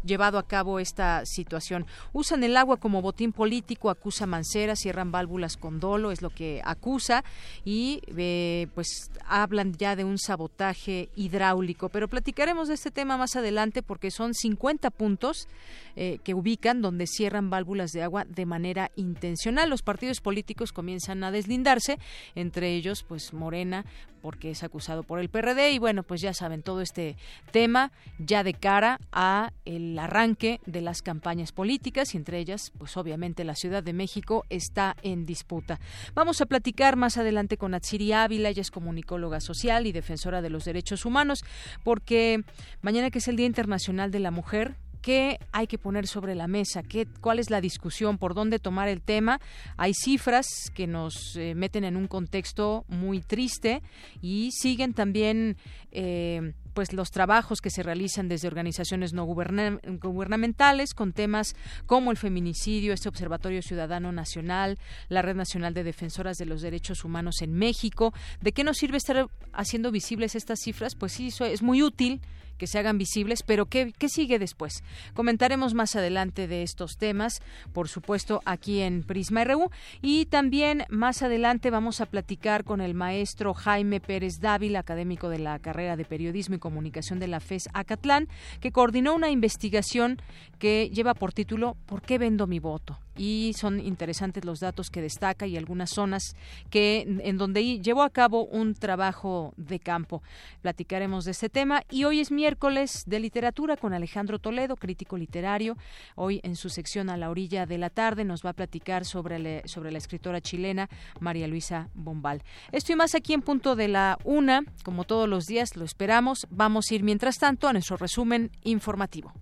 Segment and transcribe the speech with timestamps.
[0.04, 1.86] llevado a cabo esta situación.
[2.12, 6.60] Usan el agua como botín político, acusa Mancera, cierran válvulas con dolo, es lo que
[6.64, 7.24] acusa,
[7.64, 11.88] y eh, pues hablan ya de un sabotaje hidráulico.
[11.88, 15.48] Pero platicaremos de este tema más adelante porque son 50 puntos
[15.96, 19.70] eh, que ubican donde cierran válvulas de agua de manera intencional.
[19.70, 21.98] Los partidos políticos comienzan a deslindarse,
[22.34, 23.84] entre ellos pues Morena
[24.24, 27.18] porque es acusado por el PRD y bueno, pues ya saben todo este
[27.52, 32.96] tema ya de cara a el arranque de las campañas políticas y entre ellas, pues
[32.96, 35.78] obviamente la Ciudad de México está en disputa.
[36.14, 40.48] Vamos a platicar más adelante con Atsiri Ávila, ella es comunicóloga social y defensora de
[40.48, 41.44] los derechos humanos,
[41.82, 42.44] porque
[42.80, 44.74] mañana que es el Día Internacional de la Mujer,
[45.04, 48.88] qué hay que poner sobre la mesa, qué, cuál es la discusión, por dónde tomar
[48.88, 49.38] el tema.
[49.76, 53.82] Hay cifras que nos eh, meten en un contexto muy triste
[54.22, 55.58] y siguen también
[55.92, 61.54] eh, pues los trabajos que se realizan desde organizaciones no gubernamentales con temas
[61.84, 64.78] como el feminicidio, este Observatorio Ciudadano Nacional,
[65.10, 68.14] la Red Nacional de Defensoras de los Derechos Humanos en México.
[68.40, 70.94] ¿De qué nos sirve estar haciendo visibles estas cifras?
[70.94, 72.22] Pues sí, eso es muy útil
[72.58, 74.82] que se hagan visibles, pero ¿qué, ¿qué, sigue después?
[75.14, 77.40] Comentaremos más adelante de estos temas,
[77.72, 79.70] por supuesto, aquí en Prisma RU
[80.02, 85.38] y también más adelante vamos a platicar con el maestro Jaime Pérez Dávila, académico de
[85.38, 88.28] la carrera de Periodismo y Comunicación de la FES Acatlán,
[88.60, 90.20] que coordinó una investigación
[90.58, 92.98] que lleva por título ¿Por qué vendo mi voto?
[93.16, 96.36] Y son interesantes los datos que destaca y algunas zonas
[96.70, 100.22] que en donde llevó a cabo un trabajo de campo.
[100.62, 105.76] Platicaremos de este tema y hoy es miércoles de literatura con Alejandro Toledo, crítico literario.
[106.14, 109.66] Hoy en su sección a la orilla de la tarde nos va a platicar sobre,
[109.66, 110.88] sobre la escritora chilena
[111.20, 112.42] María Luisa Bombal.
[112.72, 116.46] Esto y más aquí en punto de la una, como todos los días lo esperamos.
[116.50, 119.32] Vamos a ir mientras tanto a nuestro resumen informativo.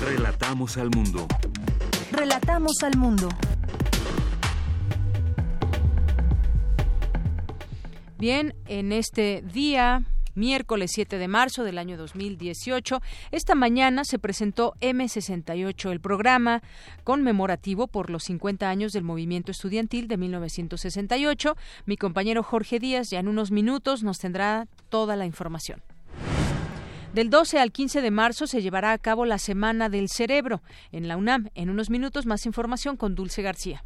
[0.00, 1.26] Relatamos al mundo.
[2.12, 3.28] Relatamos al mundo.
[8.18, 10.02] Bien, en este día
[10.34, 13.00] miércoles 7 de marzo del año 2018.
[13.30, 16.62] Esta mañana se presentó M68, el programa
[17.04, 21.56] conmemorativo por los 50 años del movimiento estudiantil de 1968.
[21.86, 25.82] Mi compañero Jorge Díaz ya en unos minutos nos tendrá toda la información.
[27.14, 30.62] Del 12 al 15 de marzo se llevará a cabo la Semana del Cerebro
[30.92, 31.48] en la UNAM.
[31.56, 33.82] En unos minutos más información con Dulce García.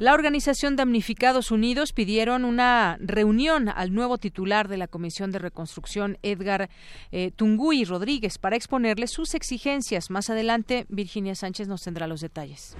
[0.00, 6.18] La Organización Damnificados Unidos pidieron una reunión al nuevo titular de la Comisión de Reconstrucción,
[6.22, 6.68] Edgar
[7.12, 10.10] eh, Tunguy Rodríguez, para exponerle sus exigencias.
[10.10, 12.76] Más adelante, Virginia Sánchez nos tendrá los detalles.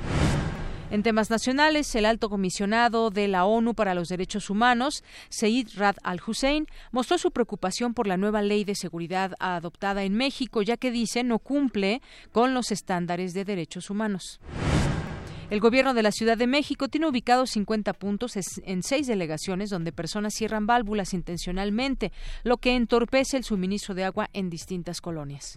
[0.90, 5.94] En temas nacionales, el alto comisionado de la ONU para los Derechos Humanos, Seid Rad
[6.02, 10.90] al-Hussein, mostró su preocupación por la nueva ley de seguridad adoptada en México, ya que
[10.90, 12.02] dice no cumple
[12.32, 14.40] con los estándares de derechos humanos.
[15.48, 19.92] El gobierno de la Ciudad de México tiene ubicados 50 puntos en seis delegaciones donde
[19.92, 22.10] personas cierran válvulas intencionalmente,
[22.42, 25.56] lo que entorpece el suministro de agua en distintas colonias.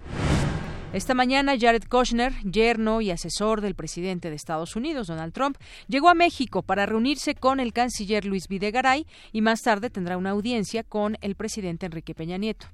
[0.93, 5.57] Esta mañana, Jared Kushner, yerno y asesor del presidente de Estados Unidos, Donald Trump,
[5.87, 10.29] llegó a México para reunirse con el canciller Luis Videgaray y más tarde tendrá una
[10.29, 12.67] audiencia con el presidente Enrique Peña Nieto.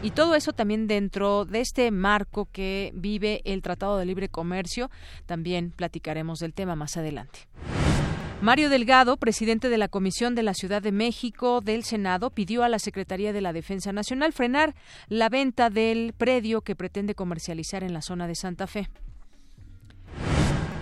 [0.00, 4.88] Y todo eso también dentro de este marco que vive el Tratado de Libre Comercio.
[5.26, 7.48] También platicaremos del tema más adelante.
[8.44, 12.68] Mario Delgado, presidente de la Comisión de la Ciudad de México del Senado, pidió a
[12.68, 14.74] la Secretaría de la Defensa Nacional frenar
[15.08, 18.90] la venta del predio que pretende comercializar en la zona de Santa Fe.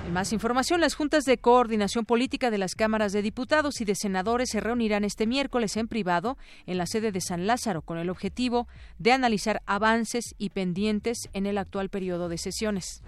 [0.08, 3.94] En más información, las juntas de coordinación política de las cámaras de diputados y de
[3.94, 8.10] senadores se reunirán este miércoles en privado en la sede de San Lázaro con el
[8.10, 8.66] objetivo
[8.98, 13.04] de analizar avances y pendientes en el actual periodo de sesiones.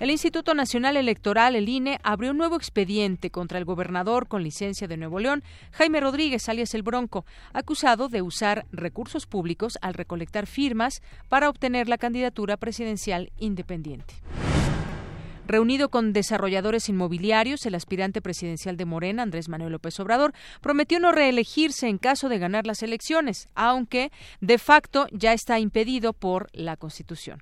[0.00, 4.86] El Instituto Nacional Electoral, el INE, abrió un nuevo expediente contra el gobernador con licencia
[4.86, 5.42] de Nuevo León,
[5.72, 11.88] Jaime Rodríguez, alias El Bronco, acusado de usar recursos públicos al recolectar firmas para obtener
[11.88, 14.14] la candidatura presidencial independiente.
[15.48, 21.10] Reunido con desarrolladores inmobiliarios, el aspirante presidencial de Morena, Andrés Manuel López Obrador, prometió no
[21.10, 26.76] reelegirse en caso de ganar las elecciones, aunque de facto ya está impedido por la
[26.76, 27.40] Constitución.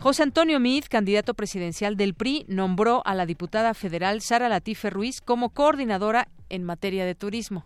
[0.00, 5.20] José Antonio Meade, candidato presidencial del PRI, nombró a la diputada federal Sara Latife Ruiz
[5.20, 7.64] como coordinadora en materia de turismo.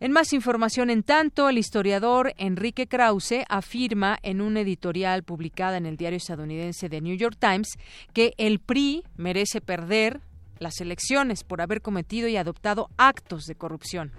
[0.00, 5.84] En más información, en tanto, el historiador Enrique Krause afirma en una editorial publicada en
[5.84, 7.78] el diario estadounidense The New York Times
[8.14, 10.20] que el PRI merece perder
[10.58, 14.12] las elecciones por haber cometido y adoptado actos de corrupción.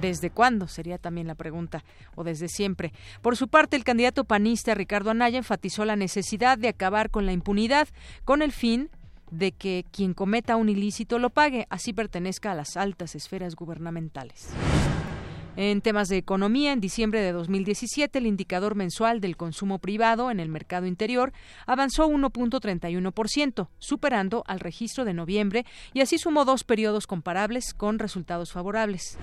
[0.00, 0.66] ¿Desde cuándo?
[0.66, 1.84] Sería también la pregunta,
[2.16, 2.92] o desde siempre.
[3.22, 7.32] Por su parte, el candidato panista Ricardo Anaya enfatizó la necesidad de acabar con la
[7.32, 7.88] impunidad
[8.24, 8.90] con el fin
[9.30, 14.48] de que quien cometa un ilícito lo pague, así pertenezca a las altas esferas gubernamentales.
[15.56, 20.40] En temas de economía, en diciembre de 2017, el indicador mensual del consumo privado en
[20.40, 21.32] el mercado interior
[21.64, 28.50] avanzó 1.31%, superando al registro de noviembre y así sumó dos periodos comparables con resultados
[28.50, 29.16] favorables.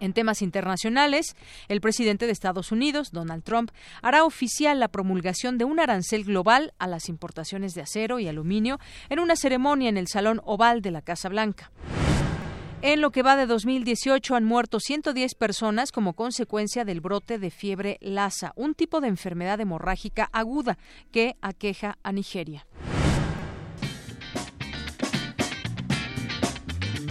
[0.00, 1.36] En temas internacionales,
[1.68, 3.70] el presidente de Estados Unidos, Donald Trump,
[4.02, 8.78] hará oficial la promulgación de un arancel global a las importaciones de acero y aluminio
[9.08, 11.70] en una ceremonia en el Salón Oval de la Casa Blanca.
[12.80, 17.50] En lo que va de 2018 han muerto 110 personas como consecuencia del brote de
[17.50, 20.78] fiebre Lassa, un tipo de enfermedad hemorrágica aguda
[21.10, 22.66] que aqueja a Nigeria.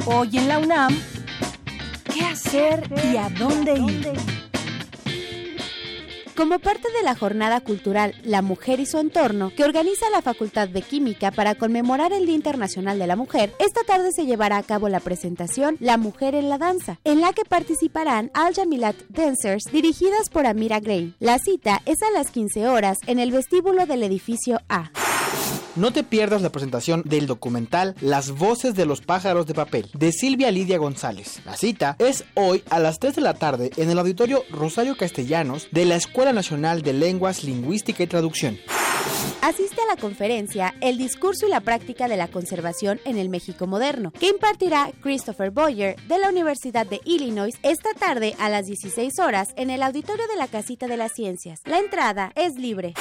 [0.05, 0.97] Hoy en la UNAM
[2.17, 4.11] qué hacer y a dónde ir.
[6.35, 10.67] Como parte de la jornada cultural La Mujer y su entorno, que organiza la Facultad
[10.69, 14.63] de Química para conmemorar el Día Internacional de la Mujer, esta tarde se llevará a
[14.63, 19.63] cabo la presentación La Mujer en la Danza, en la que participarán Al Jamilat Dancers
[19.71, 21.15] dirigidas por Amira Gray.
[21.19, 24.91] La cita es a las 15 horas en el vestíbulo del edificio A.
[25.77, 30.11] No te pierdas la presentación del documental Las voces de los pájaros de papel de
[30.11, 31.39] Silvia Lidia González.
[31.45, 35.67] La cita es hoy a las 3 de la tarde en el auditorio Rosario Castellanos
[35.71, 38.57] de la Escuela Nacional de Lenguas, Lingüística y Traducción.
[39.41, 43.67] Asiste a la conferencia El discurso y la práctica de la conservación en el México
[43.67, 49.19] moderno, que impartirá Christopher Boyer de la Universidad de Illinois esta tarde a las 16
[49.19, 51.61] horas en el auditorio de la Casita de las Ciencias.
[51.65, 52.95] La entrada es libre.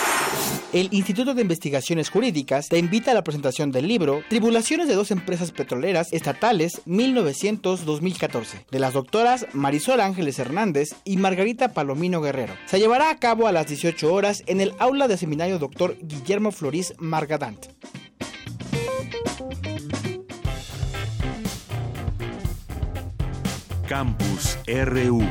[0.73, 5.11] El Instituto de Investigaciones Jurídicas te invita a la presentación del libro Tribulaciones de dos
[5.11, 12.55] empresas petroleras estatales 1900-2014 de las doctoras Marisol Ángeles Hernández y Margarita Palomino Guerrero.
[12.67, 15.97] Se llevará a cabo a las 18 horas en el aula de seminario Dr.
[16.01, 17.67] Guillermo Florís Margadant.
[23.89, 25.23] Campus RU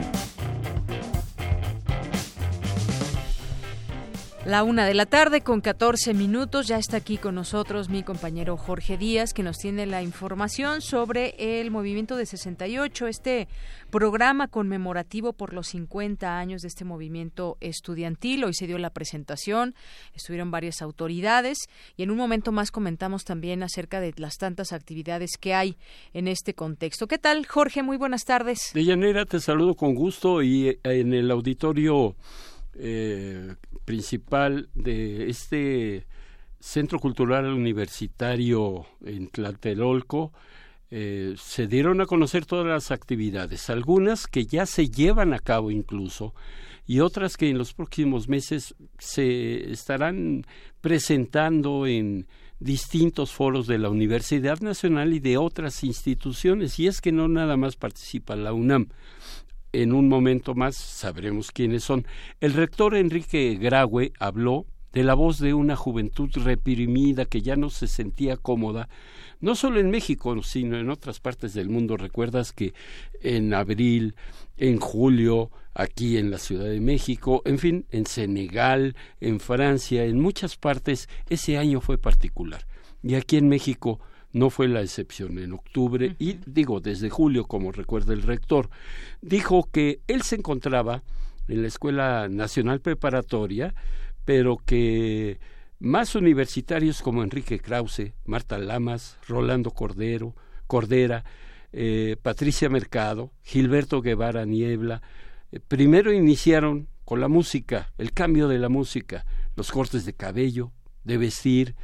[4.46, 6.68] La una de la tarde con 14 minutos.
[6.68, 11.34] Ya está aquí con nosotros mi compañero Jorge Díaz, que nos tiene la información sobre
[11.60, 13.48] el movimiento de 68, este
[13.90, 18.44] programa conmemorativo por los 50 años de este movimiento estudiantil.
[18.44, 19.74] Hoy se dio la presentación,
[20.14, 21.58] estuvieron varias autoridades
[21.98, 25.76] y en un momento más comentamos también acerca de las tantas actividades que hay
[26.14, 27.08] en este contexto.
[27.08, 27.82] ¿Qué tal, Jorge?
[27.82, 28.70] Muy buenas tardes.
[28.76, 32.16] Deyanira, te saludo con gusto y eh, en el auditorio
[32.78, 33.56] eh,
[33.86, 36.06] principal de este
[36.60, 40.34] Centro Cultural Universitario en Tlatelolco,
[40.92, 45.72] eh, se dieron a conocer todas las actividades, algunas que ya se llevan a cabo
[45.72, 46.34] incluso
[46.88, 50.46] y otras que en los próximos meses se estarán
[50.82, 52.28] presentando en
[52.60, 56.80] distintos foros de la Universidad Nacional y de otras instituciones.
[56.80, 58.90] Y es que no nada más participa la UNAM.
[59.82, 62.08] En un momento más sabremos quiénes son.
[62.40, 67.70] El rector Enrique Graue habló de la voz de una juventud reprimida que ya no
[67.70, 68.88] se sentía cómoda,
[69.42, 71.98] no solo en México, sino en otras partes del mundo.
[71.98, 72.74] Recuerdas que
[73.20, 74.16] en abril,
[74.56, 80.22] en julio, aquí en la Ciudad de México, en fin, en Senegal, en Francia, en
[80.22, 82.66] muchas partes, ese año fue particular.
[83.04, 84.00] Y aquí en México
[84.36, 85.40] no fue la excepción.
[85.40, 88.70] En octubre, y digo desde julio, como recuerda el rector,
[89.22, 91.04] dijo que él se encontraba
[91.48, 93.74] en la Escuela Nacional Preparatoria,
[94.26, 95.40] pero que
[95.80, 100.36] más universitarios como Enrique Krause, Marta Lamas, Rolando Cordero,
[100.68, 101.24] Cordera,
[101.72, 105.02] eh, Patricia Mercado, Gilberto Guevara Niebla,
[105.54, 109.26] eh, primero iniciaron con la música, el cambio de la música,
[109.56, 110.74] los cortes de cabello,
[111.06, 111.76] de vestir,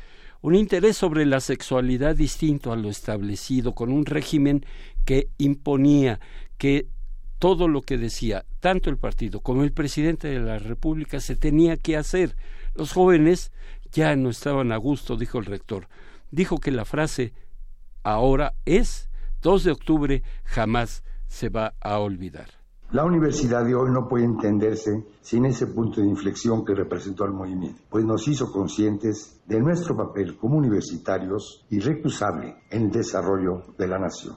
[0.42, 4.66] un interés sobre la sexualidad distinto a lo establecido, con un régimen
[5.06, 6.20] que imponía
[6.58, 6.88] que
[7.38, 11.78] todo lo que decía tanto el partido como el presidente de la República se tenía
[11.78, 12.36] que hacer.
[12.76, 13.52] Los jóvenes
[13.92, 15.88] ya no estaban a gusto, dijo el rector.
[16.32, 17.34] Dijo que la frase
[18.04, 19.10] ahora es
[19.42, 22.61] 2 de octubre jamás se va a olvidar.
[22.92, 27.32] La universidad de hoy no puede entenderse sin ese punto de inflexión que representó al
[27.32, 33.88] movimiento, pues nos hizo conscientes de nuestro papel como universitarios irrecusable en el desarrollo de
[33.88, 34.36] la nación.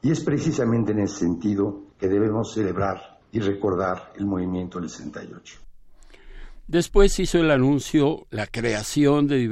[0.00, 5.63] Y es precisamente en ese sentido que debemos celebrar y recordar el movimiento del 68.
[6.66, 9.46] Después hizo el anuncio, la creación de,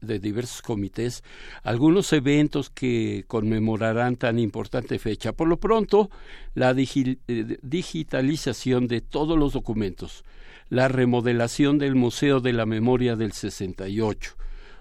[0.00, 1.22] de diversos comités,
[1.62, 5.32] algunos eventos que conmemorarán tan importante fecha.
[5.32, 6.10] Por lo pronto,
[6.54, 10.24] la eh, digitalización de todos los documentos,
[10.68, 14.36] la remodelación del Museo de la Memoria del 68,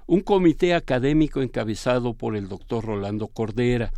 [0.07, 3.93] un comité académico encabezado por el doctor Rolando Cordera,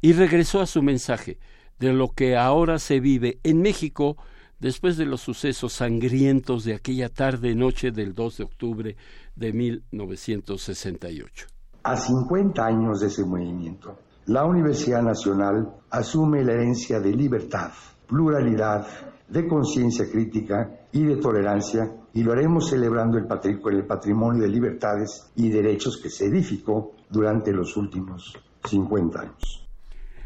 [0.00, 1.38] y regresó a su mensaje
[1.78, 4.16] de lo que ahora se vive en México
[4.58, 8.96] después de los sucesos sangrientos de aquella tarde noche del 2 de octubre
[9.36, 11.46] de 1968.
[11.84, 17.70] A 50 años de ese movimiento, la Universidad Nacional asume la herencia de libertad,
[18.06, 18.86] pluralidad,
[19.28, 23.26] de conciencia crítica y de tolerancia y lo haremos celebrando el,
[23.72, 28.34] el patrimonio de libertades y derechos que se edificó durante los últimos
[28.64, 29.68] 50 años.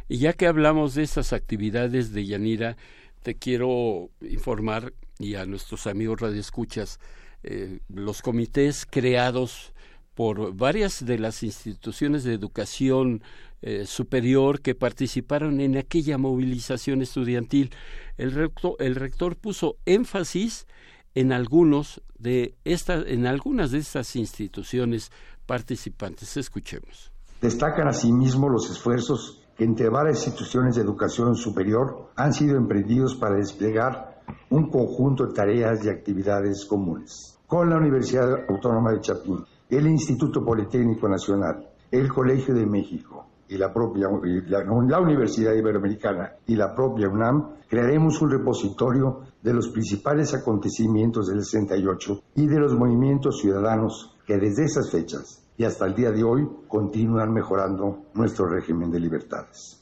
[0.09, 2.77] Y ya que hablamos de estas actividades de Yanira,
[3.23, 6.99] te quiero informar y a nuestros amigos radioescuchas
[7.43, 9.73] eh, los comités creados
[10.15, 13.23] por varias de las instituciones de educación
[13.63, 17.71] eh, superior que participaron en aquella movilización estudiantil.
[18.19, 20.67] El rector, el rector puso énfasis
[21.15, 25.11] en algunos de estas, en algunas de estas instituciones
[25.47, 26.37] participantes.
[26.37, 27.13] Escuchemos.
[27.41, 34.23] Destacan asimismo los esfuerzos entre varias instituciones de educación superior han sido emprendidos para desplegar
[34.51, 37.39] un conjunto de tareas y actividades comunes.
[37.47, 43.59] Con la Universidad Autónoma de Chapín, el Instituto Politécnico Nacional, el Colegio de México y
[43.59, 44.09] la propia
[44.47, 51.29] la, la Universidad Iberoamericana y la propia UNAM, crearemos un repositorio de los principales acontecimientos
[51.29, 56.11] del 68 y de los movimientos ciudadanos que desde esas fechas y hasta el día
[56.11, 59.79] de hoy continúan mejorando nuestro régimen de libertades.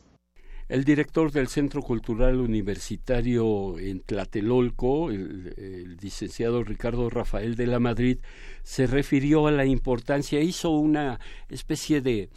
[0.68, 8.20] El director del Centro Cultural Universitario en Tlatelolco, el, licenciado Ricardo Rafael de la Madrid,
[8.62, 12.30] se refirió a la importancia, hizo una especie de,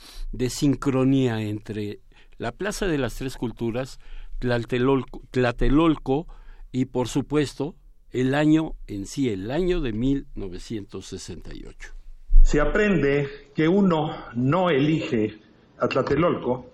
[0.50, 2.00] sincronía entre
[2.40, 4.00] la Plaza de las Tres Culturas,
[4.40, 6.28] Tlatelolco
[6.72, 7.76] y, por supuesto,
[8.10, 12.03] el año en sí, el año de 1968
[12.44, 15.40] se aprende que uno no elige
[15.80, 16.66] a Tlatelolco,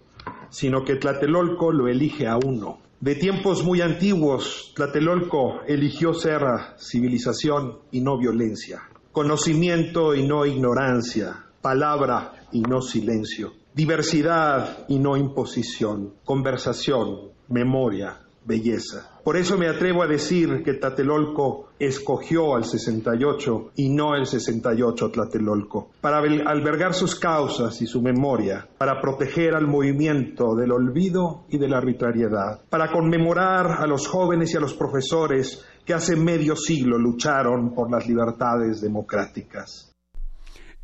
[0.50, 2.80] sino que Tlatelolco lo elige a uno.
[3.00, 6.42] De tiempos muy antiguos, Tlatelolco eligió ser
[6.78, 15.16] civilización y no violencia, conocimiento y no ignorancia, palabra y no silencio, diversidad y no
[15.16, 19.20] imposición, conversación, memoria, belleza.
[19.24, 25.12] Por eso me atrevo a decir que Tlatelolco escogió al 68 y no el 68
[25.12, 31.58] Tlatelolco, para albergar sus causas y su memoria, para proteger al movimiento del olvido y
[31.58, 36.56] de la arbitrariedad, para conmemorar a los jóvenes y a los profesores que hace medio
[36.56, 39.94] siglo lucharon por las libertades democráticas.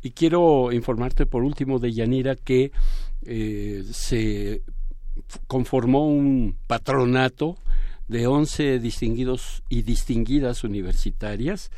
[0.02, 2.70] Y quiero informarte por último de Yanira que
[3.22, 4.62] eh, se
[5.46, 7.56] conformó un patronato
[8.08, 11.70] de 11 distinguidos y distinguidas universitarias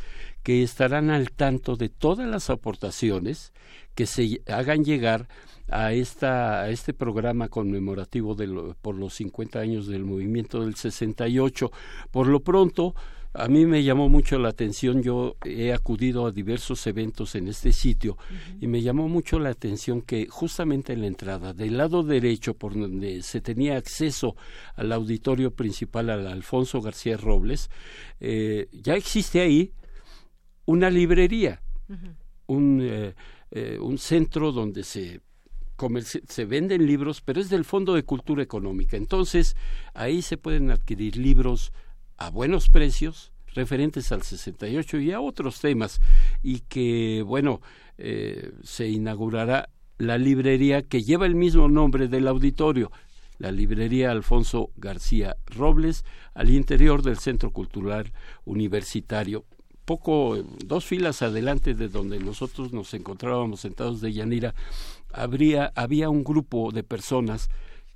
[0.43, 3.53] que estarán al tanto de todas las aportaciones
[3.95, 5.29] que se hagan llegar
[5.69, 11.71] a, esta, a este programa conmemorativo de por los 50 años del movimiento del 68.
[12.11, 12.95] Por lo pronto,
[13.35, 17.73] a mí me llamó mucho la atención, yo he acudido a diversos eventos en este
[17.73, 18.17] sitio
[18.61, 22.79] y me llamó mucho la atención que justamente en la entrada, del lado derecho, por
[22.79, 24.35] donde se tenía acceso
[24.77, 27.71] al auditorio principal, al Alfonso García Robles,
[28.21, 29.73] eh, ya existe ahí
[30.65, 31.61] una librería,
[32.47, 33.15] un, eh,
[33.51, 35.21] eh, un centro donde se
[36.27, 38.97] se venden libros, pero es del Fondo de Cultura Económica.
[38.97, 39.55] Entonces,
[39.95, 41.73] ahí se pueden adquirir libros
[42.19, 46.01] a buenos precios referentes al 68 y a otros temas
[46.43, 47.61] y que bueno
[47.97, 52.93] eh, se inaugurará la librería que lleva el mismo nombre del auditorio
[53.39, 58.13] la librería Alfonso García Robles al interior del Centro Cultural
[58.45, 59.45] Universitario.
[59.85, 64.55] Poco dos filas adelante de donde nosotros nos encontrábamos sentados de Yanira
[65.13, 67.49] habría había un grupo de personas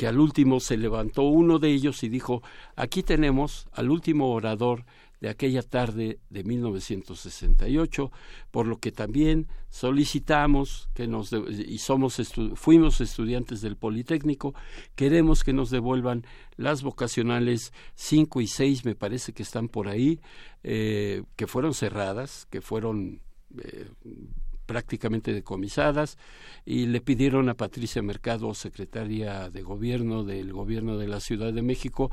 [0.03, 2.43] que al último se levantó uno de ellos y dijo,
[2.75, 4.85] aquí tenemos al último orador
[5.21, 8.11] de aquella tarde de 1968,
[8.51, 12.21] por lo que también solicitamos que nos y somos
[12.57, 14.57] fuimos estudiantes del Politécnico,
[14.97, 20.19] queremos que nos devuelvan las vocacionales 5 y 6, me parece que están por ahí,
[20.65, 23.21] eh, que fueron cerradas, que fueron
[23.57, 23.87] eh,
[24.73, 26.17] prácticamente decomisadas
[26.65, 31.61] y le pidieron a Patricia Mercado, secretaria de gobierno del gobierno de la Ciudad de
[31.61, 32.11] México,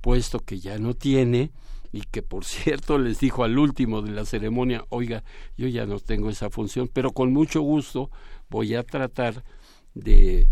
[0.00, 1.50] puesto que ya no tiene
[1.92, 5.22] y que por cierto les dijo al último de la ceremonia, oiga,
[5.58, 8.10] yo ya no tengo esa función, pero con mucho gusto
[8.48, 9.44] voy a tratar
[9.92, 10.48] de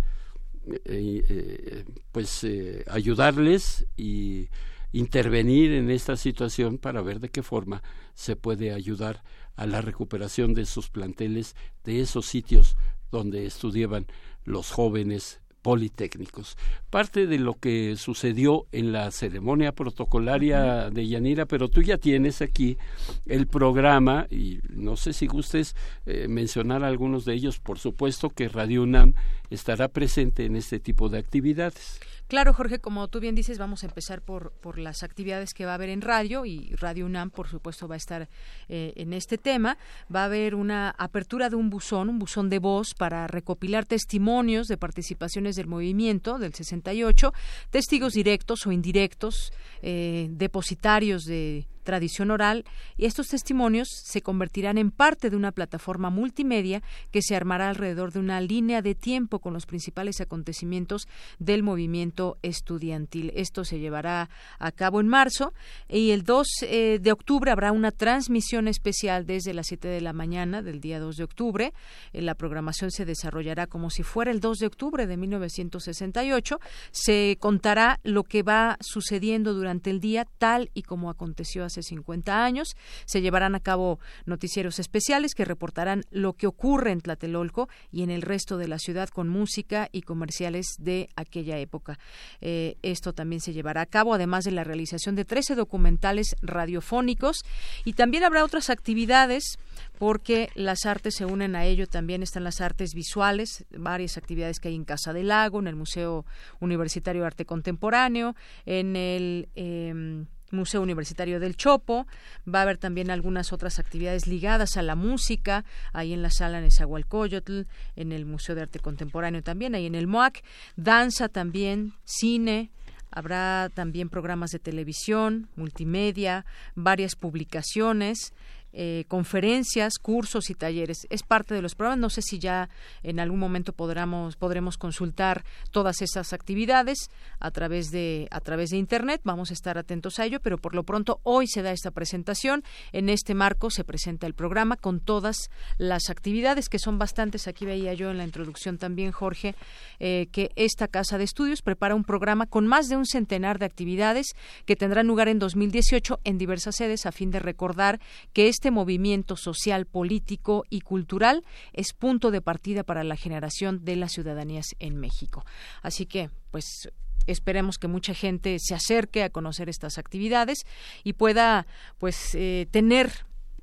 [0.68, 4.50] eh, eh, pues eh, ayudarles y
[4.92, 7.82] intervenir en esta situación para ver de qué forma
[8.12, 9.22] se puede ayudar
[9.56, 12.76] a la recuperación de esos planteles, de esos sitios
[13.10, 14.06] donde estudiaban
[14.44, 16.56] los jóvenes politécnicos.
[16.90, 22.40] Parte de lo que sucedió en la ceremonia protocolaria de Yanira, pero tú ya tienes
[22.40, 22.78] aquí
[23.26, 25.74] el programa y no sé si gustes
[26.06, 27.58] eh, mencionar algunos de ellos.
[27.58, 29.14] Por supuesto que Radio UNAM
[29.50, 31.98] estará presente en este tipo de actividades.
[32.28, 35.72] Claro, Jorge, como tú bien dices, vamos a empezar por, por las actividades que va
[35.72, 38.28] a haber en radio y Radio UNAM, por supuesto, va a estar
[38.68, 39.78] eh, en este tema.
[40.12, 44.66] Va a haber una apertura de un buzón, un buzón de voz para recopilar testimonios
[44.66, 47.32] de participaciones del movimiento del 68,
[47.70, 52.64] testigos directos o indirectos, eh, depositarios de tradición oral
[52.98, 58.12] y estos testimonios se convertirán en parte de una plataforma multimedia que se armará alrededor
[58.12, 61.08] de una línea de tiempo con los principales acontecimientos
[61.38, 63.32] del movimiento estudiantil.
[63.34, 65.54] Esto se llevará a cabo en marzo
[65.88, 70.12] y el 2 eh, de octubre habrá una transmisión especial desde las 7 de la
[70.12, 71.72] mañana del día 2 de octubre.
[72.12, 76.58] Eh, la programación se desarrollará como si fuera el 2 de octubre de 1968.
[76.90, 82.44] Se contará lo que va sucediendo durante el día tal y como aconteció hace 50
[82.44, 82.76] años.
[83.04, 88.10] Se llevarán a cabo noticieros especiales que reportarán lo que ocurre en Tlatelolco y en
[88.10, 91.98] el resto de la ciudad con música y comerciales de aquella época.
[92.40, 97.38] Eh, esto también se llevará a cabo, además de la realización de 13 documentales radiofónicos
[97.84, 99.58] y también habrá otras actividades
[99.98, 101.86] porque las artes se unen a ello.
[101.86, 105.76] También están las artes visuales, varias actividades que hay en Casa del Lago, en el
[105.76, 106.24] Museo
[106.60, 108.34] Universitario de Arte Contemporáneo,
[108.64, 112.06] en el em, Museo Universitario del Chopo.
[112.52, 116.60] Va a haber también algunas otras actividades ligadas a la música, ahí en la sala
[116.60, 117.62] Nezahualcóyotl,
[117.96, 120.42] en el Museo de Arte Contemporáneo también, ahí en el MOAC.
[120.76, 122.70] Danza también, cine,
[123.16, 128.34] Habrá también programas de televisión, multimedia, varias publicaciones
[128.78, 131.06] eh, conferencias, cursos y talleres.
[131.08, 131.98] Es parte de los programas.
[131.98, 132.68] No sé si ya
[133.02, 137.10] en algún momento podremos, podremos consultar todas esas actividades
[137.40, 139.22] a través de a través de internet.
[139.24, 142.64] Vamos a estar atentos a ello, pero por lo pronto hoy se da esta presentación.
[142.92, 147.48] En este marco se presenta el programa con todas las actividades que son bastantes.
[147.48, 149.54] Aquí veía yo en la introducción también Jorge
[150.00, 153.64] eh, que esta casa de estudios prepara un programa con más de un centenar de
[153.64, 154.26] actividades
[154.66, 158.00] que tendrán lugar en 2018 en diversas sedes a fin de recordar
[158.34, 163.84] que este este movimiento social, político y cultural es punto de partida para la generación
[163.84, 165.44] de las ciudadanías en México.
[165.82, 166.90] Así que, pues
[167.28, 170.66] esperemos que mucha gente se acerque a conocer estas actividades
[171.04, 173.12] y pueda pues eh, tener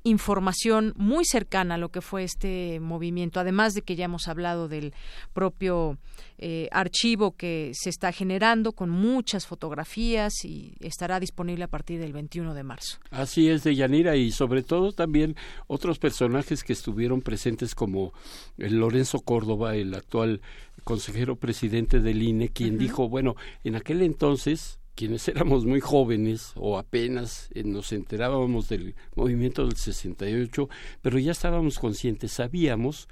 [0.04, 4.68] información muy cercana a lo que fue este movimiento, además de que ya hemos hablado
[4.68, 4.92] del
[5.32, 5.98] propio
[6.36, 12.12] eh, archivo que se está generando con muchas fotografías y estará disponible a partir del
[12.12, 12.98] 21 de marzo.
[13.10, 15.36] Así es, de Yanira, y sobre todo también
[15.66, 18.12] otros personajes que estuvieron presentes como
[18.58, 20.42] el Lorenzo Córdoba, el actual
[20.84, 26.78] consejero presidente del INE, quien dijo, bueno, en aquel entonces quienes éramos muy jóvenes o
[26.78, 30.68] apenas eh, nos enterábamos del movimiento del 68,
[31.02, 33.08] pero ya estábamos conscientes, sabíamos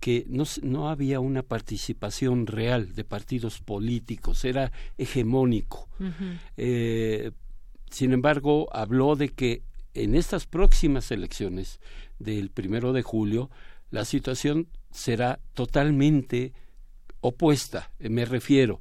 [0.00, 5.88] que no, no había una participación real de partidos políticos, era hegemónico.
[6.56, 7.30] Eh,
[7.90, 9.62] sin embargo, habló de que
[9.94, 11.80] en estas próximas elecciones
[12.18, 13.50] del primero de julio,
[13.90, 16.52] la situación será totalmente
[17.20, 18.80] opuesta, me refiero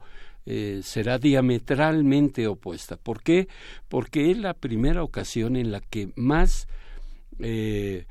[0.50, 2.96] eh, será diametralmente opuesta.
[2.96, 3.50] ¿Por qué?
[3.90, 6.70] Porque es la primera ocasión en la que más
[7.40, 8.06] eh,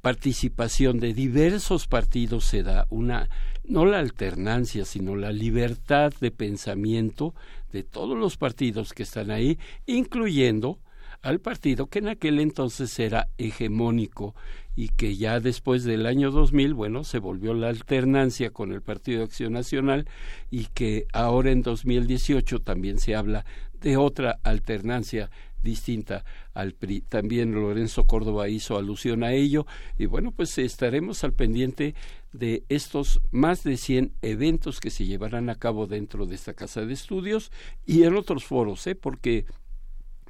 [0.00, 3.28] participación de diversos partidos se da una
[3.64, 7.34] no la alternancia sino la libertad de pensamiento
[7.72, 10.78] de todos los partidos que están ahí incluyendo
[11.20, 14.34] al partido que en aquel entonces era hegemónico
[14.80, 19.22] y que ya después del año 2000, bueno, se volvió la alternancia con el Partido
[19.22, 20.08] Acción Nacional
[20.50, 23.44] y que ahora en 2018 también se habla
[23.78, 25.30] de otra alternancia
[25.62, 27.02] distinta al PRI.
[27.02, 29.66] También Lorenzo Córdoba hizo alusión a ello
[29.98, 31.94] y bueno, pues estaremos al pendiente
[32.32, 36.86] de estos más de 100 eventos que se llevarán a cabo dentro de esta casa
[36.86, 37.52] de estudios
[37.84, 38.94] y en otros foros, ¿eh?
[38.94, 39.44] porque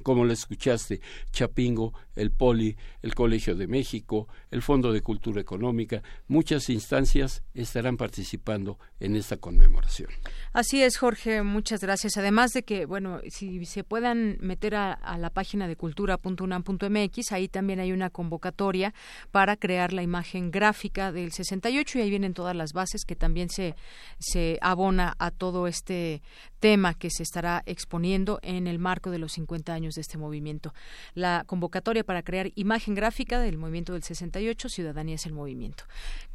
[0.01, 6.03] como le escuchaste, Chapingo, el Poli, el Colegio de México, el Fondo de Cultura Económica,
[6.27, 10.09] muchas instancias estarán participando en esta conmemoración.
[10.53, 12.17] Así es, Jorge, muchas gracias.
[12.17, 17.79] Además de que, bueno, si se puedan meter a, la página de cultura.unam.mx, ahí también
[17.79, 18.93] hay una convocatoria
[19.31, 23.49] para crear la imagen gráfica del 68 y ahí vienen todas las bases que también
[23.49, 23.75] se,
[24.19, 26.21] se abona a todo este
[26.59, 30.73] tema que se estará exponiendo en el marco de los 50 años de este movimiento.
[31.13, 35.83] La convocatoria para crear imagen gráfica del movimiento del 68, Ciudadanía es el movimiento.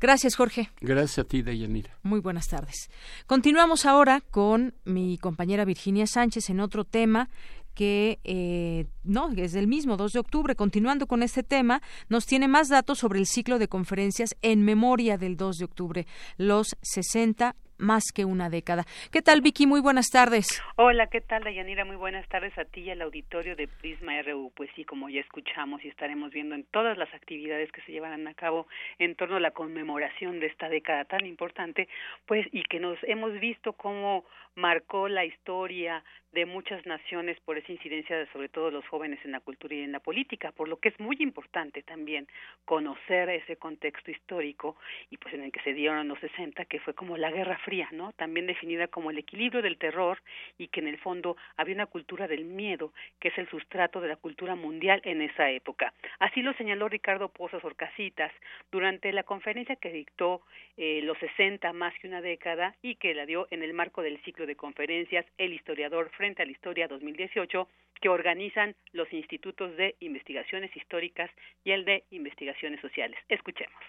[0.00, 0.70] Gracias, Jorge.
[0.80, 1.96] Gracias a ti, Deyanira.
[2.02, 2.90] Muy buenas tardes.
[3.26, 7.28] Continuamos ahora con mi compañera Virginia Sánchez en otro tema
[7.76, 10.56] que eh, no, es del mismo 2 de octubre.
[10.56, 15.18] Continuando con este tema, nos tiene más datos sobre el ciclo de conferencias en memoria
[15.18, 16.06] del 2 de octubre,
[16.38, 18.84] los 60 más que una década.
[19.12, 19.66] ¿Qué tal, Vicky?
[19.66, 20.62] Muy buenas tardes.
[20.76, 21.84] Hola, ¿qué tal, Dayanira?
[21.84, 24.52] Muy buenas tardes a ti y al auditorio de Prisma RU.
[24.54, 28.26] Pues sí, como ya escuchamos y estaremos viendo en todas las actividades que se llevarán
[28.28, 28.66] a cabo
[28.98, 31.88] en torno a la conmemoración de esta década tan importante,
[32.26, 37.72] pues y que nos hemos visto cómo marcó la historia de muchas naciones por esa
[37.72, 40.78] incidencia de sobre todo los jóvenes en la cultura y en la política, por lo
[40.78, 42.26] que es muy importante también
[42.64, 44.76] conocer ese contexto histórico
[45.10, 47.88] y pues en el que se dieron los 60, que fue como la Guerra Fría,
[47.90, 48.12] ¿no?
[48.12, 50.22] También definida como el equilibrio del terror
[50.56, 54.06] y que en el fondo había una cultura del miedo, que es el sustrato de
[54.06, 55.92] la cultura mundial en esa época.
[56.20, 58.30] Así lo señaló Ricardo Pozos Orcasitas
[58.70, 60.42] durante la conferencia que dictó
[60.76, 64.22] eh, los 60 más que una década y que la dio en el marco del
[64.22, 67.68] ciclo de conferencias El historiador frente a la historia 2018
[68.00, 71.32] que organizan los institutos de investigaciones históricas
[71.64, 73.18] y el de investigaciones sociales.
[73.28, 73.82] Escuchemos.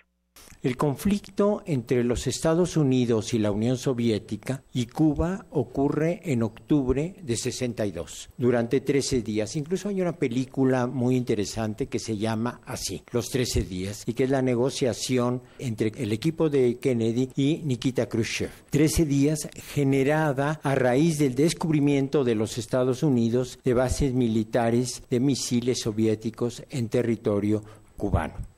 [0.64, 7.16] El conflicto entre los Estados Unidos y la Unión Soviética y Cuba ocurre en octubre
[7.22, 9.56] de 62, durante 13 días.
[9.56, 14.24] Incluso hay una película muy interesante que se llama así, Los 13 días, y que
[14.24, 18.50] es la negociación entre el equipo de Kennedy y Nikita Khrushchev.
[18.72, 25.20] 13 días generada a raíz del descubrimiento de los Estados Unidos de bases militares de
[25.20, 27.64] misiles soviéticos en territorio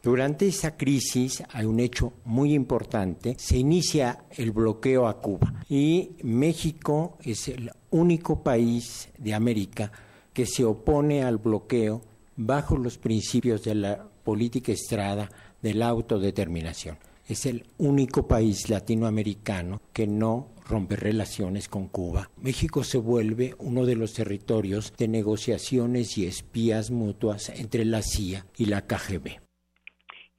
[0.04, 6.12] Durante esa crisis hay un hecho muy importante, se inicia el bloqueo a Cuba y
[6.24, 9.92] México es el único país de América
[10.34, 12.02] que se opone al bloqueo
[12.36, 15.30] bajo los principios de la política estrada
[15.62, 16.98] de la autodeterminación.
[17.28, 22.30] Es el único país latinoamericano que no rompe relaciones con Cuba.
[22.38, 28.46] México se vuelve uno de los territorios de negociaciones y espías mutuas entre la CIA
[28.58, 29.50] y la KGB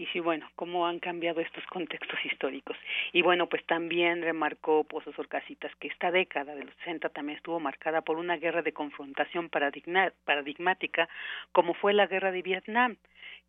[0.00, 2.74] y sí, bueno, cómo han cambiado estos contextos históricos.
[3.12, 7.60] Y bueno, pues también remarcó Pozos Orcasitas que esta década de los 60 también estuvo
[7.60, 11.06] marcada por una guerra de confrontación paradigmática,
[11.52, 12.96] como fue la guerra de Vietnam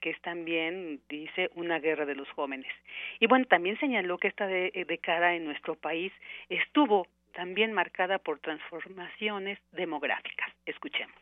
[0.02, 2.72] que es también, dice, una guerra de los jóvenes.
[3.20, 6.12] Y bueno, también señaló que esta década en nuestro país
[6.50, 10.50] estuvo también marcada por transformaciones demográficas.
[10.66, 11.16] Escuchemos.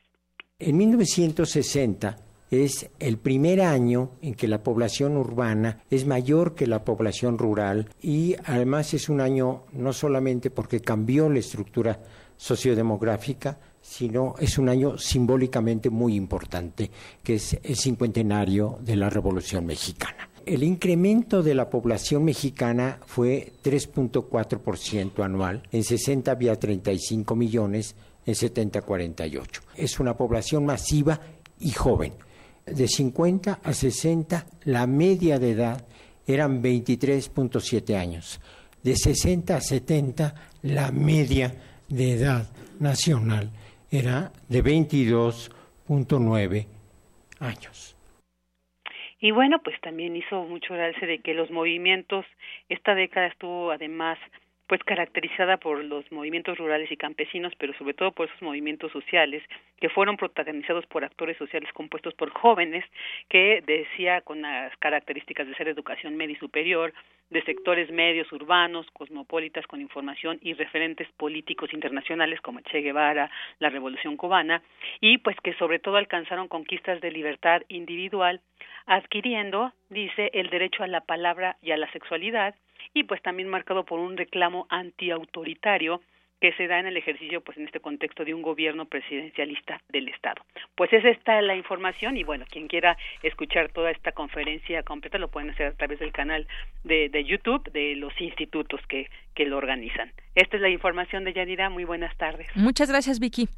[0.58, 2.18] En 1960
[2.52, 7.90] es el primer año en que la población urbana es mayor que la población rural
[8.02, 12.00] y además es un año no solamente porque cambió la estructura
[12.38, 16.92] sociodemográfica, sino es un año simbólicamente muy importante,
[17.24, 20.30] que es el cincuentenario de la Revolución Mexicana.
[20.46, 27.96] El incremento de la población mexicana fue 3.4% anual, en 60 había 35 millones,
[28.28, 29.62] en 70 48.
[29.76, 31.20] Es una población masiva
[31.60, 32.14] y joven.
[32.68, 35.84] De 50 a 60, la media de edad
[36.28, 38.40] eran 23.7 años.
[38.84, 41.56] De 60 a 70, la media
[41.88, 42.48] de edad
[42.80, 43.52] nacional
[43.92, 46.68] era de 22.9
[47.40, 47.96] años.
[49.22, 52.26] Y bueno, pues también hizo mucho gracia de que los movimientos,
[52.70, 54.18] esta década estuvo además
[54.70, 59.42] pues caracterizada por los movimientos rurales y campesinos, pero sobre todo por esos movimientos sociales
[59.82, 62.86] que fueron protagonizados por actores sociales compuestos por jóvenes
[63.30, 66.94] que decía con las características de ser educación media y superior,
[67.32, 73.70] de sectores medios urbanos, cosmopolitas con información y referentes políticos internacionales como Che Guevara, la
[73.70, 74.62] Revolución cubana
[75.02, 78.40] y pues que sobre todo alcanzaron conquistas de libertad individual
[78.86, 82.54] adquiriendo, dice, el derecho a la palabra y a la sexualidad
[82.94, 86.02] y pues también marcado por un reclamo antiautoritario
[86.40, 90.08] que se da en el ejercicio, pues en este contexto de un gobierno presidencialista del
[90.08, 90.42] Estado.
[90.76, 95.28] Pues es esta la información y bueno, quien quiera escuchar toda esta conferencia completa lo
[95.28, 96.48] pueden hacer a través del canal
[96.84, 100.12] de, de YouTube de los institutos que, que lo organizan.
[100.36, 101.70] Esta es la información de Yanira.
[101.70, 102.48] Muy buenas tardes.
[102.56, 103.50] Muchas gracias, Vicky.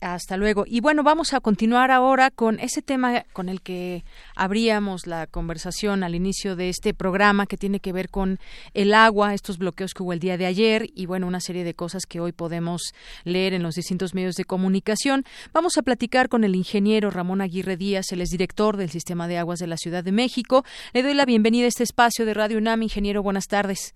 [0.00, 0.64] Hasta luego.
[0.66, 4.02] Y bueno, vamos a continuar ahora con ese tema con el que
[4.34, 8.38] abríamos la conversación al inicio de este programa que tiene que ver con
[8.72, 11.74] el agua, estos bloqueos que hubo el día de ayer y bueno, una serie de
[11.74, 15.24] cosas que hoy podemos leer en los distintos medios de comunicación.
[15.52, 19.36] Vamos a platicar con el ingeniero Ramón Aguirre Díaz, el es director del Sistema de
[19.36, 20.64] Aguas de la Ciudad de México.
[20.94, 22.82] Le doy la bienvenida a este espacio de Radio UNAM.
[22.82, 23.94] Ingeniero, buenas tardes.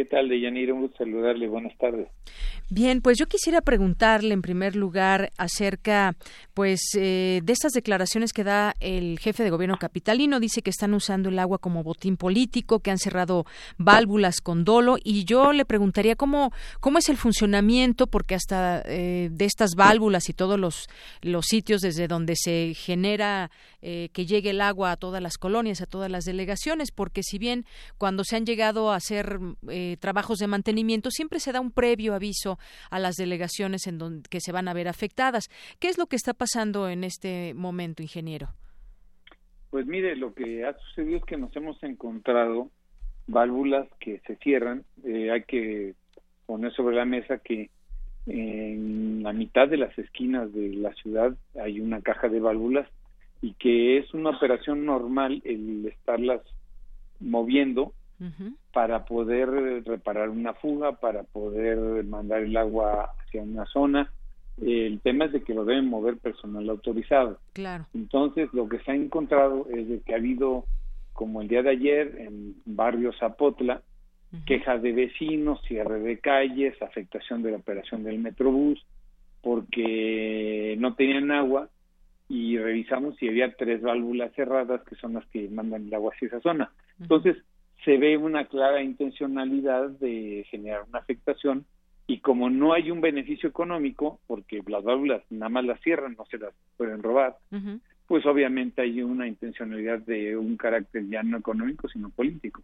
[0.00, 0.72] ¿Qué tal, Deyanira?
[0.72, 1.46] Un gusto saludarle.
[1.46, 2.08] Buenas tardes.
[2.70, 6.16] Bien, pues yo quisiera preguntarle en primer lugar acerca,
[6.54, 10.40] pues, eh, de estas declaraciones que da el jefe de gobierno capitalino.
[10.40, 13.44] Dice que están usando el agua como botín político, que han cerrado
[13.76, 14.96] válvulas con dolo.
[15.04, 20.30] Y yo le preguntaría cómo, cómo es el funcionamiento, porque hasta eh, de estas válvulas
[20.30, 20.88] y todos los,
[21.20, 23.50] los sitios desde donde se genera
[23.82, 27.38] eh, que llegue el agua a todas las colonias, a todas las delegaciones, porque si
[27.38, 27.64] bien
[27.98, 32.14] cuando se han llegado a hacer eh, trabajos de mantenimiento, siempre se da un previo
[32.14, 32.58] aviso
[32.90, 35.48] a las delegaciones en donde que se van a ver afectadas.
[35.78, 38.48] ¿Qué es lo que está pasando en este momento, ingeniero?
[39.70, 42.70] Pues mire, lo que ha sucedido es que nos hemos encontrado
[43.28, 44.84] válvulas que se cierran.
[45.04, 45.94] Eh, hay que
[46.46, 47.70] poner sobre la mesa que
[48.26, 52.88] en la mitad de las esquinas de la ciudad hay una caja de válvulas
[53.40, 56.42] y que es una operación normal el estarlas
[57.20, 57.94] moviendo
[58.72, 59.48] para poder
[59.84, 64.12] reparar una fuga, para poder mandar el agua hacia una zona.
[64.60, 67.38] El tema es de que lo deben mover personal autorizado.
[67.54, 67.86] Claro.
[67.94, 70.66] Entonces, lo que se ha encontrado es de que ha habido,
[71.14, 73.82] como el día de ayer, en barrio Zapotla,
[74.46, 78.84] quejas de vecinos, cierre de calles, afectación de la operación del Metrobús,
[79.42, 81.68] porque no tenían agua
[82.28, 86.28] y revisamos si había tres válvulas cerradas que son las que mandan el agua hacia
[86.28, 86.70] esa zona.
[87.00, 87.36] Entonces,
[87.84, 91.64] se ve una clara intencionalidad de generar una afectación
[92.06, 96.24] y como no hay un beneficio económico, porque las válvulas nada más las cierran, no
[96.26, 97.36] se las pueden robar,
[98.08, 102.62] pues obviamente hay una intencionalidad de un carácter ya no económico, sino político.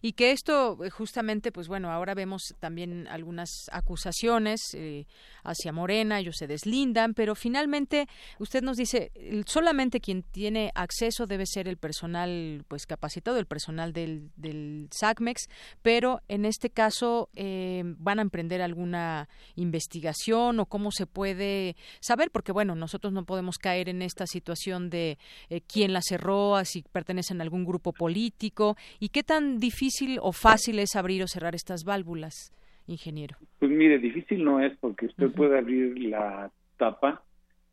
[0.00, 5.06] Y que esto, eh, justamente, pues bueno, ahora vemos también algunas acusaciones eh,
[5.42, 8.06] hacia Morena, ellos se deslindan, pero finalmente
[8.38, 9.10] usted nos dice,
[9.46, 15.48] solamente quien tiene acceso debe ser el personal, pues capacitado, el personal del, del SACMEX,
[15.82, 22.30] pero en este caso eh, van a emprender alguna investigación o cómo se puede saber,
[22.30, 25.18] porque bueno, nosotros no podemos caer en esta situación de
[25.66, 30.78] quién la cerró, si pertenecen a algún grupo político y qué tan difícil o fácil
[30.78, 32.52] es abrir o cerrar estas válvulas,
[32.86, 33.34] ingeniero?
[33.58, 37.22] Pues mire, difícil no es porque usted puede abrir la tapa,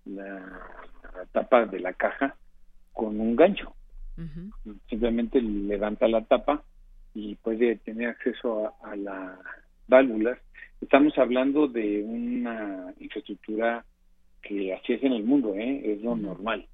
[0.06, 0.40] la,
[1.34, 2.38] tapa de la caja
[2.94, 3.76] con un gancho.
[4.90, 6.64] Simplemente levanta la tapa
[7.14, 9.38] y puede tener acceso a, las
[9.88, 10.40] válvulas.
[10.80, 13.84] Estamos hablando de una infraestructura
[14.42, 15.82] que así es en el mundo, ¿eh?
[15.84, 16.66] es lo normal.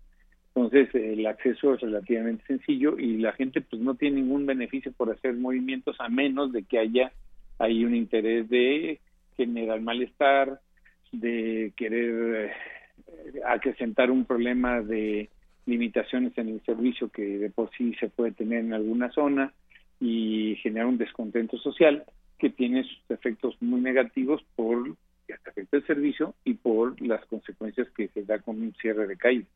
[0.56, 5.12] Entonces el acceso es relativamente sencillo y la gente pues no tiene ningún beneficio por
[5.12, 7.12] hacer movimientos a menos de que haya
[7.60, 9.02] ahí un interés de
[9.36, 10.62] generar malestar,
[11.12, 12.54] de querer
[13.46, 15.30] acrecentar un problema de
[15.66, 19.52] limitaciones en el servicio que de por sí se puede tener en alguna zona
[20.00, 22.06] y generar un descontento social
[22.40, 24.96] que tiene sus efectos muy negativos por
[25.28, 29.18] que afecta el servicio y por las consecuencias que se da con un cierre de
[29.18, 29.48] calles.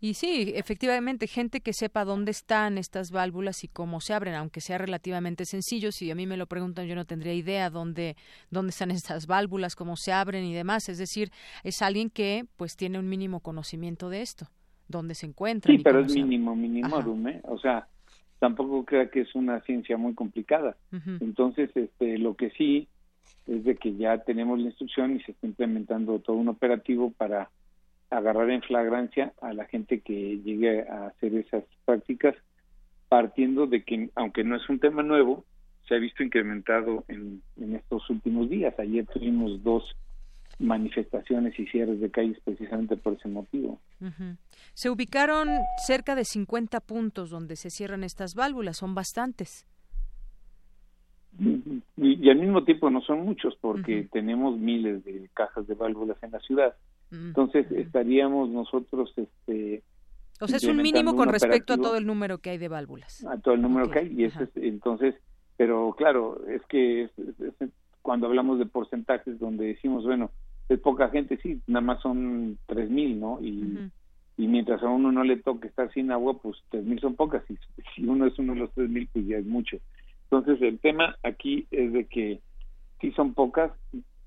[0.00, 4.60] Y sí, efectivamente, gente que sepa dónde están estas válvulas y cómo se abren, aunque
[4.60, 5.92] sea relativamente sencillo.
[5.92, 8.16] Si a mí me lo preguntan, yo no tendría idea dónde,
[8.50, 10.88] dónde están estas válvulas, cómo se abren y demás.
[10.88, 11.30] Es decir,
[11.64, 14.46] es alguien que pues tiene un mínimo conocimiento de esto,
[14.88, 15.72] dónde se encuentra.
[15.72, 17.40] Sí, pero es mínimo, mínimo, ¿eh?
[17.44, 17.88] O sea,
[18.38, 20.76] tampoco crea que es una ciencia muy complicada.
[21.20, 22.88] Entonces, este, lo que sí
[23.46, 27.50] es de que ya tenemos la instrucción y se está implementando todo un operativo para
[28.12, 32.34] agarrar en flagrancia a la gente que llegue a hacer esas prácticas,
[33.08, 35.44] partiendo de que, aunque no es un tema nuevo,
[35.88, 37.42] se ha visto incrementado en,
[37.74, 38.78] estos últimos días.
[38.78, 39.84] Ayer tuvimos dos
[40.58, 43.80] manifestaciones y cierres de calles precisamente por ese motivo.
[44.74, 45.48] Se ubicaron
[45.86, 49.66] cerca de 50 puntos donde se cierran estas válvulas, son bastantes.
[51.38, 56.30] Y, al mismo tiempo no son muchos porque tenemos miles de cajas de válvulas en
[56.30, 56.76] la ciudad.
[57.12, 59.82] Entonces estaríamos nosotros este
[60.40, 63.24] o sea, es un mínimo con respecto a todo el número que hay de válvulas.
[63.26, 65.14] A todo el número que hay y es, entonces,
[65.56, 67.10] pero claro, es que
[68.00, 70.30] cuando hablamos de porcentajes donde decimos, bueno,
[70.68, 73.38] es poca gente, sí, nada más son tres mil, ¿no?
[73.40, 73.90] Y,
[74.36, 77.42] y mientras a uno no le toque estar sin agua, pues tres mil son pocas.
[77.48, 77.56] Y
[77.94, 79.78] si uno es uno de los tres mil, pues ya es mucho.
[80.30, 82.40] Entonces, el tema aquí es de que
[83.00, 83.70] si son pocas,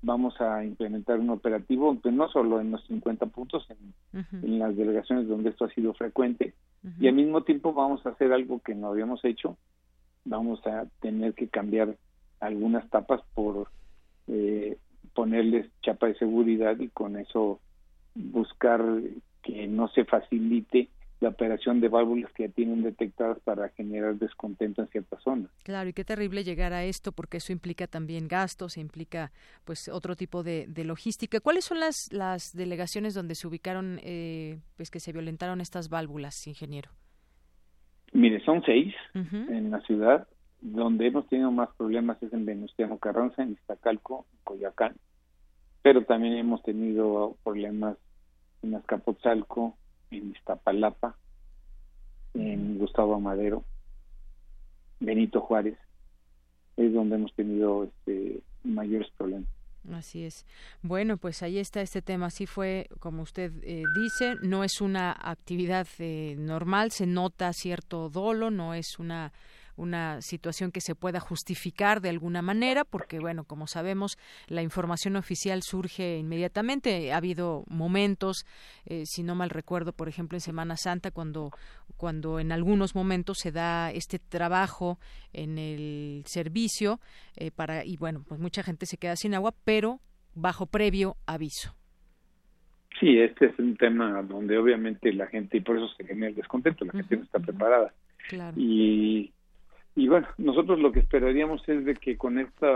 [0.06, 3.66] vamos a implementar un operativo, no solo en los 50 puntos,
[4.12, 6.54] en, las delegaciones donde esto ha sido frecuente,
[7.00, 9.56] y al mismo tiempo vamos a hacer algo que no habíamos hecho,
[10.24, 11.96] vamos a tener que cambiar
[12.38, 13.68] algunas tapas por
[14.28, 14.78] eh,
[15.12, 17.58] ponerles chapa de seguridad y con eso
[18.14, 18.82] buscar
[19.42, 20.88] que no se facilite
[21.20, 25.50] la operación de válvulas que ya tienen detectadas para generar descontento en ciertas zonas.
[25.62, 29.32] Claro, y qué terrible llegar a esto porque eso implica también gastos, implica
[29.64, 31.40] pues otro tipo de, logística.
[31.40, 36.46] ¿Cuáles son las, las delegaciones donde se ubicaron, eh, pues que se violentaron estas válvulas,
[36.46, 36.90] ingeniero?
[38.12, 40.28] Mire, son seis en la ciudad.
[40.60, 44.96] Donde hemos tenido más problemas es en Venustiano Carranza, en Iztacalco, en Coyacán.
[45.82, 47.96] Pero también hemos tenido problemas
[48.62, 49.76] en Azcapotzalco,
[50.10, 51.16] en Iztapalapa,
[52.34, 53.64] en Gustavo Amadero,
[55.00, 55.78] Benito Juárez,
[56.76, 59.48] es donde hemos tenido este, mayores problemas.
[59.92, 60.44] Así es.
[60.82, 62.26] Bueno, pues ahí está este tema.
[62.26, 68.08] Así fue, como usted eh, dice, no es una actividad eh, normal, se nota cierto
[68.08, 69.32] dolo, no es una
[69.76, 75.16] una situación que se pueda justificar de alguna manera, porque, bueno, como sabemos, la información
[75.16, 77.12] oficial surge inmediatamente.
[77.12, 78.44] Ha habido momentos,
[78.86, 81.50] eh, si no mal recuerdo, por ejemplo, en Semana Santa, cuando,
[81.96, 84.98] cuando en algunos momentos se da este trabajo
[85.32, 87.00] en el servicio
[87.36, 90.00] eh, para, y bueno, pues mucha gente se queda sin agua, pero
[90.34, 91.74] bajo previo aviso.
[93.00, 96.34] Sí, este es un tema donde obviamente la gente, y por eso se genera el
[96.34, 97.92] descontento, la gente no está preparada.
[98.28, 98.54] Claro.
[98.56, 99.32] Y
[99.96, 102.66] y bueno, nosotros lo que esperaríamos es de que con este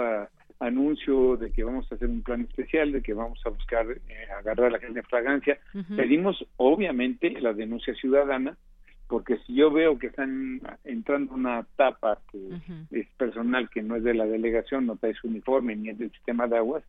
[0.59, 4.26] anuncio de que vamos a hacer un plan especial, de que vamos a buscar eh,
[4.38, 5.59] agarrar a la gente en fragancia,
[5.96, 8.56] pedimos obviamente la denuncia ciudadana,
[9.06, 12.38] porque si yo veo que están entrando una tapa que
[12.90, 16.12] es personal, que no es de la delegación, no trae su uniforme ni es del
[16.12, 16.85] sistema de aguas,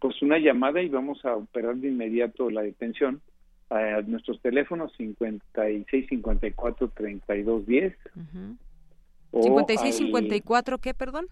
[0.00, 3.20] pues una llamada y vamos a operar de inmediato la detención
[3.70, 7.96] a nuestros teléfonos 56 54 32 10
[9.32, 11.26] 56, 54, ¿qué, perdón?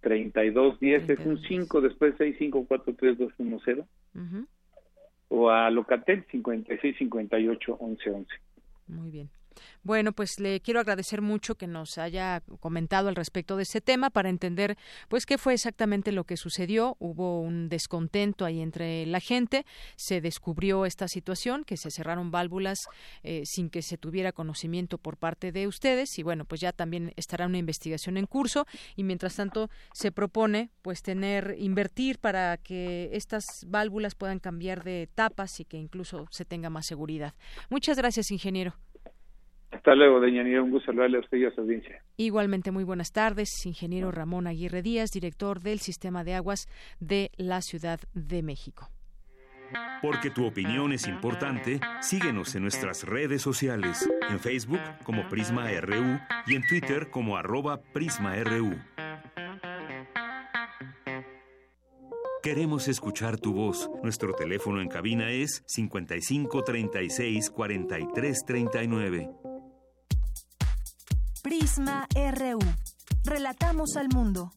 [0.00, 3.86] 32, 10 es un 5, después 6, 5, 4, 3, 2, 1, 0.
[5.28, 8.28] O a Locatel 56, 58, 11, 11.
[8.88, 9.30] Muy bien.
[9.82, 14.10] Bueno, pues le quiero agradecer mucho que nos haya comentado al respecto de ese tema
[14.10, 14.76] para entender
[15.08, 16.96] pues qué fue exactamente lo que sucedió.
[16.98, 19.64] Hubo un descontento ahí entre la gente,
[19.96, 22.78] se descubrió esta situación, que se cerraron válvulas
[23.22, 27.12] eh, sin que se tuviera conocimiento por parte de ustedes y bueno, pues ya también
[27.16, 33.10] estará una investigación en curso y mientras tanto se propone pues tener invertir para que
[33.12, 37.34] estas válvulas puedan cambiar de tapas y que incluso se tenga más seguridad.
[37.70, 38.74] Muchas gracias, ingeniero.
[39.72, 42.02] Hasta luego, doña Un gusto saludarle a usted y a su audiencia.
[42.16, 43.48] Igualmente, muy buenas tardes.
[43.64, 46.68] Ingeniero Ramón Aguirre Díaz, director del Sistema de Aguas
[47.00, 48.90] de la Ciudad de México.
[50.02, 56.18] Porque tu opinión es importante, síguenos en nuestras redes sociales, en Facebook como Prisma RU
[56.46, 58.76] y en Twitter como arroba PrismaRU.
[62.42, 63.88] Queremos escuchar tu voz.
[64.02, 69.30] Nuestro teléfono en cabina es 55 36 43 39.
[71.42, 72.60] Prisma RU.
[73.24, 74.52] Relatamos al mundo.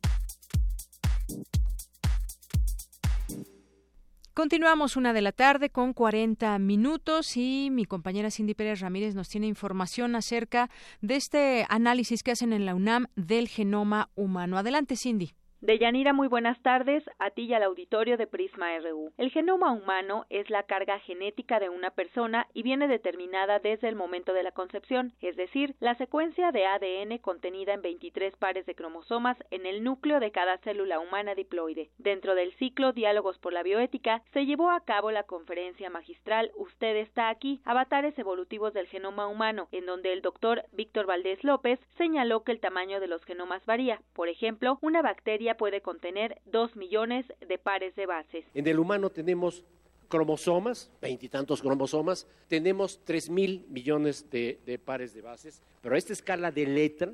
[4.35, 9.29] Continuamos una de la tarde con 40 minutos y mi compañera Cindy Pérez Ramírez nos
[9.29, 10.69] tiene información acerca
[11.01, 14.59] de este análisis que hacen en la UNAM del genoma humano.
[14.59, 15.33] Adelante, Cindy.
[15.65, 19.11] Deyanira, muy buenas tardes a ti y al auditorio de Prisma RU.
[19.17, 23.95] El genoma humano es la carga genética de una persona y viene determinada desde el
[23.95, 28.75] momento de la concepción, es decir, la secuencia de ADN contenida en 23 pares de
[28.75, 31.89] cromosomas en el núcleo de cada célula humana diploide.
[31.97, 36.95] Dentro del ciclo Diálogos por la Bioética se llevó a cabo la conferencia magistral Usted
[36.97, 42.43] está aquí, avatares evolutivos del genoma humano, en donde el doctor Víctor Valdés López señaló
[42.43, 43.99] que el tamaño de los genomas varía.
[44.13, 48.45] Por ejemplo, una bacteria puede contener 2 millones de pares de bases.
[48.53, 49.63] En el humano tenemos
[50.07, 56.51] cromosomas, veintitantos cromosomas, tenemos 3 mil millones de, pares de bases, pero a esta escala
[56.51, 57.13] de letra,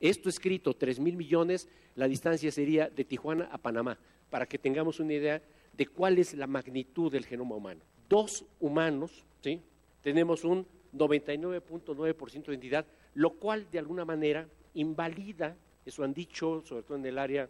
[0.00, 3.98] esto escrito 3 mil millones, la distancia sería de Tijuana a Panamá,
[4.30, 7.80] para que tengamos una idea de cuál es la magnitud del genoma humano.
[8.08, 9.62] Dos humanos, ¿sí?
[10.02, 16.82] tenemos un 99.9% de identidad, lo cual de alguna manera invalida, eso han dicho, sobre
[16.82, 17.48] todo en el área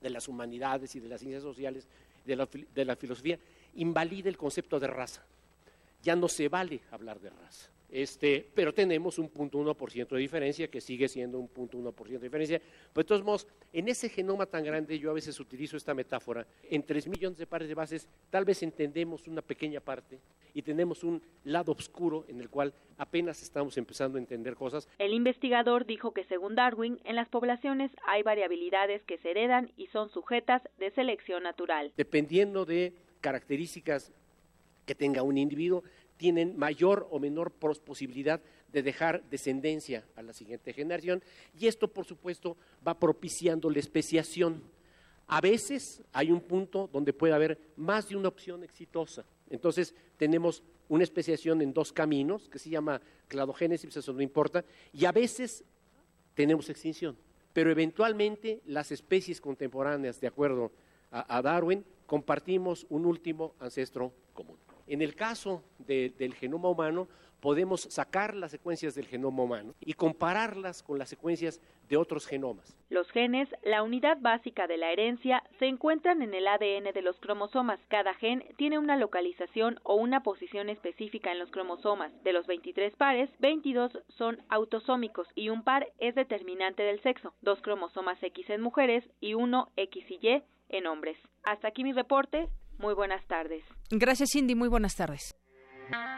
[0.00, 1.86] de las humanidades y de las ciencias sociales,
[2.24, 3.38] de la, de la filosofía,
[3.74, 5.22] invalida el concepto de raza.
[6.02, 7.70] Ya no se vale hablar de raza.
[7.90, 11.78] Este, pero tenemos un punto uno por ciento de diferencia, que sigue siendo un punto
[11.78, 12.60] uno por ciento de diferencia.
[12.92, 16.46] Pero de todos modos, en ese genoma tan grande, yo a veces utilizo esta metáfora,
[16.70, 20.18] en tres millones de pares de bases, tal vez entendemos una pequeña parte
[20.52, 24.88] y tenemos un lado oscuro en el cual apenas estamos empezando a entender cosas.
[24.98, 29.86] El investigador dijo que según Darwin, en las poblaciones hay variabilidades que se heredan y
[29.86, 31.92] son sujetas de selección natural.
[31.96, 34.12] Dependiendo de características
[34.84, 35.84] que tenga un individuo,
[36.18, 38.42] tienen mayor o menor posibilidad
[38.72, 41.22] de dejar descendencia a la siguiente generación
[41.58, 44.62] y esto, por supuesto, va propiciando la especiación.
[45.26, 49.24] A veces hay un punto donde puede haber más de una opción exitosa.
[49.48, 55.04] Entonces, tenemos una especiación en dos caminos, que se llama cladogénesis, eso no importa, y
[55.04, 55.64] a veces
[56.34, 57.16] tenemos extinción.
[57.52, 60.72] Pero eventualmente las especies contemporáneas, de acuerdo
[61.10, 64.56] a, a Darwin, compartimos un último ancestro común.
[64.88, 67.08] En el caso de, del genoma humano,
[67.40, 72.76] podemos sacar las secuencias del genoma humano y compararlas con las secuencias de otros genomas.
[72.90, 77.18] Los genes, la unidad básica de la herencia, se encuentran en el ADN de los
[77.20, 77.80] cromosomas.
[77.88, 82.12] Cada gen tiene una localización o una posición específica en los cromosomas.
[82.24, 87.34] De los 23 pares, 22 son autosómicos y un par es determinante del sexo.
[87.42, 91.16] Dos cromosomas X en mujeres y uno X y Y en hombres.
[91.44, 92.48] Hasta aquí mi reporte.
[92.78, 93.64] Muy buenas tardes.
[93.90, 94.54] Gracias, Cindy.
[94.54, 95.36] Muy buenas tardes.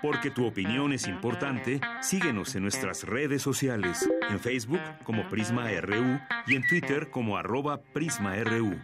[0.03, 6.19] Porque tu opinión es importante, síguenos en nuestras redes sociales, en Facebook como Prisma RU
[6.47, 8.77] y en Twitter como arroba PrismaRU.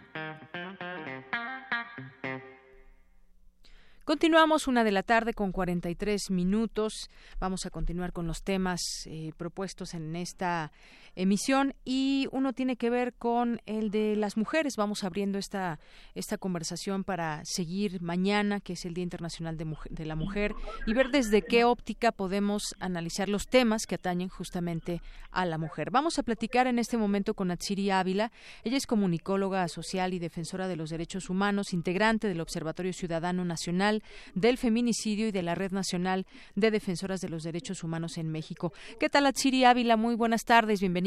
[4.07, 7.09] Continuamos una de la tarde con 43 minutos.
[7.41, 10.71] Vamos a continuar con los temas eh, propuestos en esta
[11.17, 14.75] emisión y uno tiene que ver con el de las mujeres.
[14.77, 15.79] Vamos abriendo esta,
[16.13, 20.53] esta conversación para seguir mañana, que es el Día Internacional de, de la Mujer,
[20.85, 25.01] y ver desde qué óptica podemos analizar los temas que atañen justamente
[25.31, 25.89] a la mujer.
[25.89, 28.31] Vamos a platicar en este momento con Atsiri Ávila.
[28.63, 34.03] Ella es comunicóloga social y defensora de los derechos humanos, integrante del Observatorio Ciudadano Nacional
[34.35, 38.71] del Feminicidio y de la Red Nacional de Defensoras de los Derechos Humanos en México.
[38.99, 39.97] ¿Qué tal, Atsiri Ávila?
[39.97, 41.06] Muy buenas tardes, bienvenida.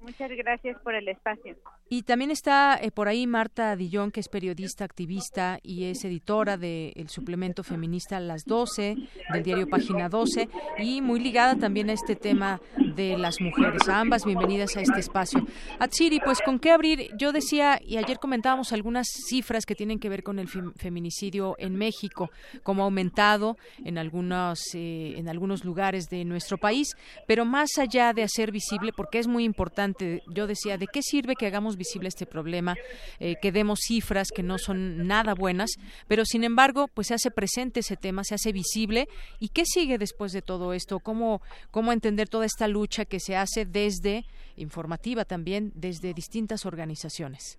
[0.00, 1.56] Muchas gracias por el espacio.
[1.90, 6.56] Y también está eh, por ahí Marta Dillón, que es periodista, activista y es editora
[6.56, 8.96] del suplemento feminista Las 12,
[9.32, 10.48] del diario Página 12,
[10.78, 12.60] y muy ligada también a este tema
[12.94, 13.88] de las mujeres.
[13.88, 15.44] Ambas, bienvenidas a este espacio.
[15.78, 20.08] Atsiri, pues con qué abrir, yo decía, y ayer comentábamos algunas cifras que tienen que
[20.08, 22.30] ver con el feminicidio en México,
[22.62, 26.96] como ha aumentado en algunos, eh, en algunos lugares de nuestro país,
[27.26, 29.89] pero más allá de hacer visible, porque es muy importante,
[30.28, 32.76] yo decía, ¿de qué sirve que hagamos visible este problema,
[33.18, 35.70] eh, que demos cifras que no son nada buenas,
[36.08, 39.08] pero sin embargo, pues se hace presente ese tema, se hace visible.
[39.38, 41.00] ¿Y qué sigue después de todo esto?
[41.00, 44.24] ¿Cómo, cómo entender toda esta lucha que se hace desde,
[44.56, 47.58] informativa también, desde distintas organizaciones?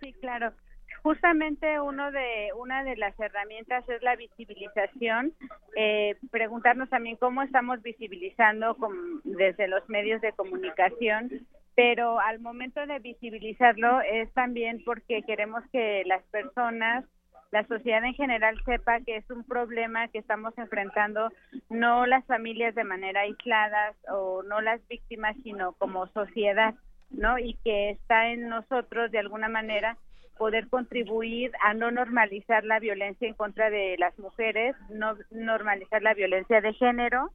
[0.00, 0.52] Sí, claro
[1.02, 5.32] justamente uno de una de las herramientas es la visibilización
[5.76, 8.76] eh, preguntarnos también cómo estamos visibilizando
[9.24, 11.30] desde los medios de comunicación
[11.78, 17.04] pero al momento de visibilizarlo es también porque queremos que las personas
[17.52, 21.30] la sociedad en general sepa que es un problema que estamos enfrentando
[21.70, 26.74] no las familias de manera aislada o no las víctimas, sino como sociedad,
[27.10, 27.38] ¿no?
[27.38, 29.96] Y que está en nosotros de alguna manera
[30.36, 36.14] poder contribuir a no normalizar la violencia en contra de las mujeres, no normalizar la
[36.14, 37.30] violencia de género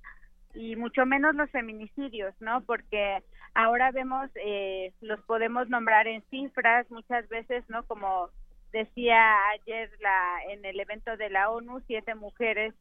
[0.54, 2.62] y mucho menos los feminicidios, ¿no?
[2.62, 3.24] Porque
[3.54, 7.84] ahora vemos, eh, los podemos nombrar en cifras muchas veces, ¿no?
[7.84, 8.30] Como
[8.74, 12.74] Decía ayer la, en el evento de la ONU, siete mujeres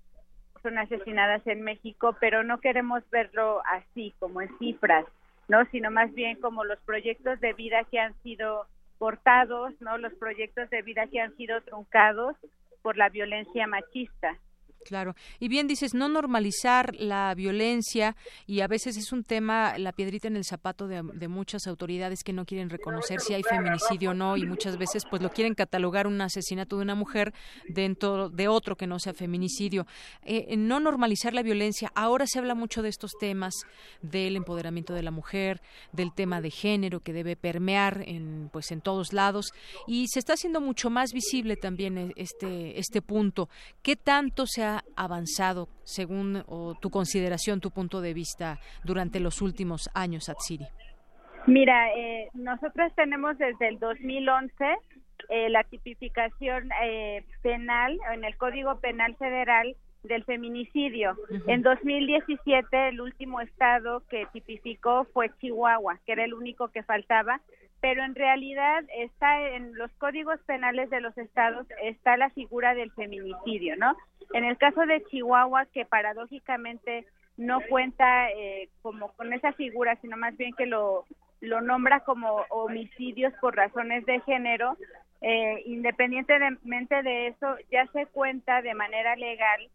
[0.62, 5.05] son asesinadas en México, pero no queremos verlo así, como en cifras,
[5.49, 5.66] ¿no?
[5.66, 8.66] Sino más bien como los proyectos de vida que han sido
[8.99, 9.99] cortados, ¿no?
[9.99, 12.37] Los proyectos de vida que han sido truncados
[12.81, 14.39] por la violencia machista.
[14.85, 15.14] Claro.
[15.39, 18.16] Y bien dices, no normalizar la violencia
[18.47, 22.33] y a veces es un tema, la piedrita en el zapato de, muchas autoridades que
[22.33, 26.07] no quieren reconocer si hay feminicidio o no y muchas veces pues lo quieren catalogar
[26.07, 27.33] un asesinato de una mujer
[27.68, 29.87] dentro de otro que no sea feminicidio.
[30.22, 31.91] Eh, no normalizar la violencia.
[31.95, 33.55] Ahora se habla mucho de estos temas
[34.03, 35.62] del empoderamiento de la mujer,
[35.93, 39.53] del tema de género que debe permear en pues en todos lados
[39.87, 43.49] y se está haciendo mucho más visible también e, este este punto.
[43.83, 46.45] ¿Qué tanto se ha avanzado según
[46.81, 50.66] tu consideración, tu punto de vista durante los últimos años, Atsiri?
[51.47, 54.55] Mira, eh, nosotros tenemos desde el 2011
[55.29, 61.16] eh, la tipificación eh, penal en el Código Penal Federal del feminicidio.
[61.47, 67.41] En 2017 el último estado que tipificó fue Chihuahua, que era el único que faltaba,
[67.83, 72.93] pero en realidad está en los códigos penales de los estados está la figura del
[72.93, 73.97] feminicidio, ¿no?
[74.33, 77.05] En el caso de Chihuahua, que paradójicamente
[77.37, 81.07] no cuenta eh, como con esa figura, sino más bien que lo,
[81.41, 84.76] lo nombra como homicidios por razones de género,
[85.20, 89.68] eh, independientemente de eso, ya se cuenta de manera legal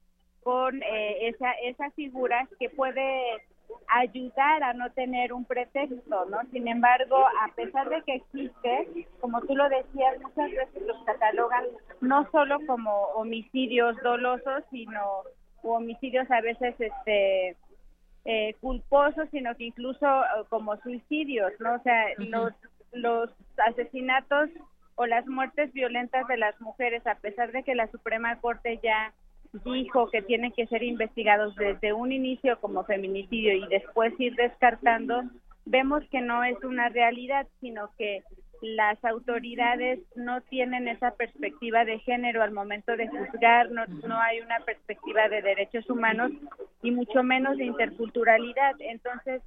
[0.43, 3.43] con eh, esa, esa figura que puede
[3.87, 6.39] ayudar a no tener un pretexto, ¿no?
[6.51, 11.65] Sin embargo, a pesar de que existe, como tú lo decías, muchas veces los catalogan
[12.01, 15.23] no solo como homicidios dolosos, sino
[15.63, 17.55] homicidios a veces este
[18.25, 21.75] eh, culposos, sino que incluso eh, como suicidios, ¿no?
[21.75, 22.53] O sea, los
[22.93, 24.49] los asesinatos
[24.95, 29.13] o las muertes violentas de las mujeres, a pesar de que la Suprema Corte ya
[29.63, 35.23] dijo que tienen que ser investigados desde un inicio como feminicidio y después ir descartando,
[35.65, 38.23] vemos que no es una realidad, sino que
[38.61, 44.39] las autoridades no tienen esa perspectiva de género al momento de juzgar, no, no hay
[44.39, 46.31] una perspectiva de derechos humanos
[46.81, 48.75] y mucho menos de interculturalidad.
[48.79, 49.41] Entonces,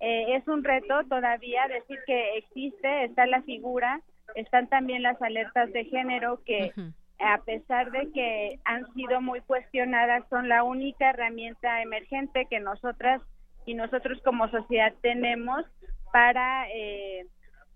[0.00, 4.00] eh, es un reto todavía decir que existe, está la figura,
[4.34, 6.72] están también las alertas de género que
[7.18, 13.22] a pesar de que han sido muy cuestionadas, son la única herramienta emergente que nosotras
[13.66, 15.64] y nosotros como sociedad tenemos
[16.12, 17.26] para eh,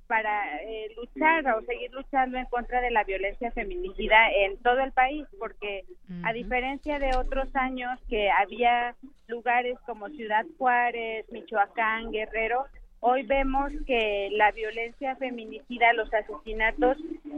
[0.09, 4.91] para eh, luchar o seguir luchando en contra de la violencia feminicida en todo el
[4.93, 5.85] país, porque
[6.25, 8.97] a diferencia de otros años que había
[9.29, 12.65] lugares como Ciudad Juárez, Michoacán, Guerrero,
[13.01, 16.97] Hoy vemos que la violencia feminicida, los asesinatos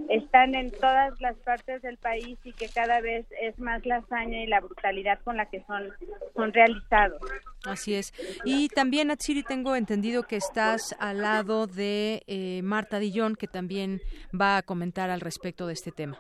[0.08, 4.42] están en todas las partes del país y que cada vez es más la hazaña
[4.42, 5.90] y la brutalidad con la que son,
[6.34, 7.20] son realizados.
[7.64, 8.14] Así es.
[8.44, 14.00] Y también, Atsiri, tengo entendido que estás al lado de eh, Marta Dillón, que también
[14.38, 16.18] va a comentar al respecto de este tema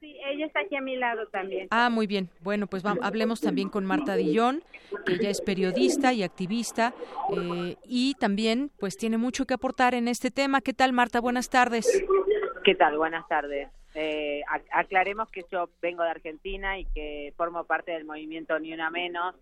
[0.00, 1.68] ella está aquí a mi lado también.
[1.70, 2.28] Ah, muy bien.
[2.40, 4.62] Bueno, pues hablemos también con Marta Dillón,
[5.04, 6.94] que ella es periodista y activista
[7.36, 10.60] eh, y también pues tiene mucho que aportar en este tema.
[10.60, 11.20] ¿Qué tal, Marta?
[11.20, 11.86] Buenas tardes.
[12.64, 12.96] ¿Qué tal?
[12.96, 13.68] Buenas tardes.
[13.94, 14.42] Eh,
[14.72, 19.34] aclaremos que yo vengo de Argentina y que formo parte del movimiento Ni Una Menos,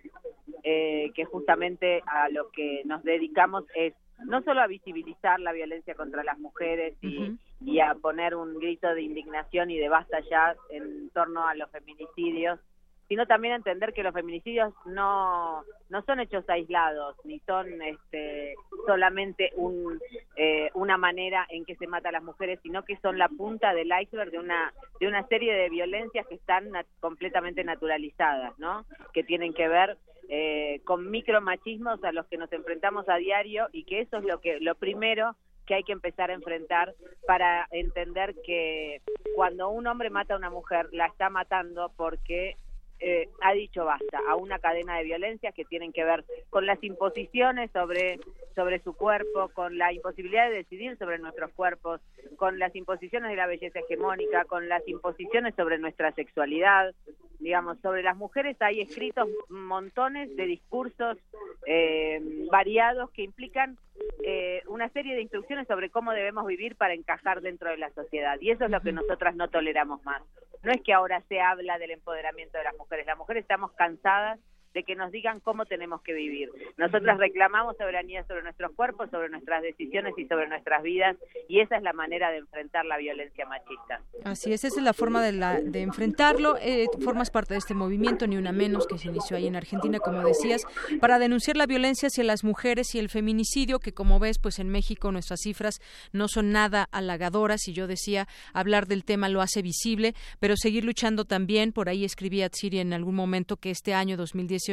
[0.63, 3.93] eh, que justamente a lo que nos dedicamos es
[4.25, 8.93] no solo a visibilizar la violencia contra las mujeres y, y a poner un grito
[8.95, 12.61] de indignación y de basta ya en torno a los feminicidios,
[13.09, 18.55] sino también entender que los feminicidios no no son hechos aislados ni son este
[18.87, 19.99] solamente un
[20.37, 23.73] eh, una manera en que se mata a las mujeres sino que son la punta
[23.73, 28.85] del iceberg de una de una serie de violencias que están completamente naturalizadas no
[29.15, 29.97] que tienen que ver
[30.29, 34.43] eh, con micromachismos a los que nos enfrentamos a diario y que eso es lo
[34.43, 35.35] que lo primero
[35.69, 36.95] que hay que empezar a enfrentar
[37.27, 39.03] para entender que
[39.37, 42.57] cuando un hombre mata a una mujer la está matando porque
[43.01, 46.83] eh, ha dicho basta a una cadena de violencias que tienen que ver con las
[46.83, 48.19] imposiciones sobre,
[48.55, 52.01] sobre su cuerpo, con la imposibilidad de decidir sobre nuestros cuerpos,
[52.37, 56.95] con las imposiciones de la belleza hegemónica, con las imposiciones sobre nuestra sexualidad.
[57.39, 61.19] Digamos, sobre las mujeres hay escritos montones de discursos
[61.67, 62.21] eh,
[62.51, 63.79] variados que implican
[64.25, 68.39] eh, una serie de instrucciones sobre cómo debemos vivir para encajar dentro de la sociedad.
[68.41, 70.23] Y eso es lo que nosotras no toleramos más.
[70.63, 74.39] No es que ahora se habla del empoderamiento de las mujeres, las mujeres estamos cansadas
[74.79, 76.51] de que nos digan cómo tenemos que vivir.
[76.77, 81.17] Nosotras reclamamos soberanía sobre nuestros cuerpos, sobre nuestras decisiones y sobre nuestras vidas,
[81.49, 84.01] y esa es la manera de enfrentar la violencia machista.
[84.25, 86.57] Así es, esa es la forma de, la, de enfrentarlo.
[86.61, 89.99] Eh, formas parte de este movimiento, ni una menos, que se inició ahí en Argentina,
[89.99, 90.63] como decías,
[91.01, 94.69] para denunciar la violencia hacia las mujeres y el feminicidio, que como ves, pues en
[94.69, 95.81] México nuestras cifras
[96.13, 100.85] no son nada halagadoras, y yo decía, hablar del tema lo hace visible, pero seguir
[100.85, 104.68] luchando también, por ahí escribía Tsiri en algún momento que este año 2018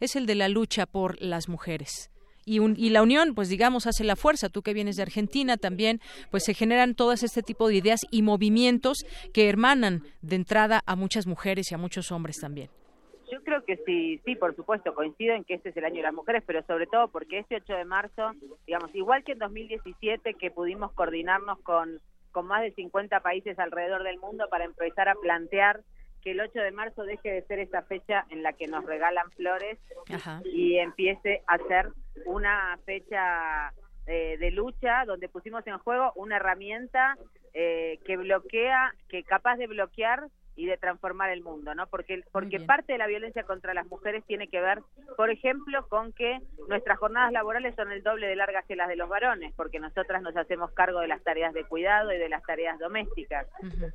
[0.00, 2.10] es el de la lucha por las mujeres.
[2.44, 4.48] Y, y, la unión, pues digamos, hace la fuerza.
[4.48, 8.22] Tú que vienes de Argentina también, pues se generan todas este tipo de ideas y
[8.22, 8.98] movimientos
[9.34, 12.70] que hermanan de entrada a muchas mujeres y a muchos hombres también.
[13.30, 16.02] Yo creo que sí, sí, por supuesto, coincido en que este es el año de
[16.02, 18.30] las mujeres, pero sobre todo porque este 8 de marzo,
[18.66, 24.04] digamos, igual que en 2017 que pudimos coordinarnos con, con más de 50 países alrededor
[24.04, 25.82] del mundo para empezar a plantear
[26.26, 29.30] que el 8 de marzo deje de ser esa fecha en la que nos regalan
[29.36, 29.78] flores
[30.44, 31.92] y empiece a ser
[32.24, 33.72] una fecha
[34.08, 37.16] eh, de lucha donde pusimos en juego una herramienta
[37.54, 40.26] eh, que bloquea, que capaz de bloquear
[40.56, 41.86] y de transformar el mundo, ¿no?
[41.86, 44.80] Porque porque parte de la violencia contra las mujeres tiene que ver,
[45.16, 48.96] por ejemplo, con que nuestras jornadas laborales son el doble de largas que las de
[48.96, 52.42] los varones, porque nosotras nos hacemos cargo de las tareas de cuidado y de las
[52.42, 53.46] tareas domésticas.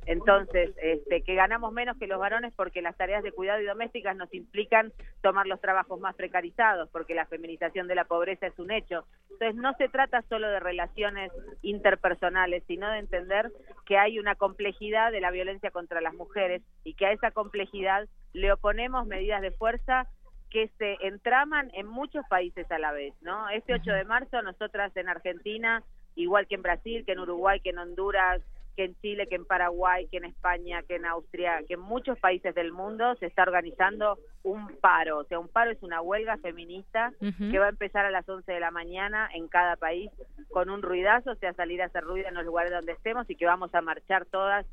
[0.06, 4.16] Entonces, este que ganamos menos que los varones porque las tareas de cuidado y domésticas
[4.16, 8.70] nos implican tomar los trabajos más precarizados, porque la feminización de la pobreza es un
[8.70, 9.04] hecho.
[9.32, 11.32] Entonces, no se trata solo de relaciones
[11.62, 13.50] interpersonales, sino de entender
[13.84, 16.51] que hay una complejidad de la violencia contra las mujeres
[16.84, 20.06] y que a esa complejidad le oponemos medidas de fuerza
[20.50, 23.48] que se entraman en muchos países a la vez, ¿no?
[23.48, 25.82] Este 8 de marzo nosotras en Argentina,
[26.14, 28.42] igual que en Brasil, que en Uruguay, que en Honduras,
[28.76, 32.18] que en Chile, que en Paraguay, que en España, que en Austria, que en muchos
[32.18, 35.18] países del mundo se está organizando un paro.
[35.18, 38.50] O sea, un paro es una huelga feminista que va a empezar a las 11
[38.50, 40.10] de la mañana en cada país
[40.50, 43.36] con un ruidazo, o sea, salir a hacer ruido en los lugares donde estemos y
[43.36, 44.66] que vamos a marchar todas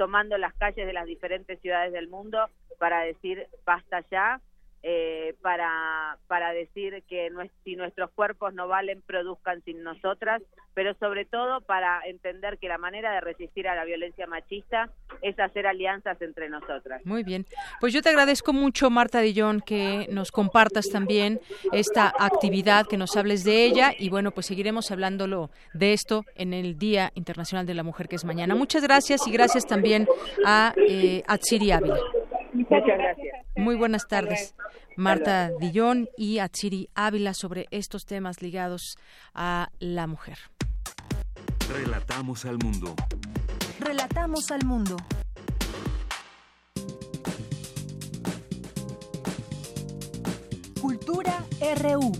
[0.00, 2.48] tomando las calles de las diferentes ciudades del mundo
[2.78, 4.40] para decir basta ya,
[4.82, 7.30] eh, para, para decir que
[7.64, 12.78] si nuestros cuerpos no valen, produzcan sin nosotras, pero sobre todo para entender que la
[12.78, 17.04] manera de resistir a la violencia machista es hacer alianzas entre nosotras.
[17.04, 17.44] Muy bien.
[17.80, 21.40] Pues yo te agradezco mucho, Marta Dillon, que nos compartas también
[21.72, 26.54] esta actividad, que nos hables de ella y bueno, pues seguiremos hablándolo de esto en
[26.54, 28.54] el Día Internacional de la Mujer, que es mañana.
[28.54, 30.06] Muchas gracias y gracias también
[30.46, 31.98] a eh, Atsiri Ávila.
[32.52, 33.09] Muchas gracias.
[33.60, 34.54] Muy buenas tardes.
[34.96, 38.96] Marta Dillón y Atsiri Ávila sobre estos temas ligados
[39.34, 40.38] a la mujer.
[41.68, 42.94] Relatamos al mundo.
[43.78, 44.96] Relatamos al mundo.
[50.80, 51.44] Cultura
[51.82, 52.12] RU.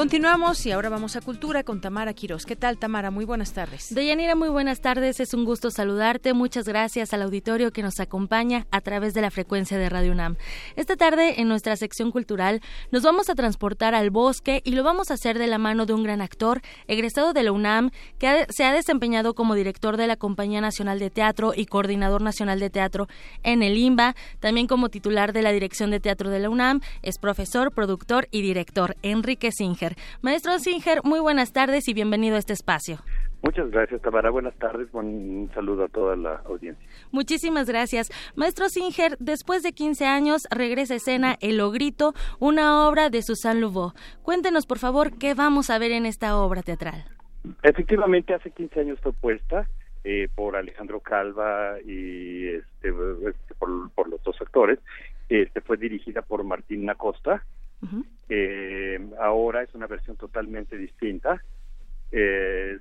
[0.00, 2.46] Continuamos y ahora vamos a Cultura con Tamara Quiroz.
[2.46, 3.10] ¿Qué tal, Tamara?
[3.10, 3.94] Muy buenas tardes.
[3.94, 5.20] Deyanira, muy buenas tardes.
[5.20, 6.32] Es un gusto saludarte.
[6.32, 10.36] Muchas gracias al auditorio que nos acompaña a través de la frecuencia de Radio UNAM.
[10.74, 15.10] Esta tarde, en nuestra sección cultural, nos vamos a transportar al bosque y lo vamos
[15.10, 18.64] a hacer de la mano de un gran actor, egresado de la UNAM, que se
[18.64, 23.06] ha desempeñado como director de la Compañía Nacional de Teatro y coordinador nacional de teatro
[23.42, 27.18] en el IMBA, también como titular de la Dirección de Teatro de la UNAM, es
[27.18, 29.89] profesor, productor y director, Enrique Singer.
[30.22, 32.98] Maestro Singer, muy buenas tardes y bienvenido a este espacio.
[33.42, 34.30] Muchas gracias, Tamara.
[34.30, 34.88] Buenas tardes.
[34.92, 36.86] Un saludo a toda la audiencia.
[37.10, 38.10] Muchísimas gracias.
[38.36, 43.60] Maestro Singer, después de 15 años regresa a escena El Ogrito, una obra de Susan
[43.60, 43.92] Louveau.
[44.22, 47.04] Cuéntenos, por favor, qué vamos a ver en esta obra teatral.
[47.62, 49.66] Efectivamente, hace 15 años fue puesta
[50.04, 52.88] eh, por Alejandro Calva y este,
[53.28, 54.78] este, por, por, los dos actores.
[55.30, 56.84] Este fue dirigida por Martín
[58.28, 61.42] Eh, ahora es una versión totalmente distinta.
[62.12, 62.78] Eh,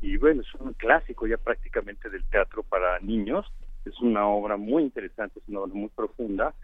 [0.00, 3.46] y bueno, es un clásico ya prácticamente del teatro para niños.
[3.84, 6.54] Es una obra muy interesante, es una obra muy profunda,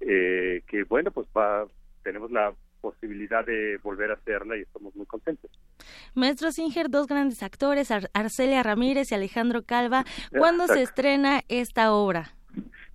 [0.00, 1.66] eh, que bueno, pues va,
[2.04, 5.50] tenemos la posibilidad de volver a hacerla y estamos muy contentos.
[6.14, 10.04] Maestro Singer, dos grandes actores, Arcelia Ramírez y Alejandro Calva.
[10.30, 12.30] ¿Cuándo se estrena esta obra?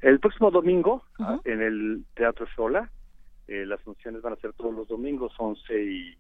[0.02, 1.04] El próximo domingo,
[1.44, 2.90] en el Teatro Sola,
[3.48, 6.18] eh, las funciones van a ser todos los domingos, 11 y,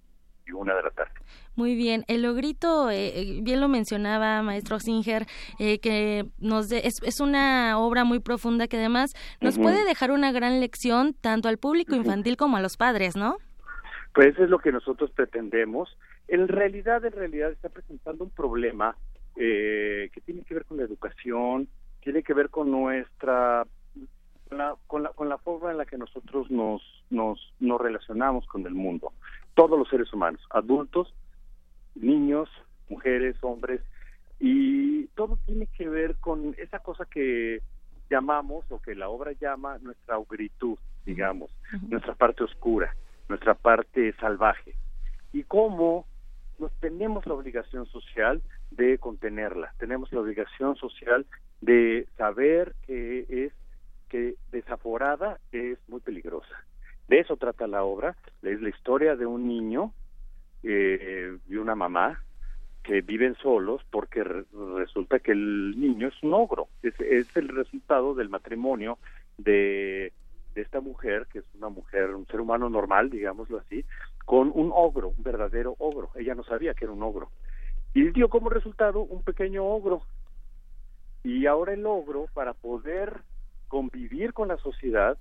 [0.53, 1.13] una de la tarde.
[1.55, 5.25] Muy bien, el logrito, eh, eh, bien lo mencionaba maestro Singer,
[5.57, 10.59] que nos es, es, una obra muy profunda que además nos puede dejar una gran
[10.59, 13.37] lección tanto al público infantil como a los padres, ¿no?
[14.13, 15.97] Pues eso es lo que nosotros pretendemos.
[16.27, 18.97] En realidad, en realidad está presentando un problema
[19.35, 21.69] que tiene que ver con la educación,
[22.01, 23.65] tiene que ver con nuestra
[24.87, 28.73] con la, con la, forma en la que nosotros nos, nos, nos relacionamos con el
[28.73, 29.11] mundo.
[29.53, 31.13] Todos los seres humanos, adultos,
[31.95, 32.49] niños,
[32.89, 33.81] mujeres, hombres,
[34.39, 37.61] y todo tiene que ver con esa cosa que
[38.09, 41.49] llamamos o que la obra llama nuestra ogritud, digamos,
[41.87, 42.95] nuestra parte oscura,
[43.29, 44.75] nuestra parte salvaje.
[45.31, 46.05] Y cómo
[46.59, 48.41] nos tenemos la obligación social
[48.71, 51.25] de contenerla, tenemos la obligación social
[51.61, 53.53] de saber que es
[54.51, 56.63] desaforada es muy peligrosa.
[57.07, 59.93] De eso trata la obra, es la historia de un niño
[60.63, 62.23] eh, y una mamá
[62.83, 64.23] que viven solos porque
[64.77, 66.93] resulta que el niño es un ogro, es,
[67.35, 68.97] el resultado del matrimonio
[69.37, 70.11] de
[70.55, 73.85] esta mujer, que es una mujer, un ser humano normal, digámoslo así,
[74.25, 76.11] con un ogro, un verdadero ogro.
[76.15, 77.29] Ella no sabía que era un ogro.
[77.93, 80.03] Y dio como resultado un pequeño ogro.
[81.23, 83.21] Y ahora el ogro, para poder
[83.73, 85.17] convivir con la sociedad,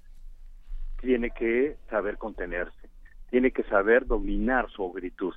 [1.00, 2.90] tiene que saber contenerse,
[3.30, 5.32] tiene que saber dominar su ogritud.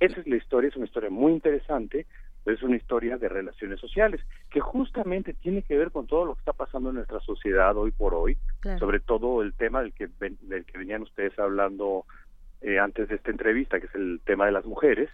[0.00, 2.04] Esa es la historia, es una historia muy interesante,
[2.44, 4.20] es una historia de relaciones sociales,
[4.50, 7.90] que justamente tiene que ver con todo lo que está pasando en nuestra sociedad hoy
[7.90, 8.36] por hoy,
[8.78, 10.10] sobre todo el tema del que,
[10.42, 12.04] del que venían ustedes hablando
[12.60, 15.08] eh, antes de esta entrevista, que es el tema de las mujeres,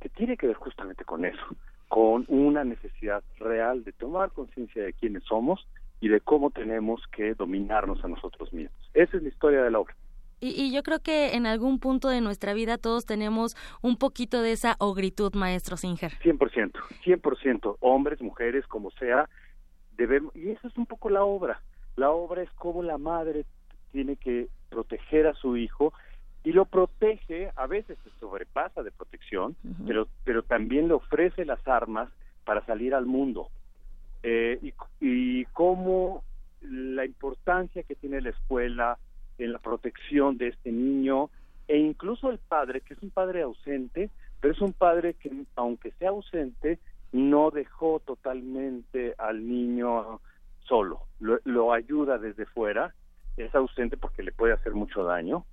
[0.00, 1.44] que tiene que ver justamente con eso,
[1.88, 5.66] con una necesidad real de tomar conciencia de quiénes somos
[6.00, 8.90] y de cómo tenemos que dominarnos a nosotros mismos.
[8.94, 9.94] Esa es la historia de la obra.
[10.40, 14.52] Y, yo creo que en algún punto de nuestra vida todos tenemos un poquito de
[14.52, 16.12] esa ogritud, maestro Singer.
[16.22, 16.72] 100%,
[17.04, 19.28] 100%, hombres, mujeres, como sea,
[19.96, 21.60] debemos, y eso es un poco la obra.
[21.96, 23.46] La obra es cómo la madre
[23.90, 25.92] tiene que proteger a su hijo
[26.44, 31.66] y lo protege, a veces se sobrepasa de protección, pero, pero también le ofrece las
[31.66, 32.08] armas
[32.44, 33.48] para salir al mundo
[34.22, 34.58] eh,
[35.00, 36.22] y, cómo
[36.60, 38.98] la importancia que tiene la escuela
[39.38, 41.30] en la protección de este niño
[41.66, 44.10] e incluso el padre, que es un padre ausente,
[44.40, 46.78] pero es un padre que aunque sea ausente,
[47.12, 50.20] no dejó totalmente al niño
[50.60, 52.94] solo, lo, lo ayuda desde fuera,
[53.36, 55.44] es ausente porque le puede hacer mucho daño.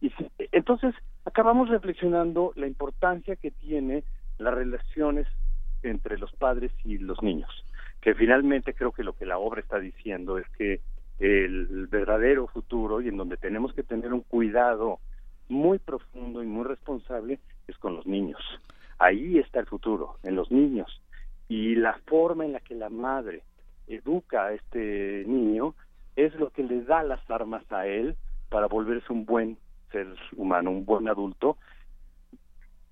[0.00, 0.12] Y
[0.50, 0.94] entonces
[1.24, 4.04] acabamos reflexionando la importancia que tiene
[4.38, 5.26] las relaciones
[5.82, 7.50] entre los padres y los niños
[8.02, 10.80] que finalmente creo que lo que la obra está diciendo es que
[11.20, 14.98] el verdadero futuro y en donde tenemos que tener un cuidado
[15.48, 17.38] muy profundo y muy responsable
[17.68, 18.40] es con los niños.
[18.98, 21.00] Ahí está el futuro, en los niños.
[21.48, 23.44] Y la forma en la que la madre
[23.86, 25.76] educa a este niño
[26.16, 28.16] es lo que le da las armas a él
[28.48, 29.58] para volverse un buen
[29.92, 31.56] ser humano, un buen adulto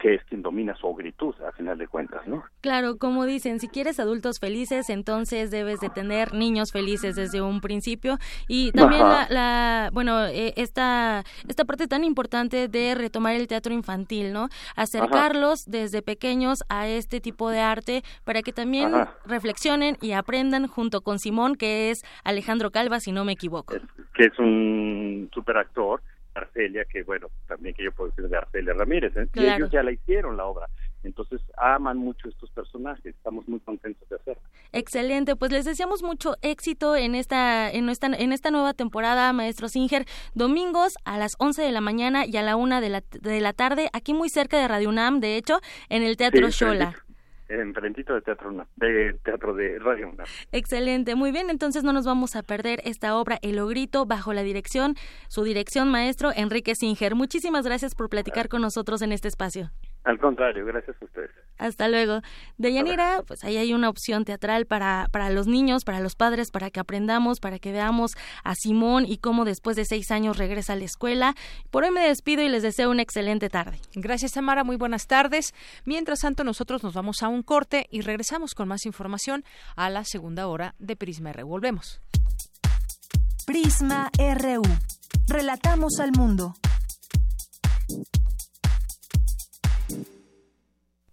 [0.00, 2.42] que es quien domina su ogritud, a final de cuentas, ¿no?
[2.62, 7.60] Claro, como dicen, si quieres adultos felices, entonces debes de tener niños felices desde un
[7.60, 8.16] principio
[8.48, 14.32] y también la, bueno, eh, esta, esta parte tan importante de retomar el teatro infantil,
[14.32, 14.48] ¿no?
[14.74, 18.92] Acercarlos desde pequeños a este tipo de arte para que también
[19.26, 23.74] reflexionen y aprendan junto con Simón, que es Alejandro Calva, si no me equivoco.
[24.14, 26.00] que es un super actor
[26.40, 29.28] Arcelia, que bueno, también que yo puedo decir de Arcelia Ramírez, ¿eh?
[29.34, 30.66] ellos ya la hicieron la obra.
[31.02, 34.42] Entonces aman mucho estos personajes, estamos muy contentos de hacerlo.
[34.72, 39.68] Excelente, pues les deseamos mucho éxito en esta en esta en esta nueva temporada, maestro
[39.68, 43.40] Singer, domingos a las 11 de la mañana y a la 1 de la, de
[43.40, 46.94] la tarde, aquí muy cerca de Radio UNAM, de hecho, en el Teatro Shola
[47.50, 50.12] enfrentito de teatro de teatro de radio
[50.52, 54.42] Excelente, muy bien, entonces no nos vamos a perder esta obra El Ogrito bajo la
[54.42, 54.94] dirección,
[55.28, 57.14] su dirección maestro Enrique Singer.
[57.14, 59.70] Muchísimas gracias por platicar con nosotros en este espacio.
[60.04, 61.30] Al contrario, gracias a ustedes.
[61.58, 62.22] Hasta luego.
[62.56, 66.70] Deyanira, pues ahí hay una opción teatral para, para los niños, para los padres, para
[66.70, 70.76] que aprendamos, para que veamos a Simón y cómo después de seis años regresa a
[70.76, 71.34] la escuela.
[71.70, 73.78] Por hoy me despido y les deseo una excelente tarde.
[73.94, 74.64] Gracias, Tamara.
[74.64, 75.52] Muy buenas tardes.
[75.84, 79.44] Mientras tanto, nosotros nos vamos a un corte y regresamos con más información
[79.76, 81.46] a la segunda hora de Prisma RU.
[81.46, 82.00] Volvemos.
[83.46, 84.62] Prisma RU.
[85.28, 86.54] Relatamos al mundo.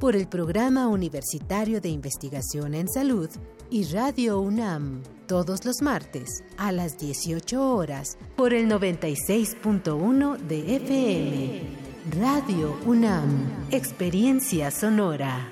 [0.00, 3.28] por el Programa Universitario de Investigación en Salud
[3.70, 11.62] y Radio UNAM, todos los martes a las 18 horas por el 96.1 de FM.
[12.20, 15.50] Radio UNAM, Experiencia Sonora.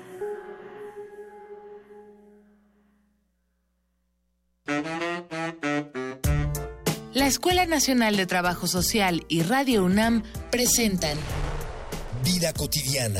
[7.13, 11.17] La Escuela Nacional de Trabajo Social y Radio UNAM presentan
[12.23, 13.19] Vida cotidiana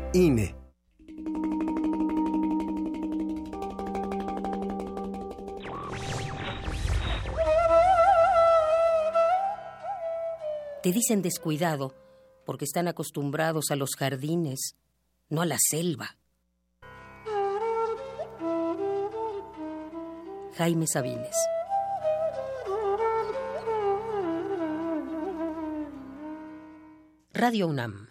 [0.13, 0.55] INE.
[10.83, 11.95] Te dicen descuidado
[12.45, 14.75] porque están acostumbrados a los jardines,
[15.29, 16.17] no a la selva.
[20.57, 21.35] Jaime Sabines.
[27.33, 28.10] Radio UNAM.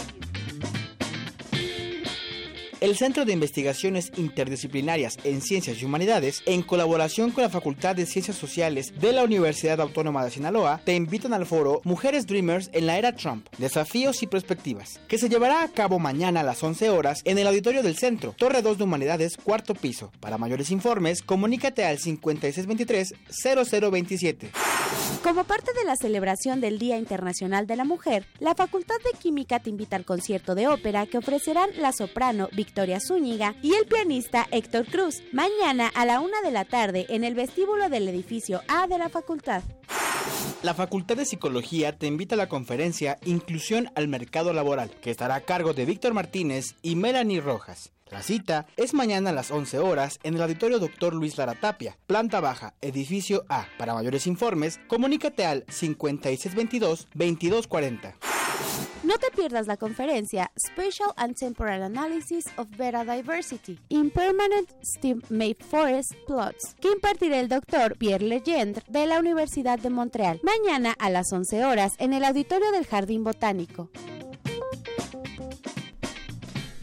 [2.81, 8.07] El Centro de Investigaciones Interdisciplinarias en Ciencias y Humanidades, en colaboración con la Facultad de
[8.07, 12.87] Ciencias Sociales de la Universidad Autónoma de Sinaloa, te invitan al foro Mujeres Dreamers en
[12.87, 16.89] la Era Trump, Desafíos y Perspectivas, que se llevará a cabo mañana a las 11
[16.89, 20.11] horas en el auditorio del centro, Torre 2 de Humanidades, cuarto piso.
[20.19, 24.49] Para mayores informes, comunícate al 5623-0027.
[25.23, 29.59] Como parte de la celebración del Día Internacional de la Mujer, la Facultad de Química
[29.59, 34.47] te invita al concierto de ópera que ofrecerán la soprano Victoria Zúñiga y el pianista
[34.51, 38.87] Héctor Cruz, mañana a la una de la tarde en el vestíbulo del edificio A
[38.87, 39.63] de la facultad.
[40.63, 45.35] La Facultad de Psicología te invita a la conferencia Inclusión al Mercado Laboral, que estará
[45.35, 47.91] a cargo de Víctor Martínez y Melanie Rojas.
[48.11, 51.15] La cita es mañana a las 11 horas en el auditorio Dr.
[51.15, 53.67] Luis Lara Tapia, planta baja, edificio A.
[53.77, 58.15] Para mayores informes, comunícate al 5622-2240.
[59.11, 65.21] No te pierdas la conferencia Special and Temporal Analysis of Beta Diversity in Permanent Steam
[65.27, 70.95] Made Forest Plots, que impartirá el doctor Pierre Legendre de la Universidad de Montreal, mañana
[70.97, 73.89] a las 11 horas en el auditorio del Jardín Botánico.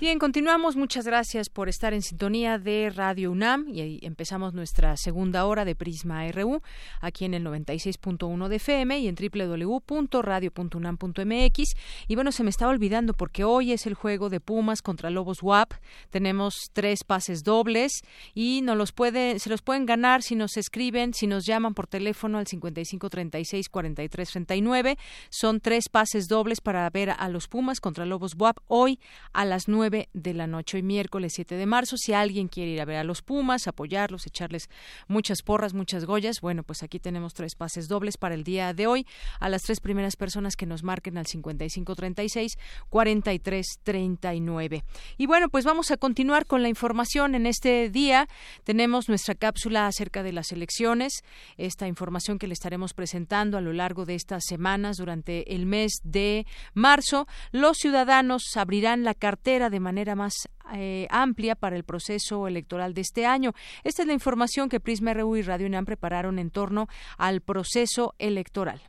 [0.00, 0.76] Bien, continuamos.
[0.76, 5.74] Muchas gracias por estar en sintonía de Radio UNAM y empezamos nuestra segunda hora de
[5.74, 6.62] Prisma RU
[7.00, 11.74] aquí en el 96.1 de FM y en www.radio.unam.mx.
[12.06, 15.42] Y bueno, se me estaba olvidando porque hoy es el juego de Pumas contra Lobos
[15.42, 15.72] WAP.
[16.10, 18.02] Tenemos tres pases dobles
[18.34, 21.88] y nos los puede, se los pueden ganar si nos escriben, si nos llaman por
[21.88, 24.96] teléfono al 5536 4339.
[25.28, 29.00] Son tres pases dobles para ver a los Pumas contra Lobos WAP hoy
[29.32, 31.96] a las 9 de la noche, hoy miércoles 7 de marzo.
[31.96, 34.68] Si alguien quiere ir a ver a los Pumas, apoyarlos, echarles
[35.06, 38.86] muchas porras, muchas goyas, bueno, pues aquí tenemos tres pases dobles para el día de
[38.86, 39.06] hoy
[39.40, 42.58] a las tres primeras personas que nos marquen al 5536
[42.90, 44.84] 4339.
[45.16, 48.28] Y bueno, pues vamos a continuar con la información en este día.
[48.64, 51.22] Tenemos nuestra cápsula acerca de las elecciones,
[51.56, 55.92] esta información que le estaremos presentando a lo largo de estas semanas durante el mes
[56.04, 57.26] de marzo.
[57.52, 60.34] Los ciudadanos abrirán la cartera de de manera más
[60.74, 63.52] eh, amplia para el proceso electoral de este año.
[63.84, 68.16] Esta es la información que Prisma RU y Radio UNAM prepararon en torno al proceso
[68.18, 68.80] electoral.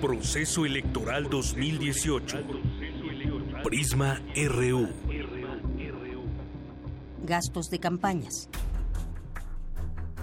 [0.00, 2.42] Proceso Electoral 2018.
[3.62, 4.88] Prisma RU.
[7.22, 8.50] Gastos de campañas.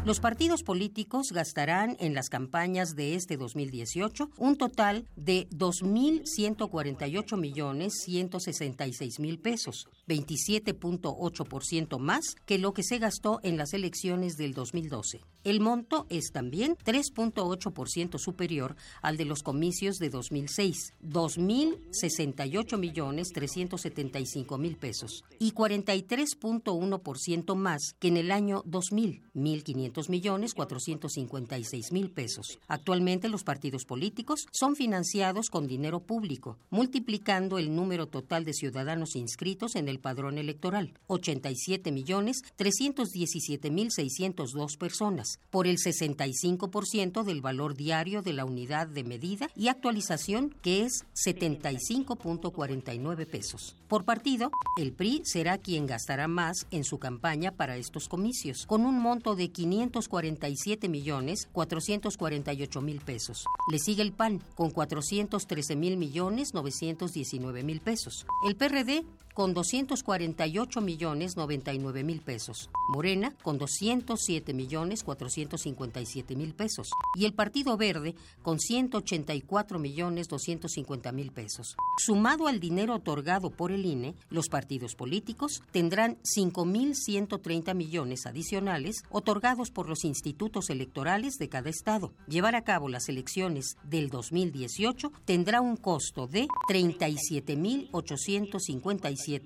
[0.04, 8.02] Los partidos políticos gastarán en las campañas de este 2018 un total de 2.148 millones
[8.06, 15.22] 166 mil pesos, 27.8% más que lo que se gastó en las elecciones del 2012.
[15.44, 24.58] El monto es también 3.8% superior al de los comicios de 2006, 2.068 millones 375
[24.58, 32.60] mil pesos, y 43.1% más que en el año 2000, 1.500 millones 456 mil pesos.
[32.68, 39.16] Actualmente los partidos políticos son financiados con dinero público, multiplicando el número total de ciudadanos
[39.16, 47.42] inscritos en el padrón electoral, 87 millones 317 mil 602 personas por el 65% del
[47.42, 53.76] valor diario de la unidad de medida y actualización que es 75.49 pesos.
[53.88, 58.86] Por partido, el PRI será quien gastará más en su campaña para estos comicios, con
[58.86, 59.52] un monto de
[59.90, 63.46] 547 millones 448 mil pesos.
[63.72, 68.26] Le sigue el PAN con 413 mil millones 919 mil pesos.
[68.48, 69.04] El PRD
[69.34, 72.70] con 248 millones 99 mil pesos.
[72.90, 76.90] Morena con 207 millones 457 mil pesos.
[77.16, 81.76] Y el Partido Verde con 184 millones 250 mil pesos.
[81.98, 89.72] Sumado al dinero otorgado por el INE, los partidos políticos tendrán 5.130 millones adicionales otorgados
[89.72, 92.12] por los institutos electorales de cada estado.
[92.28, 98.92] Llevar a cabo las elecciones del 2018 tendrá un costo de 37.855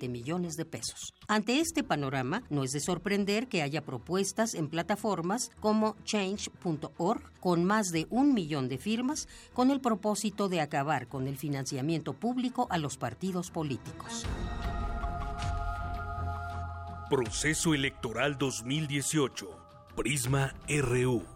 [0.08, 1.14] millones de pesos.
[1.28, 7.64] Ante este panorama, no es de sorprender que haya propuestas en plataformas como change.org con
[7.64, 12.66] más de un millón de firmas con el propósito de acabar con el financiamiento público
[12.70, 14.24] a los partidos políticos.
[17.08, 19.48] Proceso Electoral 2018.
[19.94, 21.35] Prisma RU.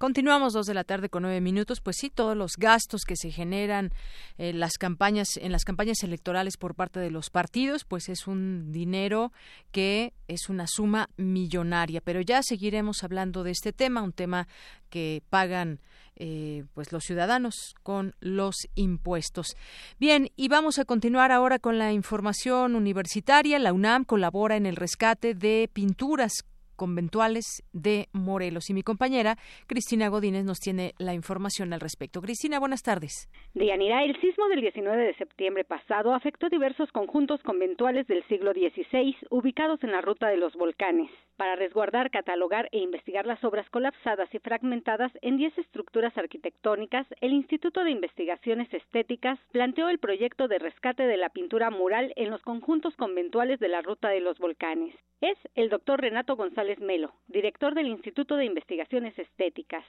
[0.00, 1.82] Continuamos dos de la tarde con nueve minutos.
[1.82, 3.92] Pues sí, todos los gastos que se generan
[4.38, 8.72] en las campañas, en las campañas electorales por parte de los partidos, pues es un
[8.72, 9.30] dinero
[9.72, 12.00] que es una suma millonaria.
[12.00, 14.48] Pero ya seguiremos hablando de este tema, un tema
[14.88, 15.80] que pagan
[16.16, 19.54] eh, pues los ciudadanos con los impuestos.
[19.98, 23.58] Bien, y vamos a continuar ahora con la información universitaria.
[23.58, 26.46] La UNAM colabora en el rescate de pinturas
[26.80, 28.70] conventuales de Morelos.
[28.70, 32.22] Y mi compañera Cristina Godínez nos tiene la información al respecto.
[32.22, 33.28] Cristina, buenas tardes.
[33.52, 39.14] Deyanira, el sismo del 19 de septiembre pasado afectó diversos conjuntos conventuales del siglo XVI
[39.28, 41.10] ubicados en la ruta de los volcanes
[41.40, 47.32] para resguardar, catalogar e investigar las obras colapsadas y fragmentadas en 10 estructuras arquitectónicas, el
[47.32, 52.42] Instituto de Investigaciones Estéticas planteó el proyecto de rescate de la pintura mural en los
[52.42, 54.94] conjuntos conventuales de la Ruta de los Volcanes.
[55.22, 59.84] Es el doctor Renato González Melo, director del Instituto de Investigaciones Estéticas.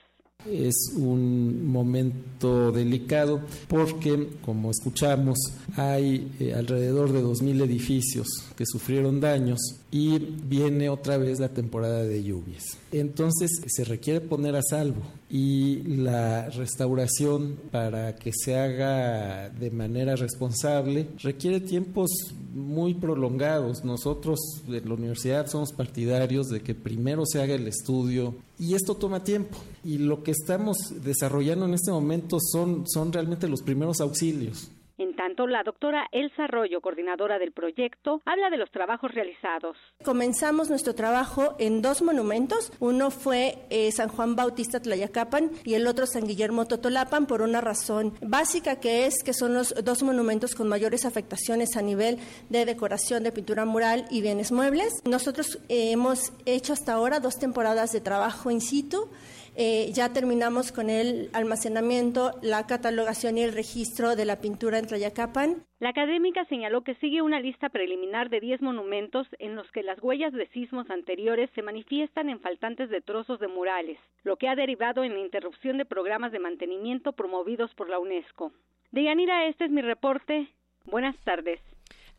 [0.46, 5.38] Es un momento delicado porque, como escuchamos,
[5.76, 8.26] hay eh, alrededor de 2.000 edificios
[8.56, 9.60] que sufrieron daños
[9.92, 12.76] y viene otra vez la temporada de lluvias.
[12.90, 15.02] Entonces se requiere poner a salvo
[15.34, 22.10] y la restauración para que se haga de manera responsable requiere tiempos
[22.52, 23.82] muy prolongados.
[23.82, 28.94] Nosotros en la universidad somos partidarios de que primero se haga el estudio y esto
[28.94, 29.56] toma tiempo.
[29.82, 34.68] Y lo que estamos desarrollando en este momento son, son realmente los primeros auxilios.
[35.02, 39.76] En tanto, la doctora Elsa Arroyo, coordinadora del proyecto, habla de los trabajos realizados.
[40.04, 42.72] Comenzamos nuestro trabajo en dos monumentos.
[42.78, 47.60] Uno fue eh, San Juan Bautista Tlayacapan y el otro San Guillermo Totolapan por una
[47.60, 52.64] razón básica que es que son los dos monumentos con mayores afectaciones a nivel de
[52.64, 55.02] decoración de pintura mural y bienes muebles.
[55.04, 59.08] Nosotros eh, hemos hecho hasta ahora dos temporadas de trabajo in situ
[59.54, 64.86] eh, ya terminamos con el almacenamiento, la catalogación y el registro de la pintura en
[64.86, 65.64] Tlayacapan.
[65.78, 70.02] La académica señaló que sigue una lista preliminar de 10 monumentos en los que las
[70.02, 74.54] huellas de sismos anteriores se manifiestan en faltantes de trozos de murales, lo que ha
[74.54, 78.52] derivado en la interrupción de programas de mantenimiento promovidos por la UNESCO.
[78.90, 80.48] Deyanira, este es mi reporte.
[80.84, 81.60] Buenas tardes.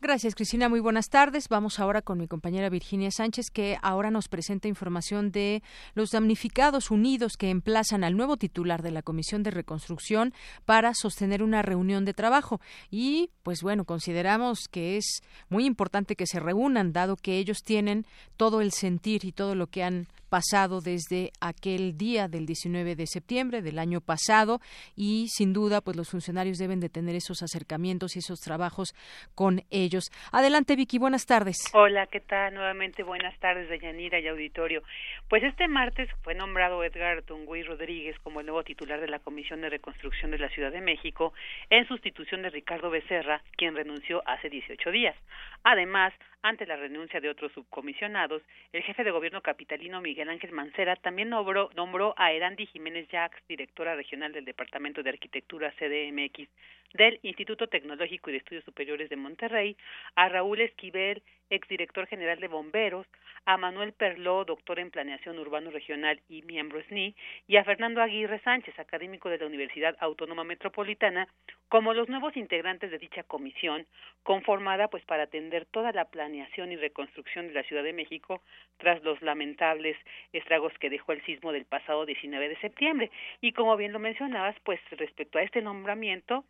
[0.04, 0.68] Gracias, Cristina.
[0.68, 1.48] Muy buenas tardes.
[1.48, 5.62] Vamos ahora con mi compañera Virginia Sánchez, que ahora nos presenta información de
[5.94, 10.34] los damnificados unidos que emplazan al nuevo titular de la Comisión de Reconstrucción
[10.66, 12.60] para sostener una reunión de trabajo.
[12.90, 18.04] Y, pues bueno, consideramos que es muy importante que se reúnan, dado que ellos tienen
[18.36, 23.06] todo el sentir y todo lo que han pasado desde aquel día del 19 de
[23.06, 24.60] septiembre del año pasado
[24.96, 28.94] y sin duda pues los funcionarios deben de tener esos acercamientos y esos trabajos
[29.34, 30.10] con ellos.
[30.32, 31.56] Adelante Vicky, buenas tardes.
[31.72, 32.54] Hola, ¿qué tal?
[32.54, 34.82] Nuevamente buenas tardes de Yanira y auditorio.
[35.28, 39.60] Pues este martes fue nombrado Edgar Tungüí Rodríguez como el nuevo titular de la Comisión
[39.60, 41.32] de Reconstrucción de la Ciudad de México
[41.70, 45.16] en sustitución de Ricardo Becerra, quien renunció hace 18 días.
[45.62, 46.12] Además,
[46.42, 51.30] ante la renuncia de otros subcomisionados, el jefe de gobierno capitalino Miguel Ángel Mancera también
[51.30, 56.48] nombró, a Erandi Jiménez Jax, directora regional del Departamento de Arquitectura CDMX
[56.94, 59.76] del Instituto Tecnológico y de Estudios Superiores de Monterrey,
[60.14, 63.06] a Raúl Esquivel, exdirector general de Bomberos,
[63.46, 67.14] a Manuel Perló, doctor en Planeación Urbano Regional y miembro SNI,
[67.46, 71.28] y a Fernando Aguirre Sánchez, académico de la Universidad Autónoma Metropolitana,
[71.68, 73.86] como los nuevos integrantes de dicha comisión,
[74.22, 78.40] conformada pues para atender toda la planeación y reconstrucción de la Ciudad de México
[78.78, 79.96] tras los lamentables
[80.32, 83.10] estragos que dejó el sismo del pasado 19 de septiembre.
[83.40, 86.44] Y como bien lo mencionabas, pues respecto a este nombramiento,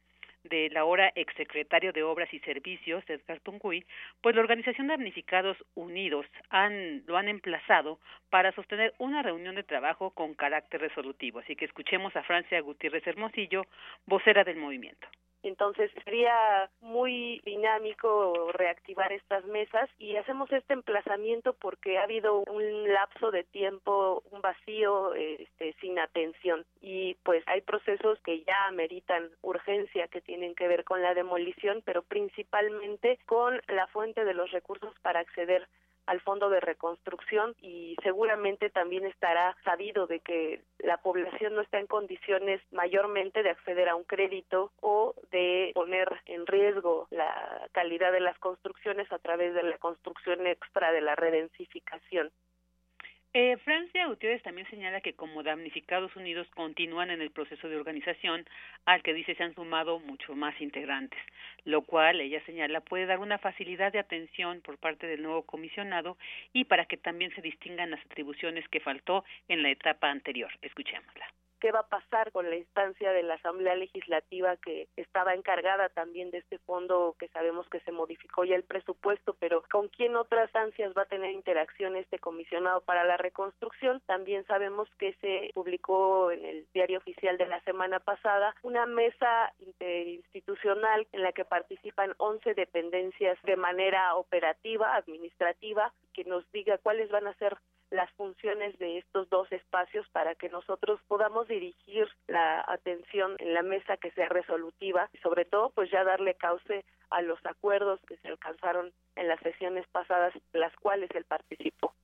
[0.45, 3.85] del ahora exsecretario de Obras y Servicios, Edgar Tunguy,
[4.21, 7.99] pues la Organización de Damnificados Unidos han, lo han emplazado
[8.31, 11.41] para sostener una reunión de trabajo con carácter resolutivo.
[11.41, 13.67] Así que escuchemos a Francia Gutiérrez Hermosillo,
[14.07, 15.09] vocera del movimiento.
[15.45, 22.93] Entonces sería muy dinámico reactivar estas mesas y hacemos este emplazamiento porque ha habido un
[22.93, 26.65] lapso de tiempo, un vacío este, sin atención.
[26.81, 31.83] Y pues hay procesos que ya ameritan urgencia que tienen que ver con la demolición,
[31.85, 35.69] pero principalmente con la fuente de los recursos para acceder
[36.07, 41.79] al fondo de reconstrucción y seguramente también estará sabido de que la población no está
[41.79, 48.13] en condiciones mayormente de acceder a un crédito o de poner en riesgo la calidad
[48.13, 52.31] de las construcciones a través de la construcción extra de la redensificación.
[53.37, 58.47] Eh, Francia Gutiérrez también señala que como damnificados unidos continúan en el proceso de organización
[58.85, 61.19] al que dice se han sumado muchos más integrantes,
[61.65, 66.17] lo cual ella señala puede dar una facilidad de atención por parte del nuevo comisionado
[66.53, 70.53] y para que también se distingan las atribuciones que faltó en la etapa anterior.
[70.63, 71.27] Escuchémosla
[71.65, 76.31] qué va a pasar con la instancia de la Asamblea Legislativa que estaba encargada también
[76.31, 80.55] de este fondo que sabemos que se modificó ya el presupuesto, pero con quién otras
[80.55, 84.03] ansias va a tener interacción este comisionado para la reconstrucción.
[84.05, 89.51] También sabemos que se publicó en el diario oficial de la semana pasada una mesa
[89.61, 97.11] interinstitucional en la que participan 11 dependencias de manera operativa, administrativa, que nos diga cuáles
[97.11, 97.57] van a ser
[97.91, 103.63] las funciones de estos dos espacios para que nosotros podamos dirigir la atención en la
[103.63, 108.17] mesa que sea resolutiva y sobre todo pues ya darle cauce a los acuerdos que
[108.19, 111.95] se alcanzaron en las sesiones pasadas las cuales él participó.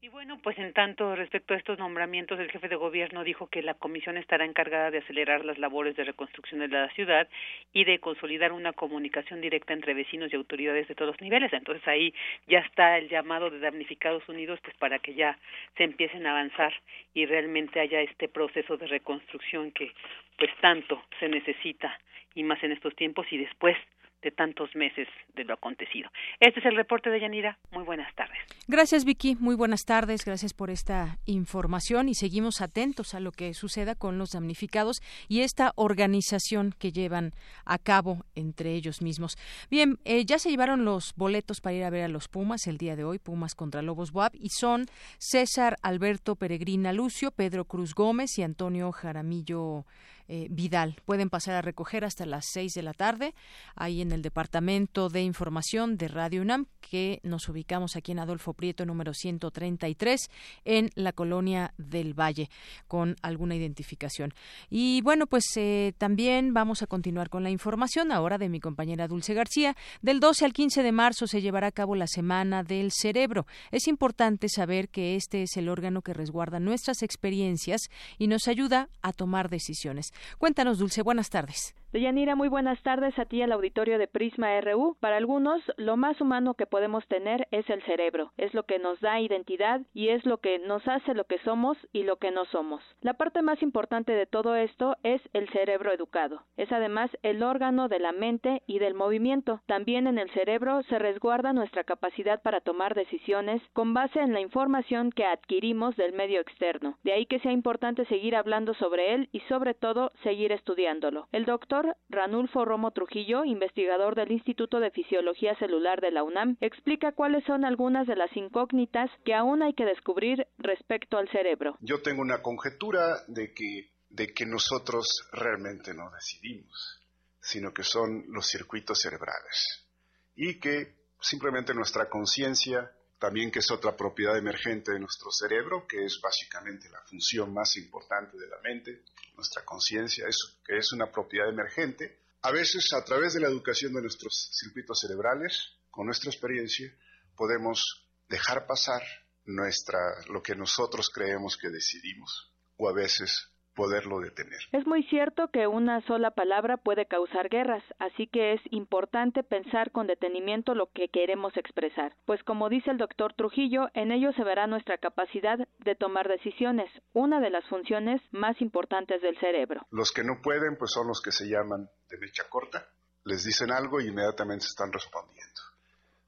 [0.00, 3.62] Y bueno, pues en tanto respecto a estos nombramientos, el jefe de gobierno dijo que
[3.62, 7.28] la comisión estará encargada de acelerar las labores de reconstrucción de la ciudad
[7.72, 11.52] y de consolidar una comunicación directa entre vecinos y autoridades de todos los niveles.
[11.52, 12.14] Entonces ahí
[12.46, 15.36] ya está el llamado de damnificados unidos pues para que ya
[15.76, 16.72] se empiecen a avanzar
[17.12, 19.90] y realmente haya este proceso de reconstrucción que
[20.36, 21.98] pues tanto se necesita
[22.36, 23.76] y más en estos tiempos y después
[24.22, 26.10] de tantos meses de lo acontecido.
[26.40, 27.58] Este es el reporte de Yanira.
[27.70, 28.38] Muy buenas tardes.
[28.66, 29.36] Gracias, Vicky.
[29.36, 30.24] Muy buenas tardes.
[30.24, 35.40] Gracias por esta información y seguimos atentos a lo que suceda con los damnificados y
[35.40, 37.32] esta organización que llevan
[37.64, 39.36] a cabo entre ellos mismos.
[39.70, 42.78] Bien, eh, ya se llevaron los boletos para ir a ver a los Pumas el
[42.78, 44.86] día de hoy, Pumas contra Lobos Buap, y son
[45.18, 49.84] César Alberto Peregrina Lucio, Pedro Cruz Gómez y Antonio Jaramillo
[50.28, 50.96] eh, Vidal.
[51.04, 53.34] Pueden pasar a recoger hasta las seis de la tarde
[53.74, 58.52] ahí en el Departamento de Información de Radio UNAM, que nos ubicamos aquí en Adolfo
[58.54, 60.30] Prieto número 133
[60.64, 62.50] en la colonia del Valle,
[62.86, 64.34] con alguna identificación.
[64.70, 69.08] Y bueno, pues eh, también vamos a continuar con la información ahora de mi compañera
[69.08, 69.76] Dulce García.
[70.02, 73.46] Del 12 al 15 de marzo se llevará a cabo la Semana del Cerebro.
[73.70, 77.88] Es importante saber que este es el órgano que resguarda nuestras experiencias
[78.18, 80.12] y nos ayuda a tomar decisiones.
[80.38, 81.74] Cuéntanos, Dulce, buenas tardes.
[81.90, 84.98] Deyanira, muy buenas tardes a ti al auditorio de Prisma RU.
[85.00, 88.30] Para algunos, lo más humano que podemos tener es el cerebro.
[88.36, 91.78] Es lo que nos da identidad y es lo que nos hace lo que somos
[91.94, 92.82] y lo que no somos.
[93.00, 96.42] La parte más importante de todo esto es el cerebro educado.
[96.58, 99.62] Es además el órgano de la mente y del movimiento.
[99.64, 104.40] También en el cerebro se resguarda nuestra capacidad para tomar decisiones con base en la
[104.40, 106.98] información que adquirimos del medio externo.
[107.02, 111.28] De ahí que sea importante seguir hablando sobre él y sobre todo seguir estudiándolo.
[111.32, 111.77] El doctor
[112.08, 117.64] Ranulfo Romo Trujillo, investigador del Instituto de Fisiología Celular de la UNAM, explica cuáles son
[117.64, 121.76] algunas de las incógnitas que aún hay que descubrir respecto al cerebro.
[121.80, 127.00] Yo tengo una conjetura de que, nosotros realmente no decidimos,
[127.40, 129.86] sino que son los circuitos cerebrales
[130.34, 136.04] y que simplemente nuestra conciencia también que es otra propiedad emergente de nuestro cerebro, que
[136.04, 139.02] es básicamente la función más importante de la mente,
[139.34, 140.26] nuestra conciencia,
[140.64, 142.20] que es una propiedad emergente.
[142.42, 146.94] A veces, a través de la educación de nuestros circuitos cerebrales, con nuestra experiencia,
[147.36, 149.02] podemos dejar pasar
[149.46, 154.58] nuestra, lo que nosotros creemos que decidimos, o a veces poderlo detener.
[154.72, 159.92] Es muy cierto que una sola palabra puede causar guerras, así que es importante pensar
[159.92, 164.42] con detenimiento lo que queremos expresar, pues como dice el doctor Trujillo, en ello se
[164.42, 169.86] verá nuestra capacidad de tomar decisiones, una de las funciones más importantes del cerebro.
[169.92, 172.88] Los que no pueden, pues son los que se llaman de mecha corta,
[173.26, 175.60] les dicen algo y inmediatamente están respondiendo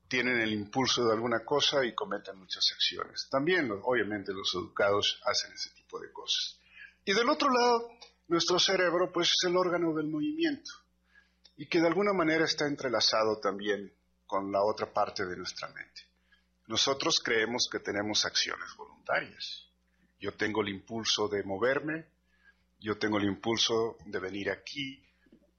[0.07, 3.29] tienen el impulso de alguna cosa y cometen muchas acciones.
[3.31, 6.60] También, obviamente, los educados hacen ese tipo de cosas.
[7.05, 7.91] Y del otro lado,
[8.29, 10.71] nuestro cerebro pues es el órgano del movimiento
[11.57, 13.93] y que de alguna manera está entrelazado también
[14.27, 16.03] con la otra parte de nuestra mente.
[16.67, 19.67] Nosotros creemos que tenemos acciones voluntarias.
[20.21, 22.07] Yo tengo el impulso de moverme,
[22.79, 25.05] yo tengo el impulso de venir aquí.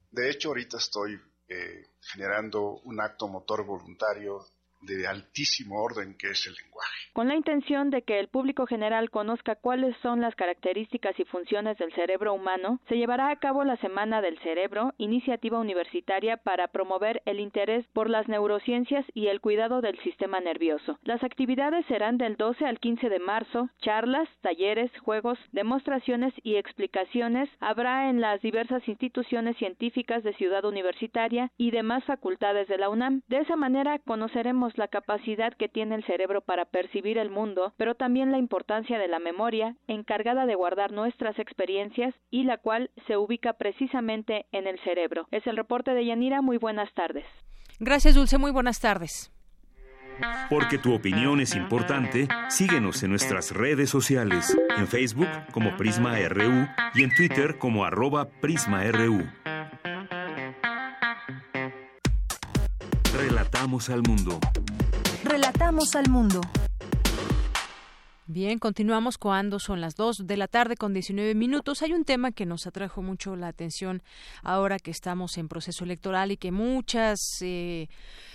[0.10, 1.20] De hecho, ahorita estoy
[1.50, 4.46] eh, generando un acto motor voluntario
[4.82, 7.10] de altísimo orden que es el lenguaje.
[7.14, 11.78] Con la intención de que el público general conozca cuáles son las características y funciones
[11.78, 17.22] del cerebro humano, se llevará a cabo la Semana del Cerebro, iniciativa universitaria para promover
[17.26, 21.00] el interés por las neurociencias y el cuidado del sistema nervioso.
[21.04, 27.50] Las actividades serán del 12 al 15 de marzo, charlas, talleres, juegos, demostraciones y explicaciones
[27.60, 33.22] habrá en las diversas instituciones científicas de Ciudad Universitaria y demás facultades de la UNAM.
[33.28, 37.96] De esa manera conoceremos la capacidad que tiene el cerebro para percibir el mundo, pero
[37.96, 43.18] también la importancia de la memoria, encargada de guardar nuestras experiencias y la cual se
[43.18, 45.28] ubica precisamente en el cerebro.
[45.32, 46.42] Es el reporte de Yanira.
[46.42, 47.26] Muy buenas tardes.
[47.80, 48.38] Gracias, Dulce.
[48.38, 49.32] Muy buenas tardes.
[50.50, 56.68] Porque tu opinión es importante, síguenos en nuestras redes sociales, en Facebook como Prisma RU
[56.94, 59.24] y en Twitter como arroba PrismaRU.
[63.14, 64.40] Relatamos al mundo.
[65.26, 66.40] Relatamos al mundo.
[68.26, 71.82] Bien, continuamos cuando son las 2 de la tarde con 19 minutos.
[71.82, 74.02] Hay un tema que nos atrajo mucho la atención
[74.42, 77.90] ahora que estamos en proceso electoral y que muchas eh,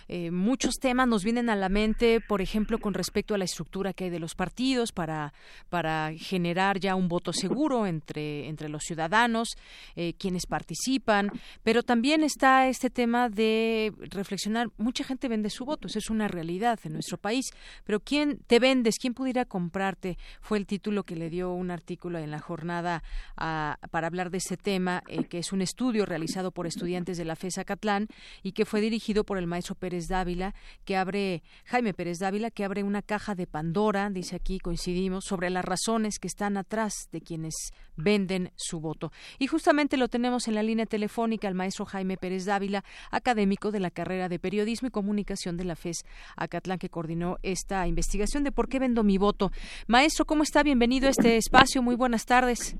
[0.09, 3.93] eh, muchos temas nos vienen a la mente, por ejemplo, con respecto a la estructura
[3.93, 5.33] que hay de los partidos para,
[5.69, 9.57] para generar ya un voto seguro entre, entre los ciudadanos,
[9.97, 11.31] eh, quienes participan,
[11.63, 16.29] pero también está este tema de reflexionar, mucha gente vende su voto, eso es una
[16.29, 17.47] realidad en nuestro país,
[17.85, 18.99] pero ¿quién te vendes?
[18.99, 20.19] ¿Quién pudiera comprarte?
[20.41, 23.03] Fue el título que le dio un artículo en la jornada
[23.37, 27.37] para hablar de este tema, eh, que es un estudio realizado por estudiantes de la
[27.37, 28.09] FESA Catlán
[28.43, 30.55] y que fue dirigido por el maestro Pérez Dávila,
[30.85, 35.51] que abre, Jaime Pérez Dávila, que abre una caja de Pandora, dice aquí, coincidimos, sobre
[35.51, 37.55] las razones que están atrás de quienes
[37.97, 39.11] venden su voto.
[39.39, 43.81] Y justamente lo tenemos en la línea telefónica al maestro Jaime Pérez Dávila, académico de
[43.81, 46.05] la carrera de Periodismo y Comunicación de la FES
[46.37, 49.51] Acatlán, que coordinó esta investigación de por qué vendo mi voto.
[49.87, 50.63] Maestro, ¿cómo está?
[50.63, 51.83] Bienvenido a este espacio.
[51.83, 52.77] Muy buenas tardes.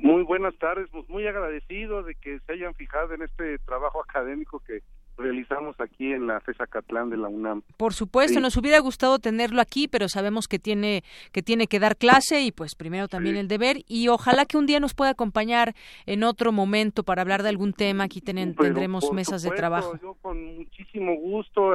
[0.00, 4.60] Muy buenas tardes, pues muy agradecido de que se hayan fijado en este trabajo académico
[4.60, 4.80] que
[5.16, 7.62] realizamos aquí en la FESA Catlán de la UNAM.
[7.76, 11.02] Por supuesto, nos hubiera gustado tenerlo aquí, pero sabemos que tiene
[11.32, 14.66] que tiene que dar clase y pues primero también el deber y ojalá que un
[14.66, 15.74] día nos pueda acompañar
[16.06, 18.04] en otro momento para hablar de algún tema.
[18.04, 19.98] Aquí tendremos mesas de trabajo.
[20.02, 21.72] Yo con muchísimo gusto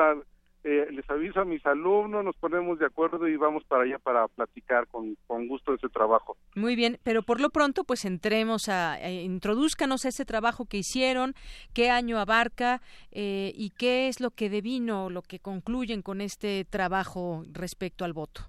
[0.63, 4.27] eh, les aviso a mis alumnos, nos ponemos de acuerdo y vamos para allá para
[4.27, 6.37] platicar con, con gusto de ese trabajo.
[6.55, 10.77] Muy bien, pero por lo pronto pues entremos a, a introduzcanos a ese trabajo que
[10.77, 11.33] hicieron,
[11.73, 12.81] qué año abarca
[13.11, 18.13] eh, y qué es lo que devino, lo que concluyen con este trabajo respecto al
[18.13, 18.41] voto.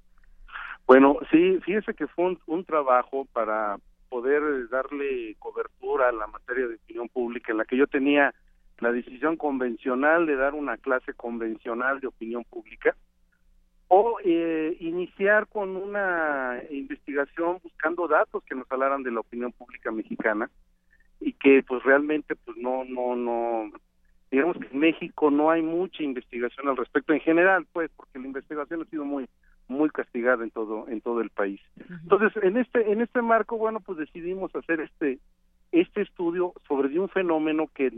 [0.87, 3.79] Bueno, sí, fíjese que fue un, un trabajo para
[4.09, 8.35] poder darle cobertura a la materia de opinión pública en la que yo tenía
[8.83, 12.97] la decisión convencional de dar una clase convencional de opinión pública
[13.87, 19.93] o eh, iniciar con una investigación buscando datos que nos hablaran de la opinión pública
[19.93, 20.51] mexicana
[21.21, 23.71] y que pues realmente pues no no no
[24.33, 28.27] digamos que en México no hay mucha investigación al respecto en general pues porque la
[28.27, 29.29] investigación ha sido muy
[29.69, 31.61] muy castigada en todo en todo el país.
[32.03, 35.21] Entonces en este en este marco bueno pues decidimos hacer este
[35.71, 37.93] este estudio sobre un fenómeno que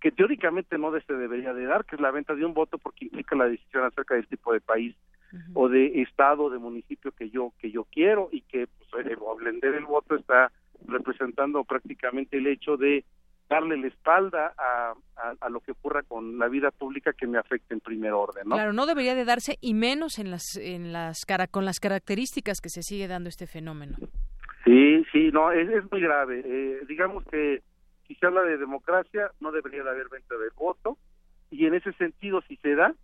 [0.00, 3.06] que teóricamente no se debería de dar, que es la venta de un voto porque
[3.06, 4.94] implica la decisión acerca del tipo de país
[5.54, 9.18] o de estado o de municipio que yo que yo quiero y que pues, el,
[9.44, 10.50] vender el voto está
[10.86, 13.04] representando prácticamente el hecho de
[13.48, 14.94] darle la espalda a,
[15.40, 18.56] a, lo que ocurra con la vida pública que me afecte en primer orden, ¿no?
[18.56, 22.60] Claro, no debería de darse y menos en las en las cara, con las características
[22.60, 23.96] que se sigue dando este fenómeno.
[24.64, 26.42] Sí, sí, no, es, es muy grave.
[26.44, 27.62] Eh, digamos que
[28.08, 30.98] si se habla de democracia, no debería de haber venta de voto,
[31.50, 32.94] y en ese sentido, si se da,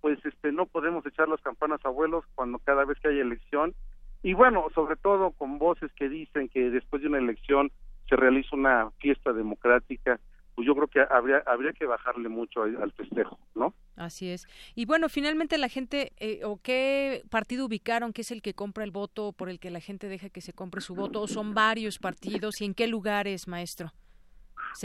[0.00, 3.74] pues este no podemos echar las campanas a vuelos cuando cada vez que hay elección,
[4.22, 7.70] y bueno, sobre todo con voces que dicen que después de una elección
[8.08, 10.18] se realiza una fiesta democrática,
[10.54, 13.74] pues yo creo que habría habría que bajarle mucho al festejo, ¿no?
[13.94, 14.48] Así es.
[14.74, 18.82] Y bueno, finalmente la gente, eh, ¿o qué partido ubicaron que es el que compra
[18.82, 21.22] el voto por el que la gente deja que se compre su voto?
[21.22, 22.60] ¿O son varios partidos?
[22.60, 23.92] ¿Y en qué lugares, maestro?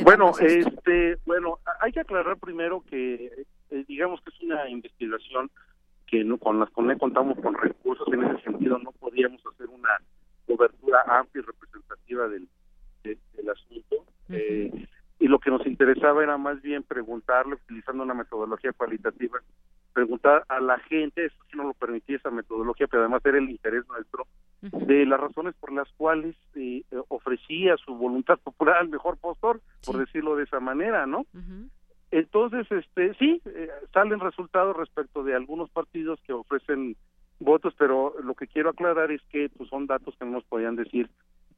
[0.03, 5.49] Bueno, este, bueno, hay que aclarar primero que eh, digamos que es una investigación
[6.07, 9.89] que no con las con contamos con recursos en ese sentido no podíamos hacer una
[10.45, 12.47] cobertura amplia y representativa del,
[13.03, 14.87] del asunto eh,
[15.19, 19.39] y lo que nos interesaba era más bien preguntarle utilizando una metodología cualitativa
[19.93, 23.49] preguntar a la gente, eso sí no lo permitía esa metodología, pero además era el
[23.49, 24.27] interés nuestro,
[24.61, 29.97] de las razones por las cuales eh, ofrecía su voluntad popular al mejor postor, por
[29.97, 31.25] decirlo de esa manera, ¿no?
[32.11, 36.95] Entonces, este, sí, eh, salen resultados respecto de algunos partidos que ofrecen
[37.39, 40.75] votos, pero lo que quiero aclarar es que pues, son datos que no nos podían
[40.75, 41.09] decir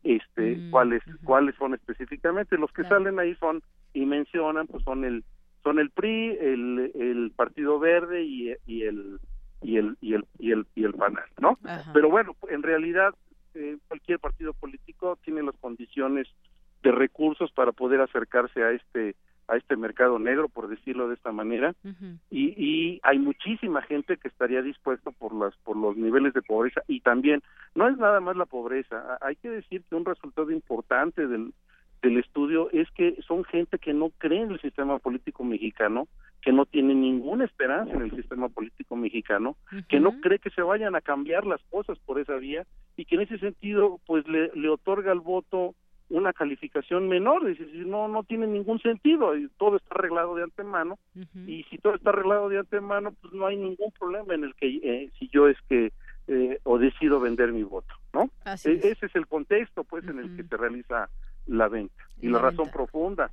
[0.03, 2.57] este mm, cuáles cuáles son específicamente.
[2.57, 3.61] Los que salen ahí son
[3.93, 5.23] y mencionan pues son el
[5.65, 9.19] son el PRI, el, el Partido Verde y, y el
[9.63, 11.57] y el y el y el y el PANAL, ¿no?
[11.91, 13.15] Pero bueno, en realidad
[13.55, 16.27] eh, cualquier partido político tiene las condiciones
[16.83, 19.15] de recursos para poder acercarse a este
[19.47, 21.73] a este mercado negro, por decirlo de esta manera,
[22.31, 26.81] y, y hay muchísima gente que estaría dispuesto por las por los niveles de pobreza.
[26.87, 27.41] Y también
[27.73, 31.53] no es nada más la pobreza, hay que decir que un resultado importante del
[32.05, 36.07] del estudio es que son gente que no cree en el sistema político mexicano,
[36.41, 39.57] que no tiene ninguna esperanza en el sistema político mexicano,
[39.89, 42.65] que no cree que se vayan a cambiar las cosas por esa vía
[42.95, 45.73] y que en ese sentido pues le, le otorga al voto
[46.09, 50.43] una calificación menor, es decir, no no tiene ningún sentido, y todo está arreglado de
[50.43, 50.99] antemano
[51.47, 54.67] y si todo está arreglado de antemano, pues no hay ningún problema en el que
[54.67, 55.91] eh, si yo es que
[56.27, 58.29] eh, o decido vender mi voto, ¿no?
[58.85, 61.09] E, ese es el contexto pues en el que se realiza
[61.47, 63.31] la venta y la, razón profunda.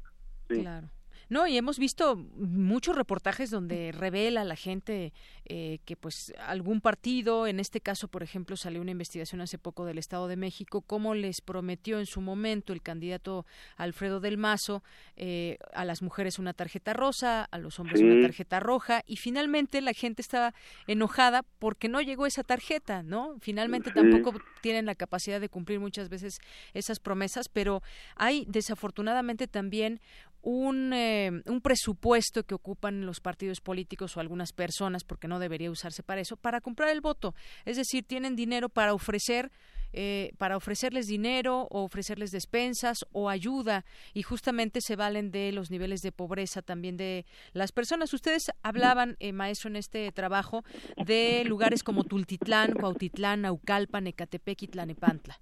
[0.49, 0.61] Sí.
[0.61, 0.89] Claro.
[1.29, 5.13] No, y hemos visto muchos reportajes donde revela la gente
[5.45, 9.85] eh, que pues algún partido, en este caso, por ejemplo, salió una investigación hace poco
[9.85, 13.47] del Estado de México, cómo les prometió en su momento el candidato
[13.77, 14.83] Alfredo del Mazo
[15.17, 19.81] eh, a las mujeres una tarjeta rosa, a los hombres una tarjeta roja, y finalmente
[19.81, 20.55] la gente estaba
[20.87, 23.37] enojada porque no llegó esa tarjeta, ¿no?
[23.41, 26.39] Finalmente tampoco tienen la capacidad de cumplir muchas veces
[26.75, 27.83] esas promesas, pero
[28.17, 30.01] hay desafortunadamente también
[30.43, 35.71] un, eh, un presupuesto que ocupan los partidos políticos o algunas personas, porque no debería
[35.71, 37.35] usarse para eso, para comprar el voto.
[37.65, 39.51] Es decir, tienen dinero para ofrecer
[39.95, 45.71] eh, para ofrecerles dinero o ofrecerles despensas o ayuda y justamente se valen de los
[45.71, 48.15] niveles de pobreza también de las personas.
[48.15, 50.65] Ustedes hablaban, eh, maestro, en este trabajo
[50.97, 55.39] de lugares como Tultitlán, Cuautitlán, Naucalpan, Ecatepec y Tlanepantla.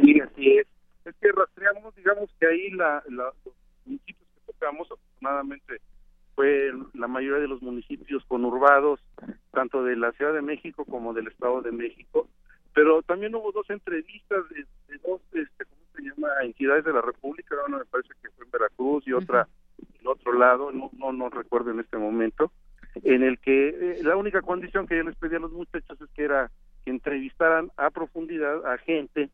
[0.00, 0.66] Sí, así es.
[1.04, 3.02] Es que rastreamos, digamos que ahí la,
[4.68, 5.80] afortunadamente
[6.34, 9.00] fue la mayoría de los municipios conurbados,
[9.52, 12.28] tanto de la Ciudad de México como del Estado de México,
[12.74, 14.64] pero también hubo dos entrevistas de,
[15.06, 18.50] dos, este, ¿cómo se llama?, entidades de la República, una me parece que fue en
[18.50, 19.48] Veracruz y otra
[20.00, 22.52] en otro lado, no, no, no recuerdo en este momento,
[23.02, 26.10] en el que eh, la única condición que yo les pedí a los muchachos es
[26.10, 26.50] que era
[26.84, 29.30] que entrevistaran a profundidad a gente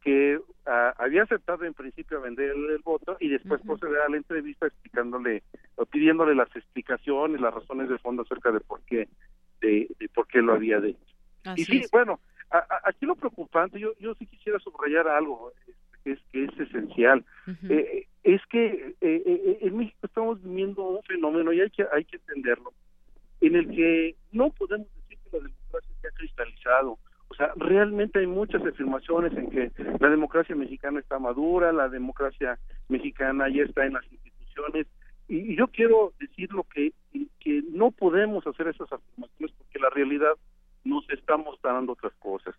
[0.00, 4.16] que ah, había aceptado en principio a vender el, voto y después proceder a la
[4.16, 5.42] entrevista explicándole
[5.76, 9.08] o pidiéndole las explicaciones, las razones de fondo acerca de por qué
[9.60, 10.98] de, por qué lo había hecho.
[11.56, 12.18] y sí, bueno,
[12.84, 15.52] aquí lo preocupante, yo yo sí quisiera subrayar algo
[16.02, 17.24] que es que es esencial,
[17.68, 22.04] eh, es que eh, eh, en México estamos viviendo un fenómeno y hay que hay
[22.04, 22.72] que entenderlo,
[23.42, 26.98] en el que no podemos decir que la democracia se ha cristalizado
[27.40, 32.58] sea, realmente hay muchas afirmaciones en que la democracia mexicana está madura, la democracia
[32.88, 34.86] mexicana ya está en las instituciones,
[35.28, 36.92] y, yo quiero decir lo que,
[37.38, 40.32] que no podemos hacer esas afirmaciones porque la realidad
[40.84, 42.54] nos está mostrando otras cosas.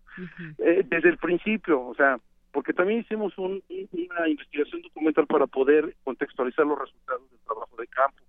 [0.58, 2.18] Eh, desde el principio, o sea,
[2.50, 8.22] porque también hicimos una investigación documental para poder contextualizar los resultados del trabajo de campo.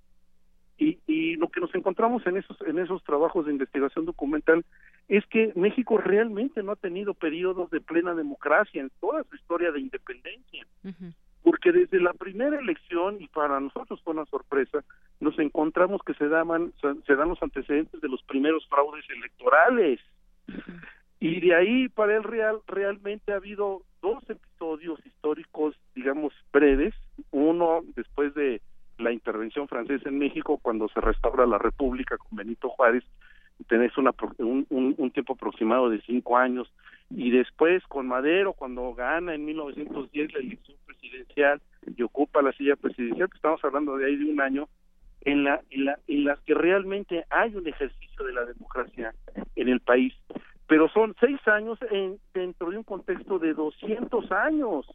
[0.77, 4.65] Y, y lo que nos encontramos en esos en esos trabajos de investigación documental
[5.07, 9.71] es que México realmente no ha tenido periodos de plena democracia en toda su historia
[9.71, 10.65] de independencia.
[11.43, 14.83] Porque desde la primera elección, y para nosotros fue una sorpresa,
[15.19, 16.73] nos encontramos que se, daban,
[17.05, 19.99] se dan los antecedentes de los primeros fraudes electorales.
[21.19, 26.93] Y de ahí para el Real realmente ha habido dos episodios históricos, digamos, breves.
[27.31, 28.61] Uno después de
[29.03, 33.03] la intervención francesa en México, cuando se restaura la República con Benito Juárez,
[33.67, 36.71] tenés una, un, tiempo aproximado de cinco años.
[37.09, 41.61] Y después con Madero cuando gana en 1910 la elección presidencial
[41.95, 44.67] y ocupa la silla presidencial estamos hablando de ahí de un año
[45.21, 49.13] en la en la en las que realmente hay un ejercicio de la democracia
[49.55, 50.13] en el país.
[50.65, 54.87] Pero son seis años en, dentro de un contexto de 200 años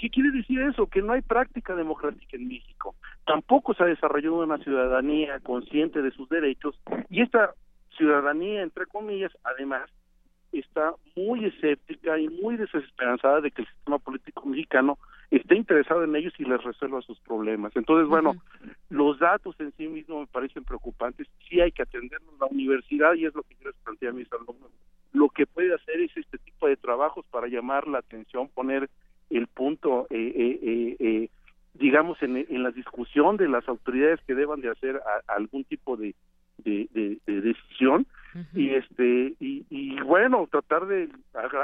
[0.00, 0.86] ¿Qué quiere decir eso?
[0.86, 2.94] Que no hay práctica democrática en México.
[3.26, 6.74] Tampoco se ha desarrollado una ciudadanía consciente de sus derechos
[7.10, 7.52] y esta
[7.98, 9.90] ciudadanía, entre comillas, además,
[10.52, 14.98] está muy escéptica y muy desesperanzada de que el sistema político mexicano
[15.30, 17.76] esté interesado en ellos y les resuelva sus problemas.
[17.76, 18.36] Entonces, bueno,
[18.88, 21.28] los datos en sí mismos me parecen preocupantes.
[21.46, 24.32] Sí hay que atendernos la universidad y es lo que yo les planteo a mis
[24.32, 24.70] alumnos.
[25.12, 28.88] Lo que puede hacer es este tipo de trabajos para llamar la atención, poner
[29.30, 31.28] el punto, eh, eh, eh,
[31.74, 36.14] digamos, en, en, la discusión de las autoridades que deban de hacer algún tipo de,
[36.58, 38.06] de, decisión.
[38.54, 41.08] Y este y, y, bueno tratar de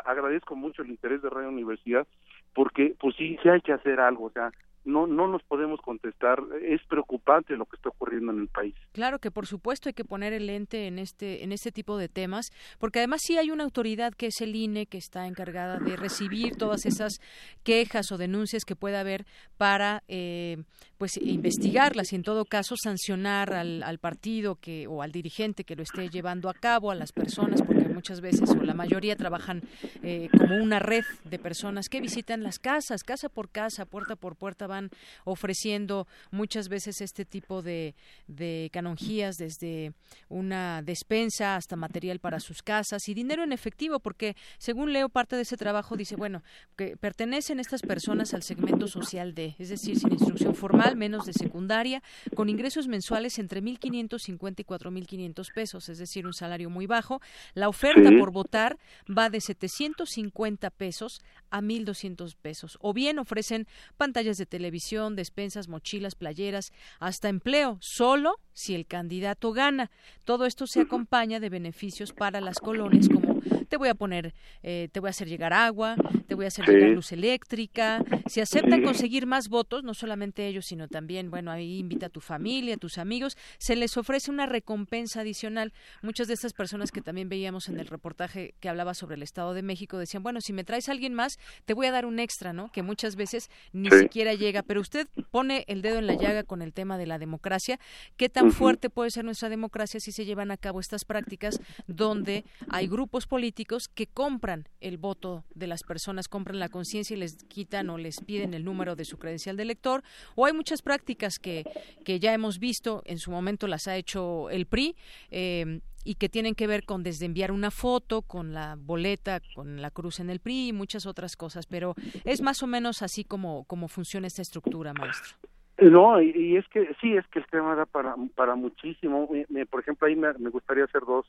[0.05, 2.07] agradezco mucho el interés de Radio Universidad
[2.55, 4.51] porque pues sí sí hay que hacer algo o sea
[4.87, 6.43] no, no nos podemos contestar.
[6.63, 8.75] Es preocupante lo que está ocurriendo en el país.
[8.93, 12.09] Claro que por supuesto hay que poner el ente en este, en este tipo de
[12.09, 12.47] temas,
[12.79, 16.57] porque además sí hay una autoridad que es el INE que está encargada de recibir
[16.57, 17.19] todas esas
[17.65, 19.27] quejas o denuncias que pueda haber
[19.59, 20.59] para eh,
[20.99, 25.77] pues investigarlas y en todo caso sancionar al, al partido que o al dirigente que
[25.77, 29.63] lo esté llevando a cabo, a las personas, porque muchas veces o la mayoría trabajan
[30.03, 34.37] eh, como una red de personas que visitan las casas, casa por casa, puerta por
[34.37, 34.91] puerta van
[35.25, 37.95] ofreciendo muchas veces este tipo de,
[38.27, 39.93] de canonjías desde
[40.29, 45.37] una despensa hasta material para sus casas y dinero en efectivo porque según leo parte
[45.37, 46.43] de ese trabajo dice bueno
[46.77, 51.33] que pertenecen estas personas al segmento social D es decir sin instrucción formal menos de
[51.33, 52.03] secundaria
[52.35, 57.21] con ingresos mensuales entre 1.550 y 4.500 pesos es decir un salario muy bajo.
[57.55, 62.79] La oferta por votar va de 750 pesos a 1.200 pesos.
[62.81, 69.53] O bien ofrecen pantallas de televisión despensas, mochilas, playeras, hasta empleo, solo si el candidato
[69.53, 69.91] gana.
[70.25, 73.26] Todo esto se acompaña de beneficios para las colonias como
[73.69, 75.97] te voy a poner, eh, te voy a hacer llegar agua,
[76.27, 78.05] te voy a hacer llegar luz eléctrica.
[78.27, 82.21] Si aceptan conseguir más votos, no solamente ellos, sino también, bueno, ahí invita a tu
[82.21, 85.73] familia, a tus amigos, se les ofrece una recompensa adicional.
[86.03, 89.55] Muchas de estas personas que también veíamos en el reportaje que hablaba sobre el Estado
[89.55, 92.19] de México decían, bueno, si me traes a alguien más, te voy a dar un
[92.19, 92.71] extra, ¿no?
[92.73, 94.63] Que muchas veces ni siquiera llega.
[94.63, 97.79] Pero usted pone el dedo en la llaga con el tema de la democracia.
[98.17, 102.45] ¿Qué tan fuerte puede ser nuestra democracia si se llevan a cabo estas prácticas donde
[102.69, 107.37] hay grupos políticos que compran el voto de las personas, compran la conciencia y les
[107.45, 110.03] quitan o les piden el número de su credencial de elector?
[110.35, 111.65] O hay muchas prácticas que,
[112.05, 114.97] que ya hemos visto, en su momento las ha hecho el PRI,
[115.31, 119.83] eh, y que tienen que ver con desde enviar una foto, con la boleta, con
[119.83, 121.95] la cruz en el PRI y muchas otras cosas, pero
[122.25, 125.37] es más o menos así como, como funciona esta estructura, maestro.
[125.79, 129.29] No, y, es que sí, es que el tema da para, para muchísimo.
[129.69, 131.27] por ejemplo, ahí me, gustaría hacer dos,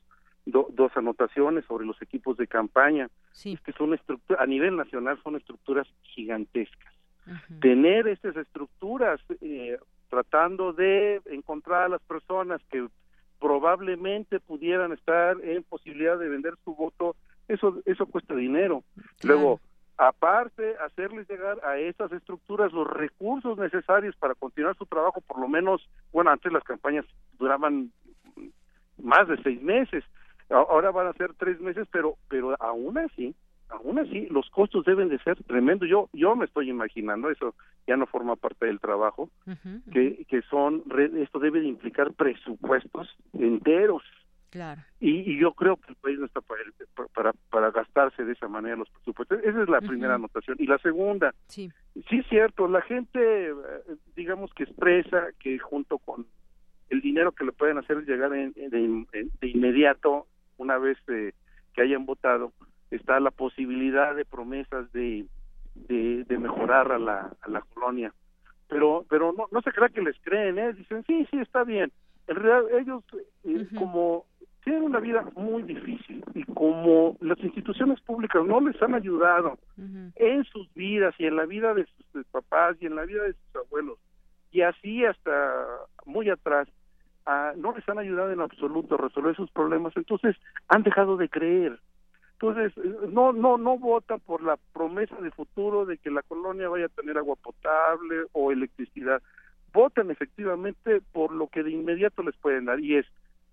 [0.51, 3.09] dos anotaciones sobre los equipos de campaña.
[3.31, 3.57] Sí.
[3.63, 6.93] que son estructuras, a nivel nacional son estructuras gigantescas.
[7.59, 9.77] Tener estas estructuras eh,
[10.09, 12.87] tratando de encontrar a las personas que
[13.39, 17.15] probablemente pudieran estar en posibilidad de vender su voto,
[17.47, 18.83] eso eso cuesta dinero.
[19.23, 19.59] Luego,
[19.97, 25.47] aparte, hacerles llegar a esas estructuras los recursos necesarios para continuar su trabajo, por lo
[25.47, 27.05] menos, bueno, antes las campañas
[27.37, 27.91] duraban
[29.01, 30.03] más de seis meses,
[30.49, 33.35] ahora van a ser tres meses, pero pero aún así
[33.69, 35.89] aún así los costos deben de ser tremendos.
[35.89, 37.53] Yo yo me estoy imaginando eso
[37.85, 39.29] ya no forma parte del trabajo
[39.91, 40.83] que que son
[41.17, 44.03] esto debe de implicar presupuestos enteros.
[44.49, 44.81] Claro.
[45.01, 46.61] Y, yo creo que el país no está para,
[47.13, 49.39] para, para gastarse de esa manera los presupuestos.
[49.43, 50.55] Esa es la primera anotación.
[50.57, 51.69] Y la segunda, sí,
[52.09, 53.53] sí cierto, la gente, eh,
[54.15, 56.25] digamos que expresa que junto con
[56.89, 61.33] el dinero que le pueden hacer llegar de, de, inmediato, una vez eh,
[61.73, 62.53] que hayan votado,
[62.91, 65.25] está la posibilidad de promesas de,
[65.75, 68.13] de, mejorar a la, a la colonia.
[68.67, 70.73] Pero, pero no, no se crea que les creen, ¿eh?
[70.73, 71.91] Dicen, sí, sí, está bien.
[72.27, 73.03] En realidad, ellos,
[73.43, 74.25] eh, como
[74.67, 80.43] tienen una vida muy difícil y como las instituciones públicas no les han ayudado en
[80.43, 83.55] sus vidas y en la vida de sus papás y en la vida de sus
[83.65, 83.97] abuelos,
[84.51, 85.53] y así hasta
[86.05, 86.67] muy atrás,
[87.57, 90.35] no les han ayudado en absoluto a resolver sus problemas, entonces
[90.67, 91.79] han dejado de creer
[92.39, 92.71] entonces,
[93.09, 96.89] no, no, no vota por la promesa de futuro de que la colonia vaya a
[96.89, 99.23] tener agua potable o electricidad.
[99.73, 103.07] Votan efectivamente por lo que de inmediato les pueden dar y es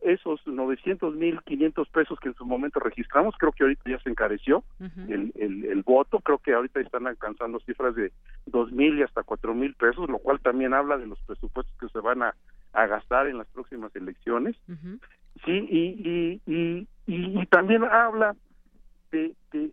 [0.05, 4.11] esos 900 mil 500 pesos que en su momento registramos, creo que ahorita ya se
[4.11, 4.63] encareció
[5.09, 8.13] el, el, el, voto, creo que ahorita están alcanzando cifras de
[8.47, 11.89] dos mil y hasta cuatro mil pesos, lo cual también habla de los presupuestos que
[11.89, 12.35] se van a,
[12.75, 14.57] a gastar en las próximas elecciones.
[15.45, 18.37] Sí, y, y, y, y, también habla
[19.11, 19.71] de, de,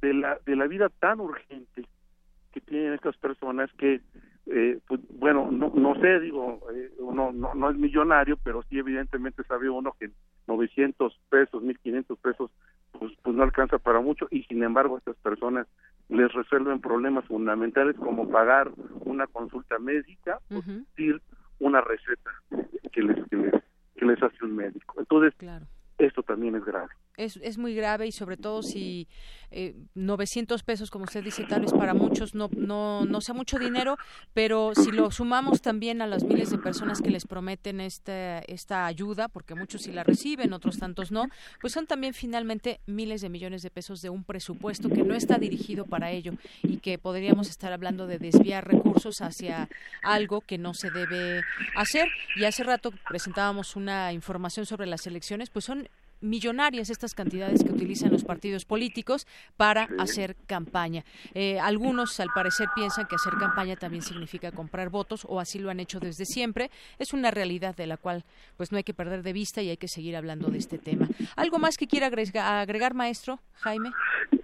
[0.00, 1.84] de, la, de la vida tan urgente
[2.52, 4.00] que tienen estas personas que,
[4.46, 8.78] eh, pues, bueno, no, no sé, digo, eh, uno no, no es millonario, pero sí
[8.78, 10.10] evidentemente sabe uno que
[10.46, 12.50] 900 pesos, 1500 pesos,
[12.92, 15.66] pues, pues no alcanza para mucho y sin embargo estas personas
[16.08, 18.70] les resuelven problemas fundamentales como pagar
[19.04, 21.20] una consulta médica o decir
[21.58, 22.30] una receta
[22.92, 23.54] que les, que les,
[23.96, 24.94] que les hace un médico.
[24.98, 25.34] Entonces,
[25.98, 26.92] esto también es grave.
[27.16, 29.08] Es, es muy grave y sobre todo si
[29.50, 33.58] eh, 900 pesos, como usted dice, tal vez para muchos no, no, no sea mucho
[33.58, 33.96] dinero,
[34.34, 38.86] pero si lo sumamos también a las miles de personas que les prometen esta, esta
[38.86, 41.28] ayuda, porque muchos sí la reciben, otros tantos no,
[41.60, 45.38] pues son también finalmente miles de millones de pesos de un presupuesto que no está
[45.38, 46.32] dirigido para ello
[46.62, 49.68] y que podríamos estar hablando de desviar recursos hacia
[50.02, 51.42] algo que no se debe
[51.76, 52.08] hacer.
[52.36, 55.88] Y hace rato presentábamos una información sobre las elecciones, pues son
[56.20, 59.26] millonarias estas cantidades que utilizan los partidos políticos
[59.56, 61.04] para hacer campaña.
[61.34, 65.70] Eh, algunos, al parecer, piensan que hacer campaña también significa comprar votos o así lo
[65.70, 66.70] han hecho desde siempre.
[66.98, 68.24] Es una realidad de la cual
[68.56, 71.08] pues no hay que perder de vista y hay que seguir hablando de este tema.
[71.36, 73.92] ¿Algo más que quiera agregar, maestro Jaime?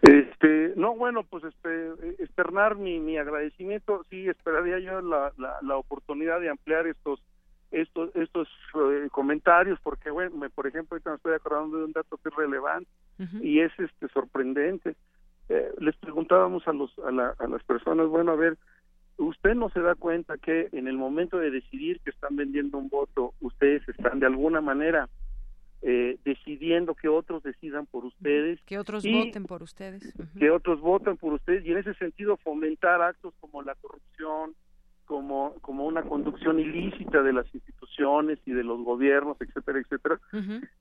[0.03, 4.05] Este, no, bueno, pues este, externar mi, mi agradecimiento.
[4.11, 7.21] Sí, esperaría yo la, la, la oportunidad de ampliar estos
[7.73, 12.17] estos estos eh, comentarios porque bueno por ejemplo ahorita me estoy acordando de un dato
[12.19, 12.89] que es relevante
[13.41, 14.97] y es este sorprendente.
[15.49, 18.57] Eh, les preguntábamos a los a, a las personas bueno a ver
[19.17, 22.89] usted no se da cuenta que en el momento de decidir que están vendiendo un
[22.89, 25.09] voto ustedes están de alguna manera
[25.83, 30.15] eh, decidiendo que otros decidan por ustedes que otros voten por ustedes.
[30.39, 34.55] que otros voten por ustedes y en ese sentido fomentar actos como la corrupción
[35.13, 40.19] como, como una conducción ilícita de las instituciones y de los gobiernos, etcétera, etcétera.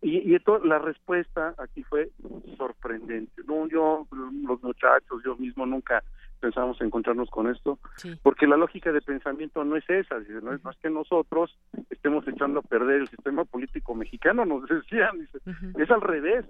[0.02, 2.12] Y, y la respuesta aquí fue
[2.56, 3.42] sorprendente.
[3.46, 4.08] No, yo,
[4.48, 6.02] los muchachos, yo mismo nunca
[6.40, 7.78] pensamos encontrarnos con esto,
[8.24, 11.54] porque la lógica de pensamiento no es esa, no, es, que nosotros
[11.90, 15.40] estemos echando a perder el sistema político mexicano, nos decían, dice,
[15.78, 16.46] es al revés,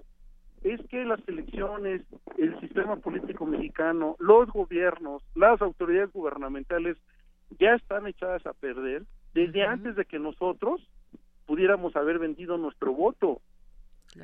[0.62, 2.02] es que las elecciones,
[2.38, 6.96] el sistema político mexicano, los gobiernos, las autoridades gubernamentales
[7.58, 9.04] ya están echadas a perder
[9.34, 10.80] desde antes de que nosotros
[11.46, 13.40] pudiéramos haber vendido nuestro voto.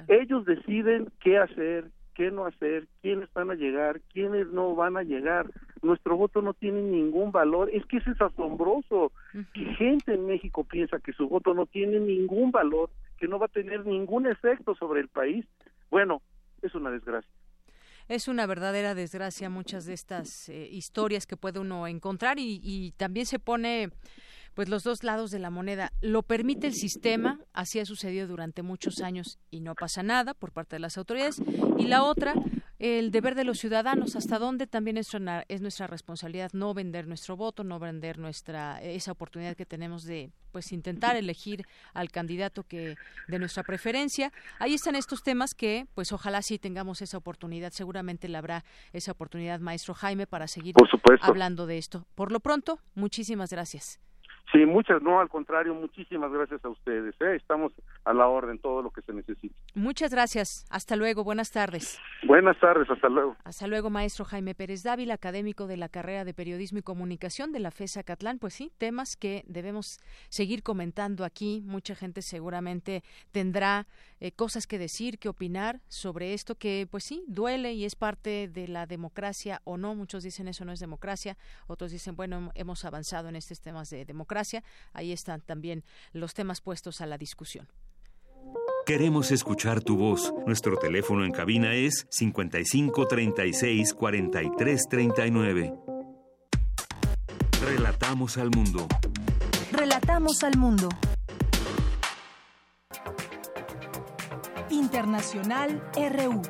[0.06, 5.02] Ellos deciden qué hacer, qué no hacer, quiénes van a llegar, quiénes no van a
[5.02, 5.50] llegar.
[5.82, 7.70] Nuestro voto no tiene ningún valor.
[7.72, 9.12] Es que eso es asombroso.
[9.54, 13.46] Y gente en México piensa que su voto no tiene ningún valor, que no va
[13.46, 15.46] a tener ningún efecto sobre el país.
[15.90, 16.20] Bueno,
[16.60, 17.30] es una desgracia
[18.08, 22.92] es una verdadera desgracia muchas de estas eh, historias que puede uno encontrar y, y
[22.92, 23.90] también se pone
[24.54, 25.92] pues los dos lados de la moneda.
[26.00, 30.52] Lo permite el sistema, así ha sucedido durante muchos años y no pasa nada por
[30.52, 31.40] parte de las autoridades.
[31.78, 32.34] Y la otra,
[32.78, 37.06] el deber de los ciudadanos, hasta dónde también es nuestra, es nuestra responsabilidad no vender
[37.06, 42.64] nuestro voto, no vender nuestra esa oportunidad que tenemos de pues intentar elegir al candidato
[42.64, 42.96] que
[43.26, 44.32] de nuestra preferencia.
[44.58, 49.12] Ahí están estos temas que pues ojalá sí tengamos esa oportunidad, seguramente la habrá esa
[49.12, 50.74] oportunidad maestro Jaime para seguir
[51.20, 52.06] hablando de esto.
[52.14, 54.00] Por lo pronto, muchísimas gracias.
[54.50, 57.14] Sí, muchas, no, al contrario, muchísimas gracias a ustedes.
[57.20, 57.36] ¿eh?
[57.36, 57.70] Estamos
[58.04, 59.54] a la orden, todo lo que se necesite.
[59.74, 60.64] Muchas gracias.
[60.70, 61.22] Hasta luego.
[61.22, 62.00] Buenas tardes.
[62.26, 62.88] Buenas tardes.
[62.88, 63.36] Hasta luego.
[63.44, 67.58] Hasta luego, maestro Jaime Pérez Dávila, académico de la carrera de Periodismo y Comunicación de
[67.58, 68.38] la FESA Catlán.
[68.38, 70.00] Pues sí, temas que debemos
[70.30, 71.62] seguir comentando aquí.
[71.66, 73.02] Mucha gente seguramente
[73.32, 73.86] tendrá
[74.18, 78.48] eh, cosas que decir, que opinar sobre esto que, pues sí, duele y es parte
[78.48, 79.94] de la democracia o no.
[79.94, 81.36] Muchos dicen eso no es democracia.
[81.66, 84.37] Otros dicen, bueno, hemos avanzado en estos temas de democracia
[84.92, 87.68] Ahí están también los temas puestos a la discusión.
[88.86, 90.32] Queremos escuchar tu voz.
[90.46, 95.74] Nuestro teléfono en cabina es 55 36 43 39.
[97.62, 98.86] Relatamos al mundo.
[99.72, 100.88] Relatamos al mundo.
[104.70, 106.42] Internacional RU.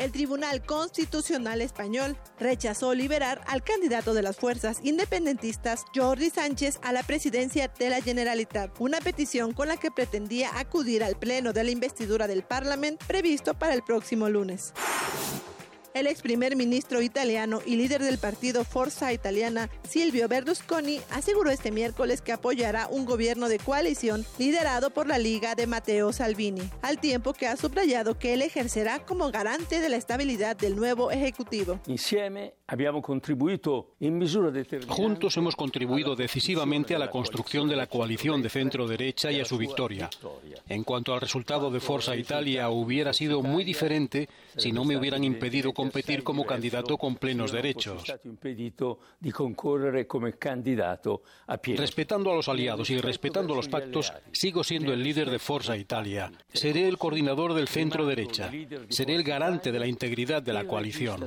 [0.00, 6.92] El Tribunal Constitucional Español rechazó liberar al candidato de las fuerzas independentistas Jordi Sánchez a
[6.92, 11.64] la presidencia de la Generalitat, una petición con la que pretendía acudir al pleno de
[11.64, 14.72] la investidura del Parlamento previsto para el próximo lunes.
[15.92, 21.72] El ex primer ministro italiano y líder del partido Forza Italiana, Silvio Berlusconi, aseguró este
[21.72, 27.00] miércoles que apoyará un gobierno de coalición liderado por la Liga de Matteo Salvini, al
[27.00, 31.80] tiempo que ha subrayado que él ejercerá como garante de la estabilidad del nuevo ejecutivo.
[34.88, 39.58] Juntos hemos contribuido decisivamente a la construcción de la coalición de centro-derecha y a su
[39.58, 40.08] victoria.
[40.68, 45.24] En cuanto al resultado de Forza Italia, hubiera sido muy diferente si no me hubieran
[45.24, 48.04] impedido competir como candidato con plenos derechos.
[51.76, 56.30] Respetando a los aliados y respetando los pactos, sigo siendo el líder de Forza Italia.
[56.52, 58.50] Seré el coordinador del centro derecha.
[58.88, 61.26] Seré el garante de la integridad de la coalición.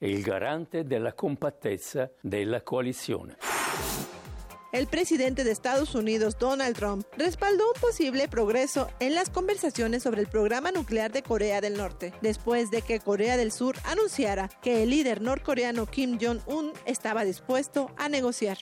[0.00, 1.12] El garante de la
[2.22, 3.36] de la coalición.
[4.70, 10.20] El presidente de Estados Unidos, Donald Trump, respaldó un posible progreso en las conversaciones sobre
[10.20, 14.82] el programa nuclear de Corea del Norte, después de que Corea del Sur anunciara que
[14.82, 18.58] el líder norcoreano Kim Jong-un estaba dispuesto a negociar.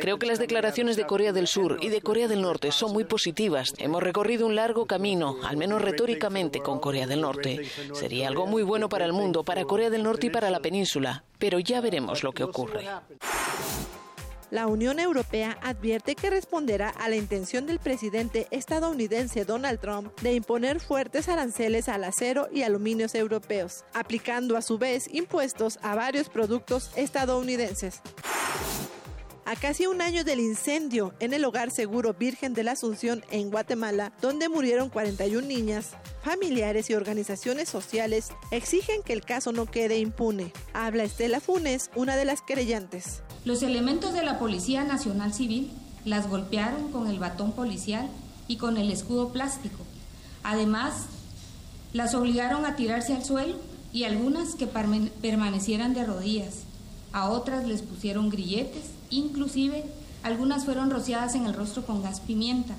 [0.00, 3.04] Creo que las declaraciones de Corea del Sur y de Corea del Norte son muy
[3.04, 3.74] positivas.
[3.78, 7.64] Hemos recorrido un largo camino, al menos retóricamente, con Corea del Norte.
[7.94, 11.24] Sería algo muy bueno para el mundo, para Corea del Norte y para la península.
[11.38, 12.86] Pero ya veremos lo que ocurre.
[14.50, 20.34] La Unión Europea advierte que responderá a la intención del presidente estadounidense Donald Trump de
[20.34, 26.28] imponer fuertes aranceles al acero y aluminios europeos, aplicando a su vez impuestos a varios
[26.28, 28.00] productos estadounidenses.
[29.44, 33.50] A casi un año del incendio en el hogar seguro Virgen de la Asunción en
[33.50, 35.90] Guatemala, donde murieron 41 niñas,
[36.22, 40.52] familiares y organizaciones sociales exigen que el caso no quede impune.
[40.72, 43.22] Habla Estela Funes, una de las querellantes.
[43.44, 45.70] Los elementos de la Policía Nacional Civil
[46.04, 48.08] las golpearon con el batón policial
[48.48, 49.78] y con el escudo plástico.
[50.42, 51.06] Además,
[51.92, 53.56] las obligaron a tirarse al suelo
[53.92, 56.60] y algunas que permanecieran de rodillas.
[57.12, 59.84] A otras les pusieron grilletes Inclusive,
[60.22, 62.74] algunas fueron rociadas en el rostro con gas pimienta.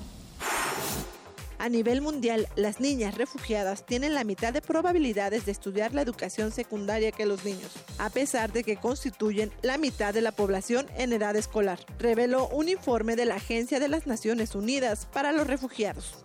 [1.62, 6.50] A nivel mundial, las niñas refugiadas tienen la mitad de probabilidades de estudiar la educación
[6.50, 11.12] secundaria que los niños, a pesar de que constituyen la mitad de la población en
[11.12, 16.24] edad escolar, reveló un informe de la Agencia de las Naciones Unidas para los Refugiados.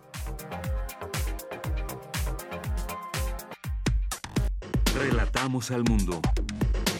[4.96, 6.20] Relatamos al mundo.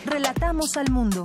[0.06, 1.22] Relatamos al mundo.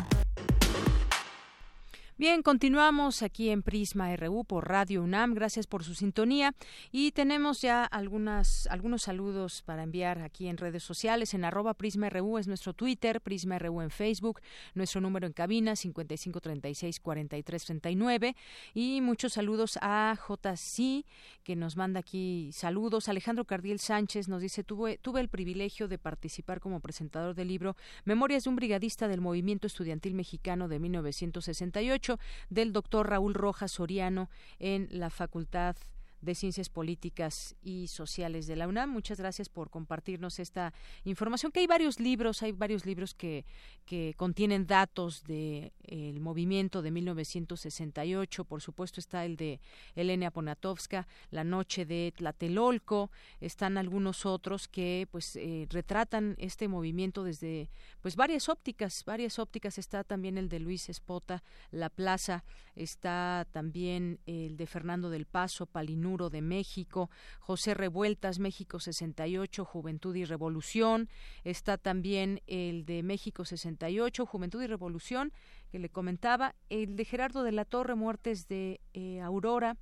[2.24, 5.34] Bien, continuamos aquí en Prisma RU por Radio UNAM.
[5.34, 6.56] Gracias por su sintonía
[6.90, 11.34] y tenemos ya algunas algunos saludos para enviar aquí en redes sociales.
[11.34, 14.40] En arroba Prisma RU es nuestro Twitter, Prisma RU en Facebook,
[14.74, 18.38] nuestro número en cabina 5536-4339
[18.74, 21.04] y muchos saludos a JC
[21.44, 23.10] que nos manda aquí saludos.
[23.10, 27.76] Alejandro Cardiel Sánchez nos dice tuve tuve el privilegio de participar como presentador del libro
[28.06, 32.13] Memorias de un brigadista del movimiento estudiantil mexicano de 1968
[32.50, 34.30] del doctor Raúl Rojas Soriano
[34.60, 35.76] en la Facultad
[36.24, 38.90] de Ciencias Políticas y Sociales de la UNAM.
[38.90, 40.74] Muchas gracias por compartirnos esta
[41.04, 43.46] información, que hay varios libros, hay varios libros que,
[43.86, 48.46] que contienen datos del de, movimiento de 1968.
[48.46, 49.60] Por supuesto está el de
[49.96, 53.12] Elena Poniatowska, La Noche de Tlatelolco.
[53.42, 57.70] Están algunos otros que pues eh, retratan este movimiento desde
[58.02, 59.78] pues varias ópticas, varias ópticas.
[59.78, 62.46] Está también el de Luis Espota, La Plaza.
[62.76, 67.10] Está también el de Fernando del Paso, Palinú de México,
[67.40, 71.10] José Revueltas, México 68, Juventud y Revolución,
[71.44, 75.34] está también el de México 68, Juventud y Revolución,
[75.72, 79.78] que le comentaba, el de Gerardo de la Torre, Muertes de eh, Aurora,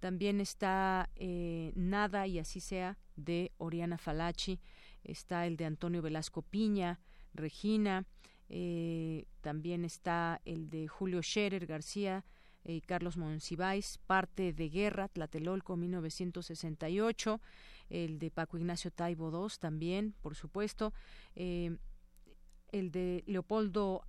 [0.00, 4.60] también está eh, Nada y así sea de Oriana Falachi,
[5.02, 7.00] está el de Antonio Velasco Piña,
[7.32, 8.06] Regina,
[8.48, 12.24] eh, también está el de Julio Scherer García,
[12.64, 17.40] y Carlos Monsiváis, parte de Guerra, Tlatelolco 1968,
[17.90, 20.92] el de Paco Ignacio Taibo II también, por supuesto,
[21.36, 21.76] eh,
[22.72, 24.04] el de Leopoldo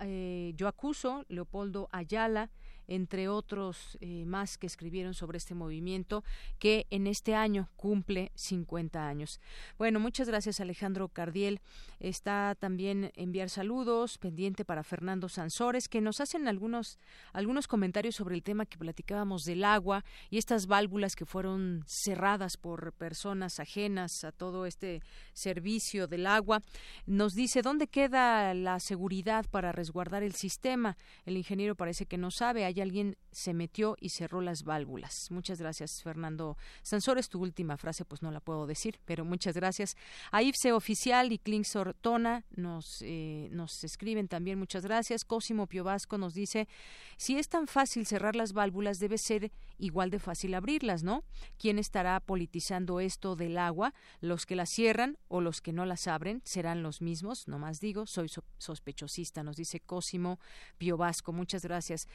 [0.00, 2.50] eh, Yo Acuso, Leopoldo Ayala,
[2.88, 6.24] entre otros eh, más que escribieron sobre este movimiento
[6.58, 9.40] que en este año cumple 50 años.
[9.78, 11.60] Bueno, muchas gracias Alejandro Cardiel.
[12.00, 16.98] Está también enviar saludos pendiente para Fernando Sansores que nos hacen algunos
[17.32, 22.56] algunos comentarios sobre el tema que platicábamos del agua y estas válvulas que fueron cerradas
[22.56, 25.02] por personas ajenas a todo este
[25.32, 26.62] servicio del agua.
[27.06, 30.96] Nos dice dónde queda la seguridad para resguardar el sistema.
[31.26, 32.64] El ingeniero parece que no sabe.
[32.80, 35.30] Alguien se metió y cerró las válvulas.
[35.30, 37.28] Muchas gracias, Fernando Sansores.
[37.28, 39.96] Tu última frase, pues no la puedo decir, pero muchas gracias.
[40.32, 44.58] A IFSE Oficial y Kling Sortona nos, eh, nos escriben también.
[44.58, 45.24] Muchas gracias.
[45.24, 46.68] Cosimo Piovasco nos dice:
[47.16, 51.24] si es tan fácil cerrar las válvulas, debe ser igual de fácil abrirlas, ¿no?
[51.58, 53.94] ¿Quién estará politizando esto del agua?
[54.20, 56.42] ¿Los que las cierran o los que no las abren?
[56.44, 57.46] ¿Serán los mismos?
[57.46, 58.28] No más digo, soy
[58.58, 60.40] sospechosista, nos dice Cosimo
[60.78, 61.32] Piovasco.
[61.32, 62.08] Muchas gracias.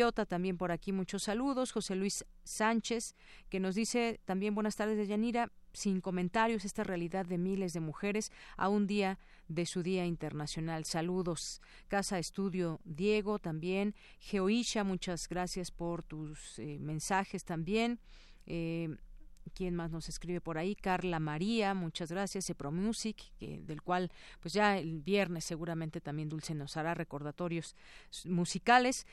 [0.00, 1.72] También por aquí muchos saludos.
[1.72, 3.14] José Luis Sánchez,
[3.50, 7.80] que nos dice también buenas tardes de Yanira, sin comentarios esta realidad de miles de
[7.80, 9.18] mujeres a un día
[9.48, 10.86] de su Día Internacional.
[10.86, 11.60] Saludos.
[11.88, 13.94] Casa Estudio Diego también.
[14.20, 18.00] Geoisha, muchas gracias por tus eh, mensajes también.
[18.46, 18.96] Eh,
[19.54, 20.74] ¿Quién más nos escribe por ahí?
[20.74, 22.48] Carla María, muchas gracias.
[22.48, 24.10] Epro Music, que, del cual
[24.40, 27.76] pues ya el viernes seguramente también Dulce nos hará recordatorios
[28.24, 29.06] musicales.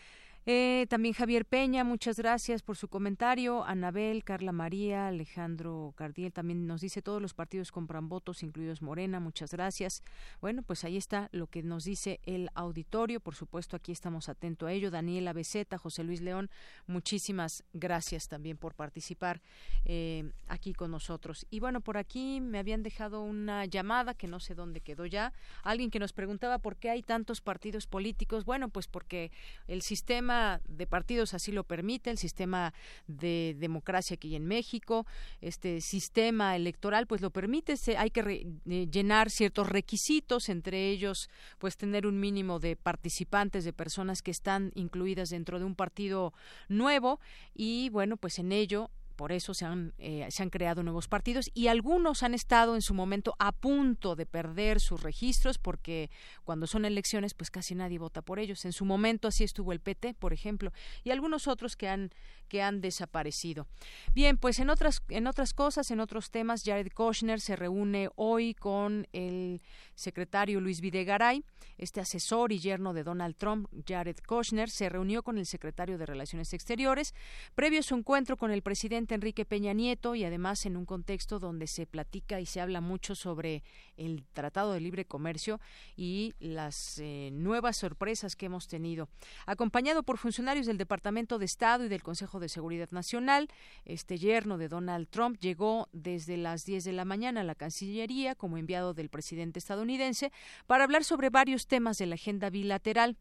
[0.49, 3.65] Eh, también Javier Peña, muchas gracias por su comentario.
[3.65, 9.19] Anabel, Carla María, Alejandro Cardiel también nos dice todos los partidos compran votos, incluidos Morena,
[9.19, 10.03] muchas gracias.
[10.39, 13.19] Bueno, pues ahí está lo que nos dice el auditorio.
[13.19, 14.89] Por supuesto, aquí estamos atentos a ello.
[14.89, 16.49] Daniela Beceta, José Luis León,
[16.85, 19.41] muchísimas gracias también por participar
[19.83, 21.45] eh, aquí con nosotros.
[21.49, 25.33] Y bueno, por aquí me habían dejado una llamada que no sé dónde quedó ya.
[25.63, 28.45] Alguien que nos preguntaba por qué hay tantos partidos políticos.
[28.45, 29.29] Bueno, pues porque
[29.67, 30.36] el sistema
[30.67, 32.73] de partidos así lo permite, el sistema
[33.07, 35.05] de democracia aquí en México,
[35.41, 38.21] este sistema electoral pues lo permite, hay que
[38.65, 44.31] eh, llenar ciertos requisitos, entre ellos pues tener un mínimo de participantes, de personas que
[44.31, 46.33] están incluidas dentro de un partido
[46.67, 47.19] nuevo
[47.53, 51.49] y bueno, pues en ello por eso se han, eh, se han creado nuevos partidos
[51.53, 56.09] y algunos han estado en su momento a punto de perder sus registros porque
[56.45, 58.63] cuando son elecciones pues casi nadie vota por ellos.
[58.63, 60.71] En su momento así estuvo el PT, por ejemplo,
[61.03, 62.11] y algunos otros que han
[62.47, 63.67] que han desaparecido.
[64.13, 68.53] Bien, pues en otras en otras cosas, en otros temas, Jared Kushner se reúne hoy
[68.53, 69.61] con el
[69.95, 71.43] secretario Luis Videgaray,
[71.77, 76.05] este asesor y yerno de Donald Trump, Jared Kushner, se reunió con el secretario de
[76.05, 77.15] Relaciones Exteriores
[77.55, 81.39] previo a su encuentro con el presidente Enrique Peña Nieto y además en un contexto
[81.39, 83.63] donde se platica y se habla mucho sobre
[83.95, 85.59] el Tratado de Libre Comercio
[85.95, 89.09] y las eh, nuevas sorpresas que hemos tenido.
[89.45, 93.47] Acompañado por funcionarios del Departamento de Estado y del Consejo de Seguridad Nacional,
[93.85, 98.35] este yerno de Donald Trump llegó desde las 10 de la mañana a la Cancillería
[98.35, 100.31] como enviado del presidente estadounidense
[100.65, 103.17] para hablar sobre varios temas de la agenda bilateral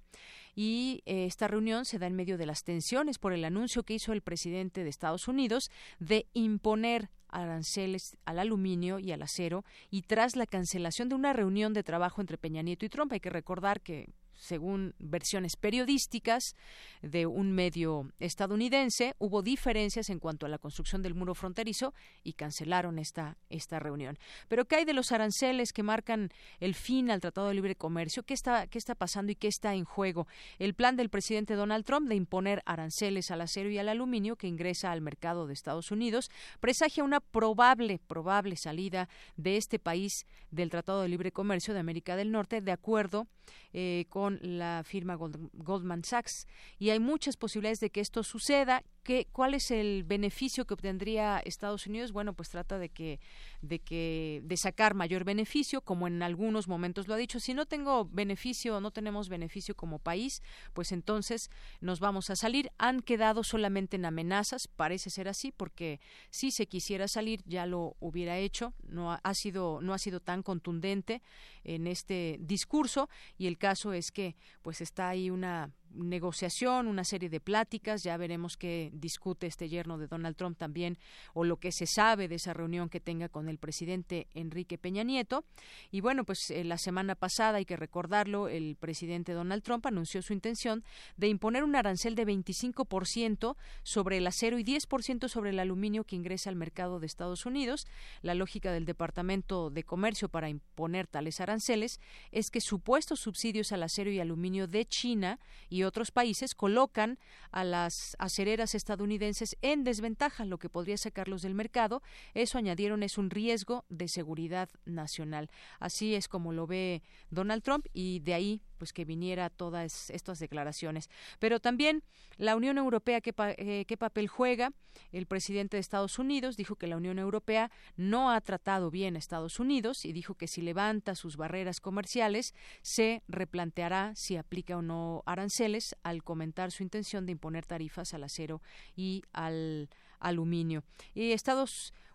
[0.57, 3.95] y eh, esta reunión se da en medio de las tensiones por el anuncio que
[3.95, 5.70] hizo el presidente de Estados Unidos
[6.01, 11.74] de imponer aranceles al aluminio y al acero y tras la cancelación de una reunión
[11.74, 13.12] de trabajo entre Peña Nieto y Trump.
[13.12, 16.55] Hay que recordar que según versiones periodísticas
[17.03, 22.35] de un medio estadounidense, hubo diferencias en cuanto a la construcción del muro fronterizo y
[22.35, 24.19] cancelaron esta, esta reunión.
[24.49, 26.31] Pero ¿qué hay de los aranceles que marcan
[26.61, 28.23] el fin al Tratado de Libre Comercio?
[28.23, 30.27] ¿Qué está, qué está pasando y qué está en juego?
[30.59, 34.49] El plan del presidente Donald Trump de imponer aranceles al acero y al aluminio que
[34.49, 36.31] ingresa al mercado de Estados Unidos
[36.61, 42.17] presagia una probable, probable salida de este país del Tratado de Libre Comercio de América
[42.17, 43.27] del Norte de acuerdo
[43.73, 46.47] eh, con la firma Goldman Sachs.
[46.78, 48.82] Y hay muchas posibilidades de que esto suceda.
[49.03, 52.12] ¿Qué, ¿Cuál es el beneficio que obtendría Estados Unidos?
[52.12, 53.20] Bueno, pues trata de que,
[53.62, 57.39] de que, de sacar mayor beneficio, como en algunos momentos lo ha dicho.
[57.39, 60.43] Si no tengo beneficio no tenemos beneficio como país,
[60.73, 61.51] pues entonces
[61.81, 62.70] nos vamos a salir.
[62.78, 66.01] Han quedado solamente en amenazas, parece ser así, porque
[66.31, 68.73] si se quisiera salir ya lo hubiera hecho.
[68.89, 71.23] No ha sido, no ha sido tan contundente
[71.65, 73.09] en este discurso
[73.39, 78.17] y el caso es que pues está ahí una negociación, una serie de pláticas, ya
[78.17, 80.99] veremos qué discute este yerno de Donald Trump también
[81.35, 85.03] o lo que se sabe de esa reunión que tenga con el presidente Enrique Peña
[85.03, 85.45] Nieto.
[85.91, 90.23] Y bueno, pues eh, la semana pasada, hay que recordarlo, el presidente Donald Trump anunció
[90.23, 90.85] su intención
[91.17, 96.17] de imponer un arancel de 25% sobre el acero y 10% sobre el aluminio que
[96.17, 97.87] ingresa al mercado de Estados Unidos.
[98.23, 102.01] La lógica del Departamento de Comercio para imponer tales aranceles
[102.33, 105.39] es que supuestos subsidios al acero y aluminio de China
[105.85, 107.19] otros países colocan
[107.51, 112.03] a las acereras estadounidenses en desventaja, lo que podría sacarlos del mercado.
[112.35, 115.51] Eso añadieron es un riesgo de seguridad nacional.
[115.81, 120.39] Así es como lo ve Donald Trump y de ahí pues que viniera todas estas
[120.39, 121.11] declaraciones.
[121.39, 122.03] Pero también
[122.36, 124.73] la Unión Europea, ¿qué, eh, ¿qué, papel juega?
[125.12, 129.19] El presidente de Estados Unidos dijo que la Unión Europea no ha tratado bien a
[129.19, 134.82] Estados Unidos y dijo que si levanta sus barreras comerciales se replanteará si aplica o
[134.82, 138.62] no aranceles al comentar su intención de imponer tarifas al acero
[138.94, 139.89] y al
[140.19, 140.82] aluminio.
[141.15, 142.06] Y Estados Unidos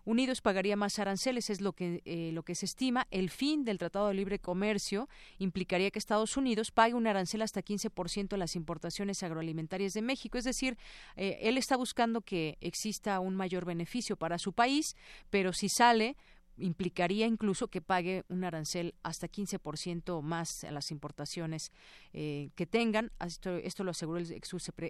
[0.42, 3.06] pagaría más aranceles, es lo que, eh, lo que se estima.
[3.10, 5.08] El fin del Tratado de Libre Comercio
[5.38, 10.38] implicaría que Estados Unidos pague un arancel hasta 15% de las importaciones agroalimentarias de México.
[10.38, 10.76] Es decir,
[11.16, 14.96] eh, él está buscando que exista un mayor beneficio para su país,
[15.30, 16.16] pero si sale,
[16.58, 21.72] implicaría incluso que pague un arancel hasta 15% más a las importaciones
[22.12, 23.10] eh, que tengan.
[23.24, 24.42] Esto, esto, lo aseguró el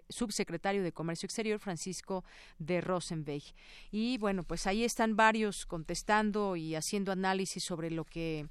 [0.09, 2.25] subsecretario de Comercio Exterior, Francisco
[2.59, 3.43] de Rosenberg.
[3.91, 8.47] Y bueno, pues ahí están varios contestando y haciendo análisis sobre lo que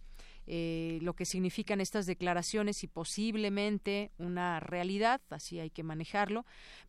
[0.48, 6.46] eh, lo que significan estas declaraciones y posiblemente una realidad, así hay que manejarlo,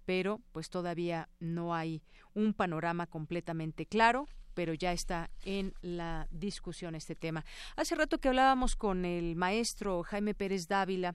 [0.07, 2.03] pero pues todavía no hay
[2.35, 7.45] un panorama completamente claro pero ya está en la discusión este tema.
[7.77, 11.15] Hace rato que hablábamos con el maestro Jaime Pérez Dávila,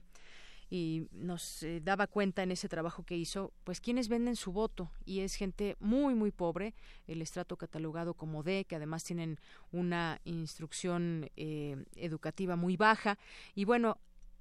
[0.70, 4.90] y nos eh, daba cuenta en ese trabajo que hizo, pues quienes venden su voto
[5.04, 6.74] y es gente muy muy pobre,
[7.06, 9.38] el estrato catalogado como D, que además tienen
[9.72, 13.18] una instrucción eh, educativa muy baja
[13.54, 13.98] y bueno,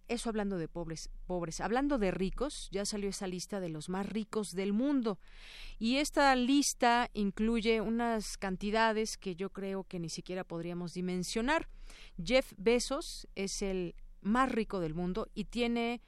[0.08, 1.62] eso hablando de pobres, pobres.
[1.62, 5.20] Hablando de ricos, ya salió esa lista de los más ricos del mundo.
[5.80, 11.68] Y esta lista incluye unas cantidades que yo creo que ni siquiera podríamos dimensionar.
[12.24, 16.02] Jeff Bezos es el más rico del mundo y tiene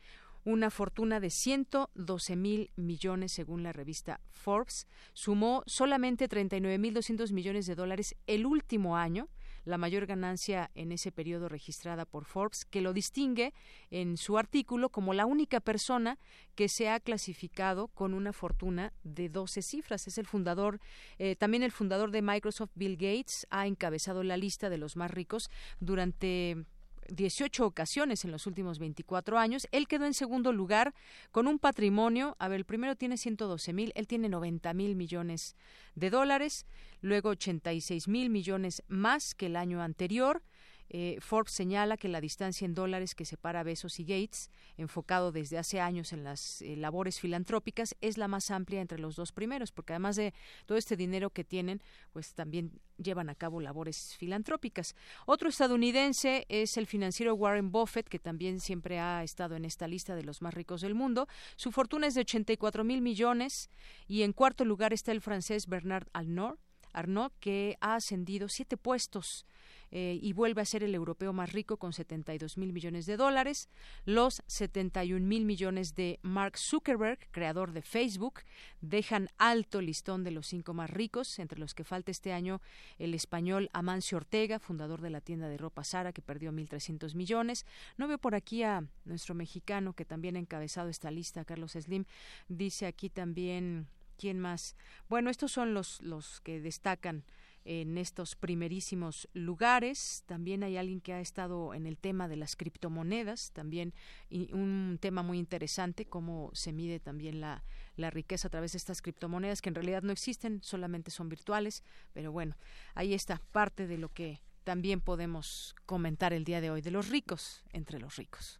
[0.43, 4.87] una fortuna de 112 mil millones según la revista Forbes.
[5.13, 9.27] Sumó solamente 39.200 millones de dólares el último año,
[9.65, 13.53] la mayor ganancia en ese periodo registrada por Forbes, que lo distingue
[13.91, 16.17] en su artículo como la única persona
[16.55, 20.07] que se ha clasificado con una fortuna de 12 cifras.
[20.07, 20.79] Es el fundador,
[21.17, 25.11] eh, también el fundador de Microsoft, Bill Gates, ha encabezado la lista de los más
[25.11, 25.49] ricos
[25.79, 26.65] durante
[27.11, 29.67] 18 ocasiones en los últimos 24 años.
[29.71, 30.93] Él quedó en segundo lugar
[31.31, 35.55] con un patrimonio, a ver, el primero tiene 112 mil, él tiene 90 mil millones
[35.95, 36.65] de dólares,
[37.01, 40.41] luego 86 mil millones más que el año anterior.
[40.89, 45.57] Eh, Forbes señala que la distancia en dólares que separa Besos y Gates, enfocado desde
[45.57, 49.71] hace años en las eh, labores filantrópicas, es la más amplia entre los dos primeros,
[49.71, 50.33] porque además de
[50.65, 54.95] todo este dinero que tienen, pues también llevan a cabo labores filantrópicas.
[55.25, 60.15] Otro estadounidense es el financiero Warren Buffett, que también siempre ha estado en esta lista
[60.15, 61.27] de los más ricos del mundo.
[61.55, 63.69] Su fortuna es de 84 mil millones
[64.07, 66.59] y en cuarto lugar está el francés Bernard Arnault,
[66.93, 69.45] Arnault que ha ascendido siete puestos
[69.91, 73.69] eh, y vuelve a ser el europeo más rico con 72 mil millones de dólares.
[74.05, 78.41] Los 71 mil millones de Mark Zuckerberg, creador de Facebook,
[78.81, 82.61] dejan alto listón de los cinco más ricos, entre los que falta este año
[82.99, 87.65] el español Amancio Ortega, fundador de la tienda de ropa Sara, que perdió 1.300 millones.
[87.97, 92.05] No veo por aquí a nuestro mexicano que también ha encabezado esta lista, Carlos Slim.
[92.47, 93.87] Dice aquí también
[94.19, 94.75] ¿Quién más?
[95.07, 97.23] Bueno, estos son los, los que destacan
[97.63, 100.23] en estos primerísimos lugares.
[100.25, 103.93] También hay alguien que ha estado en el tema de las criptomonedas, también
[104.29, 107.63] un tema muy interesante, cómo se mide también la,
[107.95, 111.81] la riqueza a través de estas criptomonedas que en realidad no existen, solamente son virtuales,
[112.11, 112.57] pero bueno,
[112.95, 117.07] ahí está parte de lo que también podemos comentar el día de hoy de los
[117.07, 118.59] ricos entre los ricos.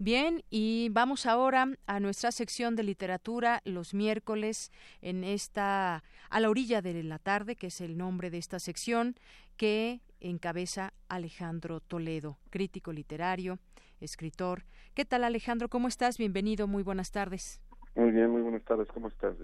[0.00, 4.70] Bien, y vamos ahora a nuestra sección de literatura los miércoles
[5.02, 9.16] en esta a la orilla de la tarde, que es el nombre de esta sección
[9.56, 13.58] que encabeza Alejandro Toledo, crítico literario,
[14.00, 14.62] escritor.
[14.94, 15.68] ¿Qué tal Alejandro?
[15.68, 16.16] ¿Cómo estás?
[16.16, 17.60] Bienvenido, muy buenas tardes.
[17.96, 18.86] Muy bien, muy buenas tardes.
[18.94, 19.34] ¿Cómo estás,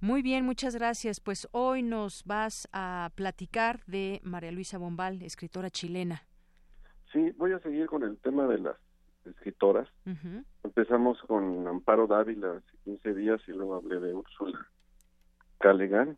[0.00, 1.18] Muy bien, muchas gracias.
[1.18, 6.24] Pues hoy nos vas a platicar de María Luisa Bombal, escritora chilena.
[7.10, 8.76] Sí, voy a seguir con el tema de las
[9.26, 9.88] escritoras.
[10.62, 14.66] Empezamos con Amparo Dávila hace 15 días y luego hablé de Úrsula
[15.58, 16.16] Callaghan.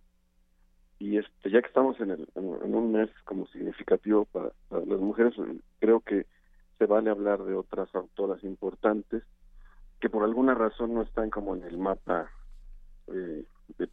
[0.98, 5.34] Y este, ya que estamos en, el, en, un mes como significativo para, las mujeres,
[5.78, 6.26] creo que
[6.78, 9.22] se vale hablar de otras autoras importantes
[10.00, 12.30] que por alguna razón no están como en el mapa
[13.08, 13.44] eh,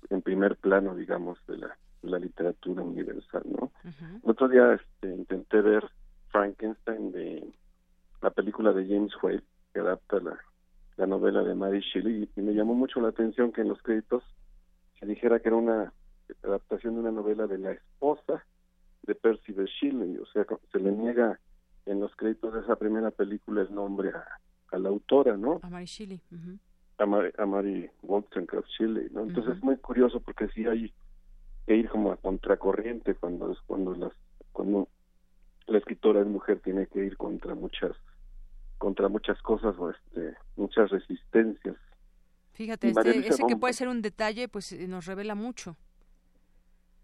[0.09, 3.71] en primer plano, digamos, de la, la literatura universal, ¿no?
[4.23, 5.89] El otro día este, intenté ver
[6.29, 7.53] Frankenstein de
[8.23, 9.43] la película de James Whale,
[9.73, 10.39] que adapta la,
[10.95, 14.23] la novela de Mary Shelley, y me llamó mucho la atención que en los créditos
[14.97, 15.93] se dijera que era una
[16.41, 18.45] adaptación de una novela de la esposa
[19.03, 21.37] de Percy de Shelley, o sea, se le niega
[21.85, 24.25] en los créditos de esa primera película el nombre a,
[24.71, 25.59] a la autora, ¿no?
[25.61, 26.21] A Mary Shelley.
[26.97, 29.23] a, Mary, Wollstonecraft Shelley, ¿no?
[29.23, 30.93] Entonces es muy curioso porque sí hay
[31.67, 34.13] que ir como a contracorriente cuando es cuando las
[34.53, 34.87] cuando
[35.67, 37.91] la escritora es mujer tiene que ir contra muchas
[38.83, 41.77] contra muchas cosas o este, muchas resistencias.
[42.51, 45.77] Fíjate, este, ese que puede ser un detalle, pues eh, nos revela mucho.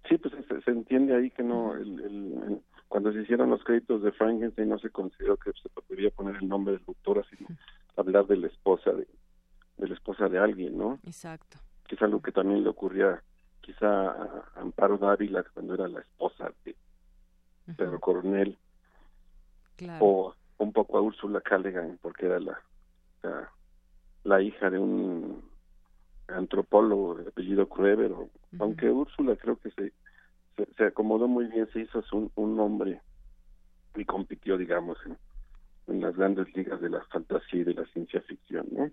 [0.10, 0.34] Sí, pues
[0.66, 4.90] se, entiende ahí que no, el, cuando se hicieron los créditos de Frankenstein no se
[4.90, 7.48] consideró que se podría poner el nombre del doctor, sino
[7.96, 9.08] hablar de la esposa de,
[9.78, 11.00] de la esposa de alguien, ¿no?
[11.06, 11.60] Exacto.
[11.88, 13.24] Que es algo que también le ocurría
[13.62, 16.76] quizá a Amparo Dávila cuando era la esposa de
[17.78, 18.58] Pedro Cornell,
[20.02, 22.62] o un poco a Úrsula Callaghan, porque era la,
[24.24, 25.44] la, hija de un
[26.28, 28.12] antropólogo de apellido Kreber,
[28.60, 29.94] aunque Úrsula creo que se,
[30.78, 33.02] se, acomodó muy bien, se hizo un, un nombre
[33.96, 35.18] y compitió, digamos, en,
[36.02, 38.92] las grandes ligas de la fantasía y de la ciencia ficción, ¿no?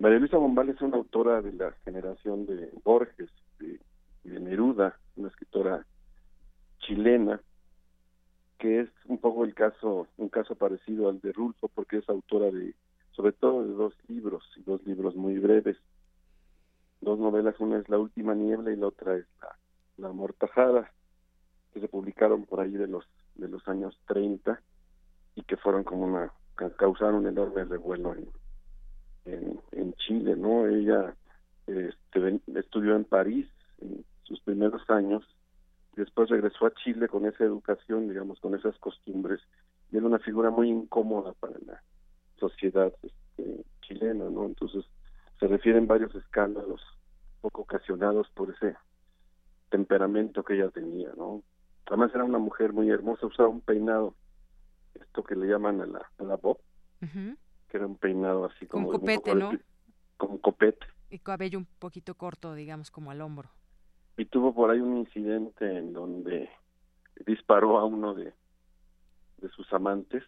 [0.00, 3.30] María Luisa Bombal es una autora de la generación de Borges
[3.60, 3.78] y
[4.28, 5.86] de, Neruda, una escritora
[6.80, 7.40] chilena,
[8.58, 12.50] que es un poco el caso, un caso parecido al de Rulfo, porque es autora
[12.50, 12.74] de,
[13.12, 15.76] sobre todo de dos libros, dos libros muy breves,
[17.00, 19.56] dos novelas, una es La Última Niebla y la otra es La,
[19.98, 20.90] la Mortajada,
[21.72, 23.04] que se publicaron por ahí de los,
[23.34, 24.60] de los años 30
[25.34, 26.32] y que fueron como una,
[26.76, 30.66] causaron un enorme revuelo en, en, Chile, ¿no?
[30.66, 31.14] Ella
[31.66, 33.46] este, estudió en París
[33.80, 35.24] en sus primeros años,
[35.96, 39.40] después regresó a Chile con esa educación, digamos, con esas costumbres,
[39.90, 41.82] y era una figura muy incómoda para la
[42.38, 44.44] sociedad este, chilena, ¿no?
[44.44, 44.84] Entonces
[45.40, 46.80] se refieren varios escándalos
[47.40, 48.76] poco ocasionados por ese
[49.70, 51.42] temperamento que ella tenía, ¿no?
[51.86, 54.14] Además era una mujer muy hermosa, usaba un peinado,
[54.94, 56.58] esto que le llaman a la, a la bob,
[57.00, 58.88] que era un peinado así como...
[58.88, 59.52] Con copete, ¿no?
[60.16, 60.86] Como copete.
[61.10, 63.50] Y cabello un poquito corto, digamos, como al hombro.
[64.16, 66.48] Y tuvo por ahí un incidente en donde
[67.26, 68.32] disparó a uno de,
[69.38, 70.22] de sus amantes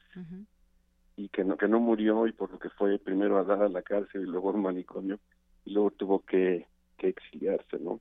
[1.16, 3.68] y que no, que no murió y por lo que fue primero a dar a
[3.68, 5.18] la cárcel y luego a un manicomio
[5.64, 6.66] y luego tuvo que,
[6.96, 8.00] que exiliarse, ¿no?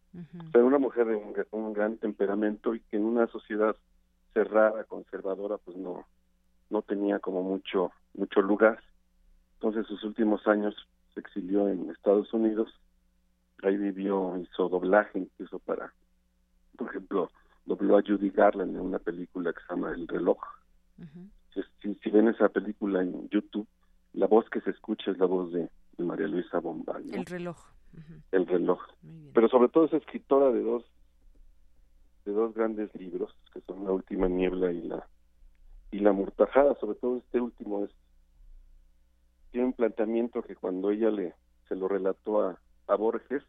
[0.52, 3.76] Pero una mujer de un, un gran temperamento y que en una sociedad
[4.34, 6.06] cerrada, conservadora, pues no,
[6.70, 8.80] no tenía como mucho, mucho lugar.
[9.54, 10.76] Entonces sus últimos años
[11.14, 12.70] se exilió en Estados Unidos,
[13.64, 15.94] ahí vivió, hizo doblaje incluso para,
[16.78, 17.32] por ejemplo,
[17.66, 20.40] dobló a Judy Garland en una película que se llama El reloj.
[21.82, 23.68] si, ven esa película en YouTube,
[24.14, 27.04] la voz que se escucha es la voz de, María Luisa Bombal.
[27.12, 27.58] El reloj.
[28.32, 28.80] El reloj.
[29.34, 30.86] Pero sobre todo es escritora de dos
[32.26, 35.08] de dos grandes libros, que son La última niebla y la
[35.90, 37.92] y la mortajada, sobre todo este último es
[39.52, 41.34] tiene un planteamiento que cuando ella le
[41.68, 43.44] se lo relató a, a Borges,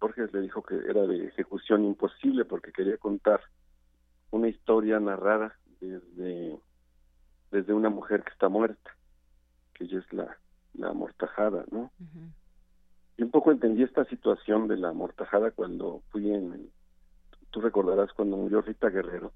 [0.00, 3.40] Borges le dijo que era de ejecución imposible porque quería contar
[4.30, 6.58] una historia narrada desde,
[7.50, 8.90] desde una mujer que está muerta,
[9.74, 10.36] que ella es la,
[10.74, 11.92] la amortajada, ¿no?
[13.16, 16.70] Y un poco entendí esta situación de la amortajada cuando fui en,
[17.50, 19.32] tú recordarás cuando murió Rita Guerrero,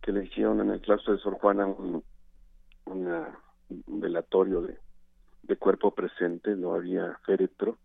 [0.00, 2.02] que le hicieron en el claustro de Sor Juana un,
[2.86, 3.38] una
[3.70, 4.78] un velatorio de,
[5.42, 7.78] de cuerpo presente, no había féretro,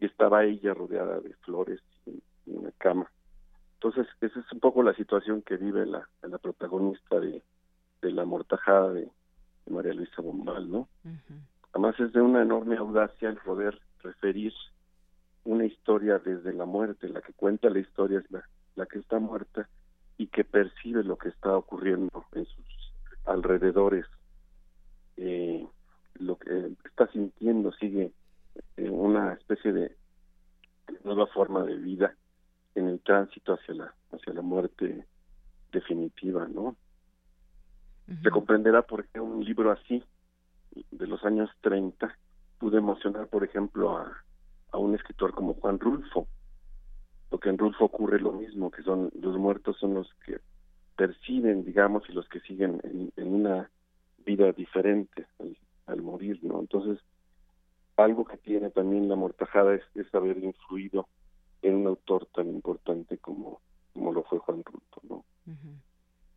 [0.00, 3.10] y estaba ella rodeada de flores en, una cama.
[3.74, 7.42] Entonces, esa es un poco la situación que vive la, la protagonista de,
[8.02, 9.08] de la mortajada de,
[9.68, 10.88] María Luisa Bombal, ¿no?
[11.72, 14.52] Además es de una enorme audacia el poder referir
[15.44, 18.42] una historia desde la muerte, la que cuenta la historia es la,
[18.74, 19.68] la que está muerta
[20.18, 22.92] y que percibe lo que está ocurriendo en sus
[23.26, 24.06] alrededores
[25.16, 25.66] eh,
[26.14, 28.12] lo que está sintiendo sigue
[28.76, 29.96] una especie de
[31.04, 32.14] nueva forma de vida
[32.74, 35.06] en el tránsito hacia la hacia la muerte
[35.72, 36.76] definitiva no
[38.22, 40.02] se comprenderá por qué un libro así
[40.90, 42.16] de los años 30
[42.58, 44.24] pudo emocionar por ejemplo a,
[44.72, 46.26] a un escritor como Juan Rulfo
[47.28, 50.40] porque en Rulfo ocurre lo mismo que son los muertos son los que
[50.96, 52.80] perciben digamos y los que siguen
[53.16, 53.70] en una
[54.24, 55.26] vida diferente
[55.86, 56.60] al, morir, ¿no?
[56.60, 57.02] Entonces,
[58.04, 61.08] algo que tiene también la mortajada es, es haber influido
[61.62, 63.60] en un autor tan importante como,
[63.92, 65.24] como lo fue Juan Ruto, ¿no?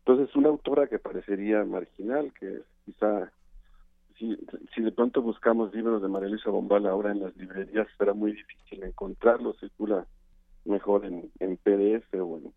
[0.06, 3.32] Entonces, una autora que parecería marginal, que quizá,
[4.18, 4.36] si,
[4.74, 8.32] si de pronto buscamos libros de María Luisa Bombal ahora en las librerías, será muy
[8.32, 10.06] difícil encontrarlos, circula
[10.64, 12.52] mejor en, en PDF o en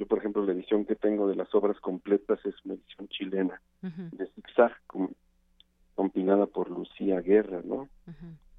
[0.00, 3.60] yo, por ejemplo, la edición que tengo de las obras completas es una edición chilena
[3.82, 4.72] de zigzag,
[6.00, 7.86] compilada por Lucía Guerra, ¿no?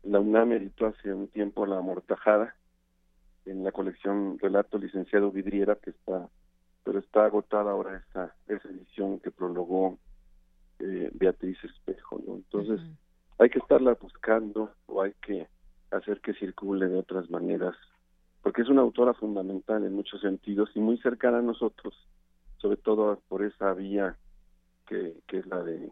[0.04, 2.54] La UNAM editó hace un tiempo La Amortajada
[3.48, 6.30] en la colección Relato Licenciado Vidriera, que está,
[6.84, 9.98] pero está agotada ahora esa, esa edición que prologó
[10.78, 12.36] eh, Beatriz Espejo, ¿no?
[12.36, 12.80] Entonces,
[13.40, 15.48] hay que estarla buscando o hay que
[15.90, 17.76] hacer que circule de otras maneras
[18.44, 21.96] porque es una autora fundamental en muchos sentidos y muy cercana a nosotros,
[22.58, 24.16] sobre todo por esa vía
[24.86, 25.92] que, que es la de,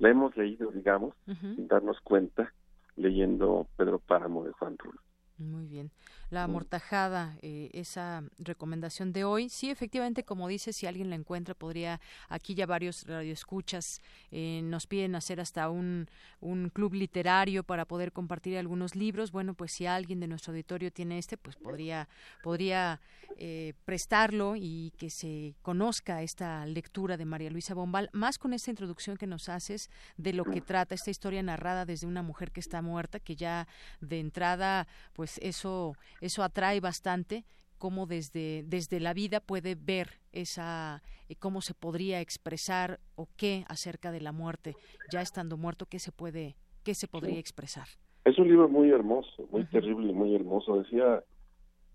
[0.00, 2.52] la hemos leído, digamos, sin darnos cuenta,
[2.96, 5.00] leyendo Pedro Páramo de Juan Rulo.
[5.38, 5.90] Muy bien.
[6.30, 9.48] La amortajada, eh, esa recomendación de hoy.
[9.48, 14.00] Sí, efectivamente, como dice, si alguien la encuentra, podría, aquí ya varios radioescuchas
[14.30, 16.08] eh, nos piden hacer hasta un,
[16.40, 19.32] un club literario para poder compartir algunos libros.
[19.32, 22.08] Bueno, pues si alguien de nuestro auditorio tiene este, pues podría,
[22.42, 23.00] podría
[23.36, 28.70] eh, prestarlo y que se conozca esta lectura de María Luisa Bombal, más con esta
[28.70, 32.60] introducción que nos haces de lo que trata esta historia narrada desde una mujer que
[32.60, 33.66] está muerta, que ya
[34.00, 37.44] de entrada, pues eso eso atrae bastante
[37.80, 43.64] cómo desde, desde la vida puede ver esa eh, cómo se podría expresar o qué
[43.68, 44.76] acerca de la muerte
[45.10, 47.88] ya estando muerto qué se puede qué se podría expresar.
[48.24, 50.82] Es un libro muy hermoso muy terrible y muy hermoso.
[50.82, 51.24] Decía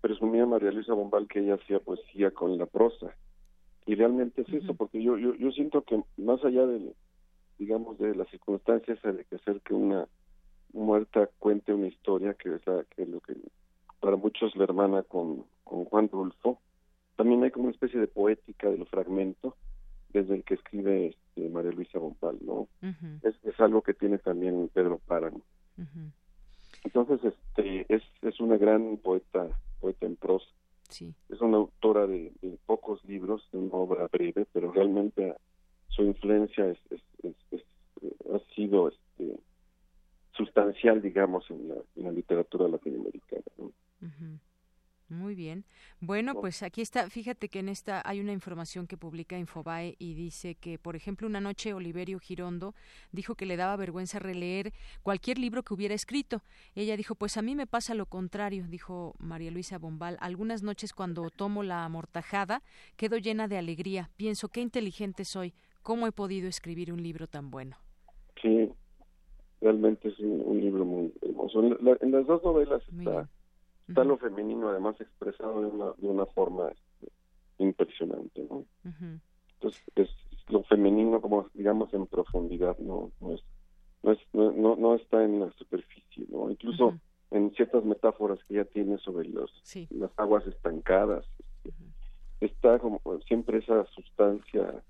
[0.00, 3.14] presumía María Luisa Bombal que ella hacía poesía con la prosa.
[3.86, 6.92] Y realmente es eso porque yo, yo yo siento que más allá de
[7.58, 10.08] digamos de las circunstancias de que hacer que una
[10.72, 13.34] muerta cuente una historia que es la, que lo que
[14.06, 16.60] para muchos la hermana con, con Juan Rulfo.
[17.16, 19.56] También hay como una especie de poética del fragmento
[20.10, 22.68] desde el que escribe este, María Luisa Bompal, ¿no?
[23.24, 25.40] es, es, algo que tiene también Pedro Páramo.
[26.84, 29.48] Entonces, este, es, es una gran poeta,
[29.80, 30.46] poeta en prosa.
[30.88, 31.12] Sí.
[31.28, 32.30] Es una autora de,
[32.64, 35.34] pocos libros, de una obra breve, pero realmente
[35.88, 36.78] su influencia es,
[37.24, 37.64] es,
[38.32, 39.36] ha sido este,
[40.36, 43.42] sustancial, digamos, en la, en la literatura latinoamericana.
[43.58, 43.72] ¿no?
[45.08, 45.64] Muy bien.
[46.00, 47.08] Bueno, pues aquí está.
[47.08, 51.28] Fíjate que en esta hay una información que publica Infobae y dice que, por ejemplo,
[51.28, 52.74] una noche Oliverio Girondo
[53.12, 56.42] dijo que le daba vergüenza releer cualquier libro que hubiera escrito.
[56.74, 60.16] Ella dijo, pues a mí me pasa lo contrario, dijo María Luisa Bombal.
[60.20, 62.62] Algunas noches cuando tomo la amortajada
[62.96, 64.10] quedo llena de alegría.
[64.16, 65.54] Pienso, qué inteligente soy.
[65.82, 67.76] ¿Cómo he podido escribir un libro tan bueno?
[68.42, 68.72] Sí,
[69.60, 71.62] realmente es un, libro muy hermoso.
[71.62, 73.28] En, las dos novelas está
[73.88, 77.12] está lo femenino además expresado de una, de una forma este,
[77.58, 78.64] impresionante, ¿no?
[79.54, 80.08] Entonces, es
[80.48, 83.10] lo femenino como digamos en profundidad, ¿no?
[83.20, 83.42] No, es,
[84.02, 86.50] no, es, no, no, está en la superficie, ¿no?
[86.50, 86.98] Incluso
[87.30, 89.50] en ciertas metáforas que ya tiene sobre los
[89.90, 91.24] las aguas estancadas,
[91.64, 91.74] este,
[92.40, 94.82] está como siempre esa sustancia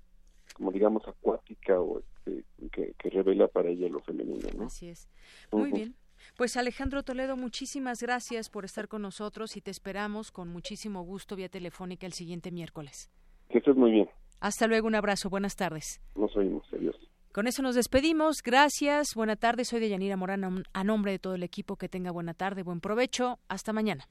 [0.53, 4.65] como digamos acuática o este, que, que, revela para ella lo femenino, ¿no?
[4.65, 5.07] Así es.
[5.51, 5.95] Muy bien.
[6.35, 11.35] Pues Alejandro Toledo, muchísimas gracias por estar con nosotros y te esperamos con muchísimo gusto
[11.35, 13.09] vía telefónica el siguiente miércoles.
[13.49, 14.09] Que estés muy bien.
[14.39, 16.01] Hasta luego, un abrazo, buenas tardes.
[16.15, 16.95] Nos oímos, adiós.
[17.37, 18.41] Con eso nos despedimos.
[18.43, 19.13] Gracias.
[19.15, 19.63] Buena tarde.
[19.63, 20.63] Soy de Yanira Morán.
[20.73, 23.37] A nombre de todo el equipo, que tenga buena tarde, buen provecho.
[23.47, 24.07] Hasta mañana.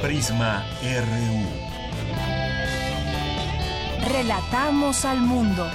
[0.00, 1.64] Prisma RU.
[4.10, 5.66] Relatamos al mundo.